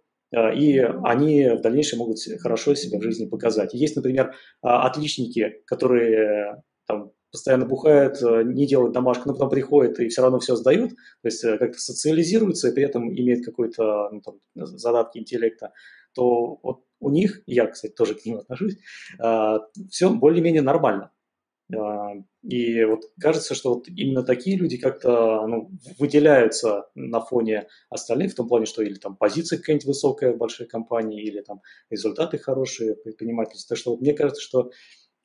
и 0.54 0.78
они 0.78 1.48
в 1.50 1.60
дальнейшем 1.60 2.00
могут 2.00 2.18
хорошо 2.40 2.74
себя 2.74 2.98
в 2.98 3.02
жизни 3.02 3.26
показать. 3.26 3.74
Есть, 3.74 3.96
например, 3.96 4.34
а, 4.62 4.86
отличники, 4.86 5.62
которые 5.66 6.62
там, 6.86 7.12
постоянно 7.30 7.66
бухают, 7.66 8.22
э, 8.22 8.42
не 8.44 8.66
делают 8.66 8.92
домашку, 8.92 9.28
но 9.28 9.34
потом 9.34 9.50
приходят 9.50 9.98
и 9.98 10.08
все 10.08 10.22
равно 10.22 10.38
все 10.38 10.54
сдают, 10.54 10.90
то 10.90 11.26
есть 11.26 11.42
э, 11.44 11.58
как-то 11.58 11.78
социализируются 11.78 12.68
и 12.68 12.72
при 12.72 12.84
этом 12.84 13.10
имеют 13.10 13.44
какой-то 13.44 14.10
ну, 14.12 14.20
там, 14.20 14.36
задатки 14.54 15.18
интеллекта, 15.18 15.72
то 16.14 16.60
вот 16.62 16.84
у 17.00 17.10
них, 17.10 17.42
я, 17.46 17.66
кстати, 17.66 17.92
тоже 17.92 18.14
к 18.14 18.24
ним 18.24 18.38
отношусь, 18.38 18.76
все 19.90 20.10
более-менее 20.10 20.62
нормально. 20.62 21.10
А, 21.72 22.12
и 22.42 22.84
вот 22.84 23.04
кажется, 23.18 23.54
что 23.54 23.74
вот 23.74 23.88
именно 23.88 24.22
такие 24.22 24.56
люди 24.56 24.76
как-то 24.76 25.46
ну, 25.46 25.70
выделяются 25.98 26.88
на 26.94 27.20
фоне 27.20 27.68
остальных, 27.88 28.32
в 28.32 28.36
том 28.36 28.48
плане, 28.48 28.66
что 28.66 28.82
или 28.82 28.94
там 28.94 29.16
позиция 29.16 29.58
какая-нибудь 29.58 29.86
высокая 29.86 30.32
в 30.32 30.36
большой 30.36 30.66
компании, 30.66 31.22
или 31.22 31.40
там 31.40 31.62
результаты 31.90 32.38
хорошие 32.38 32.96
предпринимательства. 32.96 33.74
Так 33.74 33.78
что 33.80 33.90
вот 33.92 34.00
мне 34.00 34.12
кажется, 34.12 34.42
что 34.42 34.70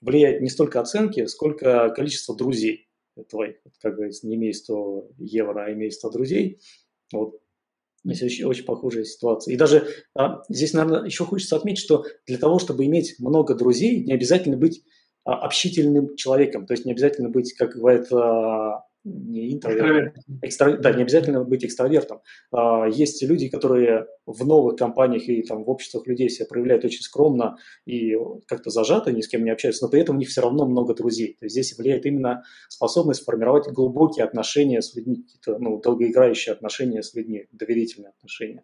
влияет 0.02 0.42
не 0.42 0.50
столько 0.50 0.80
оценки, 0.80 1.26
сколько 1.26 1.90
количество 1.90 2.36
друзей 2.36 2.90
твоих. 3.30 3.58
Как 3.82 3.96
говорится, 3.96 4.28
не 4.28 4.36
имей 4.36 4.54
100 4.54 5.12
евро, 5.18 5.66
а 5.66 5.74
имей 5.74 5.92
100 5.92 6.10
друзей. 6.12 6.62
Вот 7.12 7.42
Здесь 8.06 8.24
очень, 8.24 8.46
очень 8.46 8.64
похожая 8.64 9.04
ситуация. 9.04 9.54
И 9.54 9.58
даже 9.58 9.88
а, 10.16 10.42
здесь, 10.48 10.74
наверное, 10.74 11.04
еще 11.04 11.26
хочется 11.26 11.58
отметить, 11.58 11.84
что 11.84 12.06
для 12.26 12.38
того, 12.38 12.58
чтобы 12.60 12.86
иметь 12.86 13.16
много 13.20 13.56
друзей, 13.56 14.04
не 14.06 14.14
обязательно 14.14 14.56
быть 14.56 14.84
общительным 15.24 16.16
человеком. 16.16 16.66
То 16.66 16.74
есть 16.74 16.86
не 16.86 16.92
обязательно 16.92 17.30
быть, 17.30 17.54
как 17.54 17.76
говорят 17.76 18.12
а, 18.12 18.84
не 19.04 19.54
интроверт, 19.54 20.16
экстра... 20.42 20.78
да, 20.78 20.92
не 20.92 21.04
обязательно 21.04 21.44
быть 21.44 21.64
экстравертом. 21.64 22.22
А, 22.52 22.88
есть 22.88 23.22
люди, 23.24 23.50
которые 23.50 24.08
в 24.26 24.46
новых 24.46 24.76
компаниях 24.76 25.28
и 25.28 25.42
там 25.42 25.64
в 25.64 25.70
обществах 25.70 26.06
людей 26.08 26.30
себя 26.30 26.48
проявляют 26.48 26.86
очень 26.86 27.02
скромно 27.02 27.58
и 27.86 28.16
как-то 28.48 28.70
зажато, 28.70 29.12
ни 29.12 29.22
с 29.22 29.28
кем 29.28 29.44
не 29.44 29.52
общаются, 29.52 29.86
но 29.86 29.90
при 29.90 30.02
этом 30.02 30.16
у 30.18 30.20
них 30.20 30.30
все 30.30 30.42
равно 30.42 30.66
много 30.66 30.94
друзей. 30.94 31.36
То 31.40 31.46
есть 31.46 31.54
здесь 31.54 31.78
влияет 31.78 32.06
именно 32.06 32.44
способность 32.68 33.24
формировать 33.24 33.68
глубокие 33.70 34.26
отношения 34.26 34.82
с 34.82 34.96
людьми, 34.96 35.24
какие-то 35.24 35.58
ну, 35.60 35.80
долгоиграющие 35.80 36.54
отношения 36.54 37.02
с 37.02 37.14
людьми, 37.14 37.48
доверительные 37.52 38.10
отношения. 38.10 38.64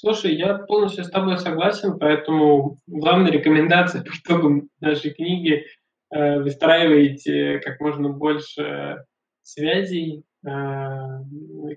Слушай, 0.00 0.34
я 0.36 0.54
полностью 0.54 1.04
с 1.04 1.10
тобой 1.10 1.38
согласен, 1.38 1.98
поэтому 1.98 2.78
главная 2.86 3.32
рекомендация 3.32 4.02
по 4.02 4.10
итогам 4.10 4.68
нашей 4.80 5.12
книги 5.12 5.64
Э, 6.10 6.40
выстраиваете 6.40 7.58
как 7.58 7.80
можно 7.80 8.08
больше 8.08 9.04
связей, 9.42 10.22
э, 10.46 10.50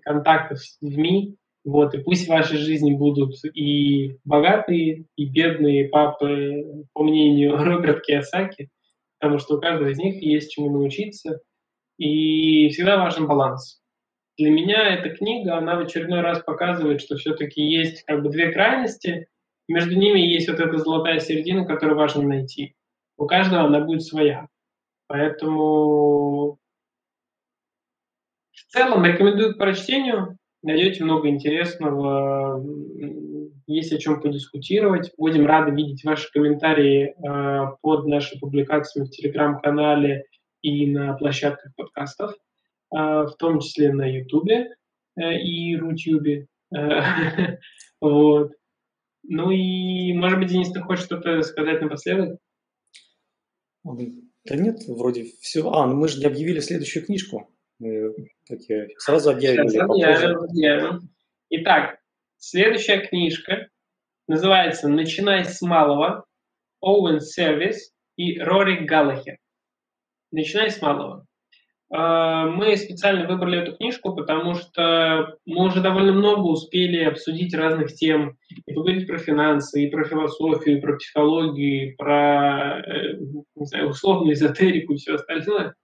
контактов 0.04 0.60
с 0.60 0.78
людьми, 0.82 1.36
вот, 1.66 1.94
и 1.94 1.98
пусть 1.98 2.28
в 2.28 2.30
вашей 2.30 2.58
жизни 2.58 2.94
будут 2.96 3.36
и 3.54 4.16
богатые, 4.24 5.06
и 5.18 5.26
бедные 5.26 5.90
папы, 5.90 6.86
по 6.94 7.04
мнению 7.04 7.58
Роберта 7.58 8.00
Киосаки, 8.00 8.70
потому 9.20 9.40
что 9.40 9.58
у 9.58 9.60
каждого 9.60 9.90
из 9.90 9.98
них 9.98 10.22
есть 10.24 10.52
чему 10.52 10.72
научиться, 10.72 11.42
и 11.98 12.70
всегда 12.70 12.98
важен 12.98 13.28
баланс. 13.28 13.81
Для 14.42 14.50
меня 14.50 14.96
эта 14.96 15.12
книга, 15.12 15.56
она 15.56 15.76
в 15.76 15.82
очередной 15.82 16.22
раз 16.22 16.42
показывает, 16.42 17.00
что 17.00 17.16
все-таки 17.16 17.62
есть 17.62 18.04
как 18.06 18.24
бы 18.24 18.30
две 18.30 18.52
крайности, 18.52 19.28
между 19.68 19.96
ними 19.96 20.20
есть 20.20 20.50
вот 20.50 20.60
эта 20.60 20.78
золотая 20.80 21.20
середина, 21.20 21.64
которую 21.64 21.96
важно 21.96 22.24
найти 22.24 22.74
у 23.18 23.28
каждого 23.28 23.66
она 23.66 23.82
будет 23.82 24.02
своя. 24.02 24.48
Поэтому 25.06 26.58
в 28.52 28.72
целом 28.72 29.06
рекомендую 29.06 29.54
к 29.54 29.60
прочтению. 29.60 30.40
Найдете 30.64 31.04
много 31.04 31.30
интересного, 31.30 32.66
есть 33.68 33.94
о 33.94 34.00
чем 34.00 34.22
подискутировать. 34.22 35.12
Будем 35.20 35.46
рады 35.46 35.70
видеть 35.70 36.04
ваши 36.04 36.32
комментарии 36.32 37.14
э, 37.14 37.76
под 37.82 38.08
нашими 38.08 38.40
публикациями 38.40 39.06
в 39.06 39.12
Телеграм-канале 39.12 40.26
и 40.64 40.88
на 40.88 41.14
площадках 41.14 41.76
подкастов, 41.76 42.34
в 42.92 43.36
том 43.40 43.60
числе 43.60 43.94
на 43.94 44.06
Ютубе 44.06 44.76
э, 45.20 45.34
и 45.40 45.76
Рутюбе. 45.78 46.48
Вот. 48.02 48.54
Ну 49.24 49.52
и, 49.52 50.12
может 50.14 50.40
быть, 50.40 50.50
Денис, 50.50 50.72
ты 50.72 50.80
хочешь 50.82 51.06
что-то 51.06 51.44
сказать 51.44 51.82
напоследок? 51.82 52.40
Да 54.46 54.56
нет, 54.56 54.80
вроде 54.88 55.26
все. 55.40 55.70
А, 55.70 55.86
ну 55.86 55.96
мы 55.96 56.08
же 56.08 56.20
не 56.20 56.26
объявили 56.26 56.60
следующую 56.60 57.06
книжку. 57.06 57.50
Мы 57.78 58.14
такие, 58.48 58.90
сразу 58.98 59.32
объявили. 59.32 59.68
Сейчас 59.68 59.90
объявим, 59.90 60.38
объявим. 60.38 61.10
Итак, 61.50 62.00
следующая 62.38 63.06
книжка 63.06 63.70
называется 64.28 64.88
«Начинай 64.88 65.46
с 65.46 65.62
малого» 65.62 66.26
Оуэн 66.80 67.20
Сервис 67.20 67.92
и 68.16 68.40
Рори 68.40 68.86
Галлахер. 68.86 69.38
«Начинай 70.32 70.72
с 70.72 70.82
малого». 70.82 71.26
А, 71.94 72.46
мы 72.46 72.78
специально 72.78 73.28
выбрали 73.28 73.60
эту 73.62 73.76
книжку, 73.76 74.16
потому 74.16 74.56
что 74.56 75.36
мы 75.46 75.66
уже 75.66 75.82
довольно 75.82 76.14
много 76.14 76.48
успели 76.48 77.04
обсудить 77.04 77.54
разных 77.54 77.94
тем, 77.94 78.38
и 78.66 78.74
поговорить 78.74 79.08
про 79.08 79.18
финансы, 79.18 79.84
и 79.84 79.90
про 79.90 80.06
философию, 80.06 80.78
и 80.78 80.82
про 80.82 80.96
психологию, 80.96 81.90
и 81.90 81.96
про 81.96 82.80
э, 82.80 83.18
не 83.56 83.66
знаю, 83.66 83.90
условную 83.90 84.34
эзотерику 84.34 84.94
и 84.94 84.98
все 84.98 85.16
остальное. 85.16 85.76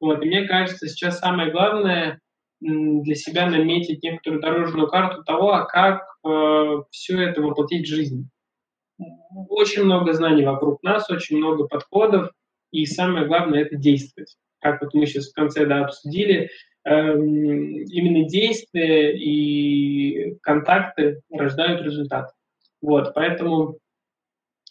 Вот. 0.00 0.22
И 0.22 0.26
мне 0.26 0.48
кажется, 0.48 0.88
сейчас 0.88 1.18
самое 1.18 1.50
главное 1.52 2.20
для 2.60 3.14
себя 3.14 3.46
наметить 3.46 4.02
некоторую 4.02 4.40
дорожную 4.40 4.88
карту 4.88 5.22
того, 5.24 5.52
а 5.52 5.66
как 5.66 6.04
э, 6.26 6.82
все 6.90 7.20
это 7.20 7.42
воплотить 7.42 7.86
в 7.86 7.90
жизнь. 7.90 8.30
Очень 9.48 9.84
много 9.84 10.14
знаний 10.14 10.44
вокруг 10.44 10.82
нас, 10.82 11.10
очень 11.10 11.36
много 11.36 11.66
подходов, 11.66 12.30
и 12.70 12.86
самое 12.86 13.26
главное– 13.26 13.60
это 13.62 13.76
действовать 13.76 14.36
как 14.60 14.80
вот 14.82 14.94
мы 14.94 15.06
сейчас 15.06 15.30
в 15.30 15.34
конце 15.34 15.66
да, 15.66 15.84
обсудили, 15.84 16.50
эм, 16.84 17.82
именно 17.84 18.28
действия 18.28 19.16
и 19.16 20.36
контакты 20.42 21.22
рождают 21.30 21.82
результат. 21.82 22.30
Вот, 22.80 23.12
поэтому 23.14 23.78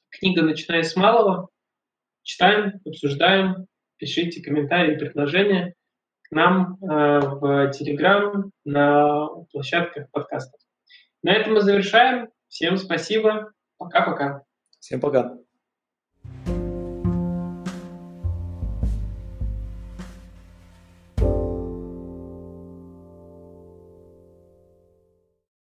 книга 0.09 0.41
«Начиная 0.41 0.83
с 0.83 0.95
малого». 0.95 1.49
Читаем, 2.23 2.79
обсуждаем, 2.85 3.65
пишите 3.97 4.41
комментарии, 4.41 4.97
предложения 4.97 5.73
к 6.23 6.31
нам 6.31 6.77
э, 6.81 7.19
в 7.19 7.71
Телеграм, 7.71 8.51
на 8.63 9.27
площадках 9.51 10.09
подкастов. 10.11 10.59
На 11.23 11.33
этом 11.33 11.53
мы 11.53 11.61
завершаем. 11.61 12.29
Всем 12.47 12.77
спасибо. 12.77 13.51
Пока-пока. 13.77 14.43
Всем 14.79 14.99
пока. 14.99 15.39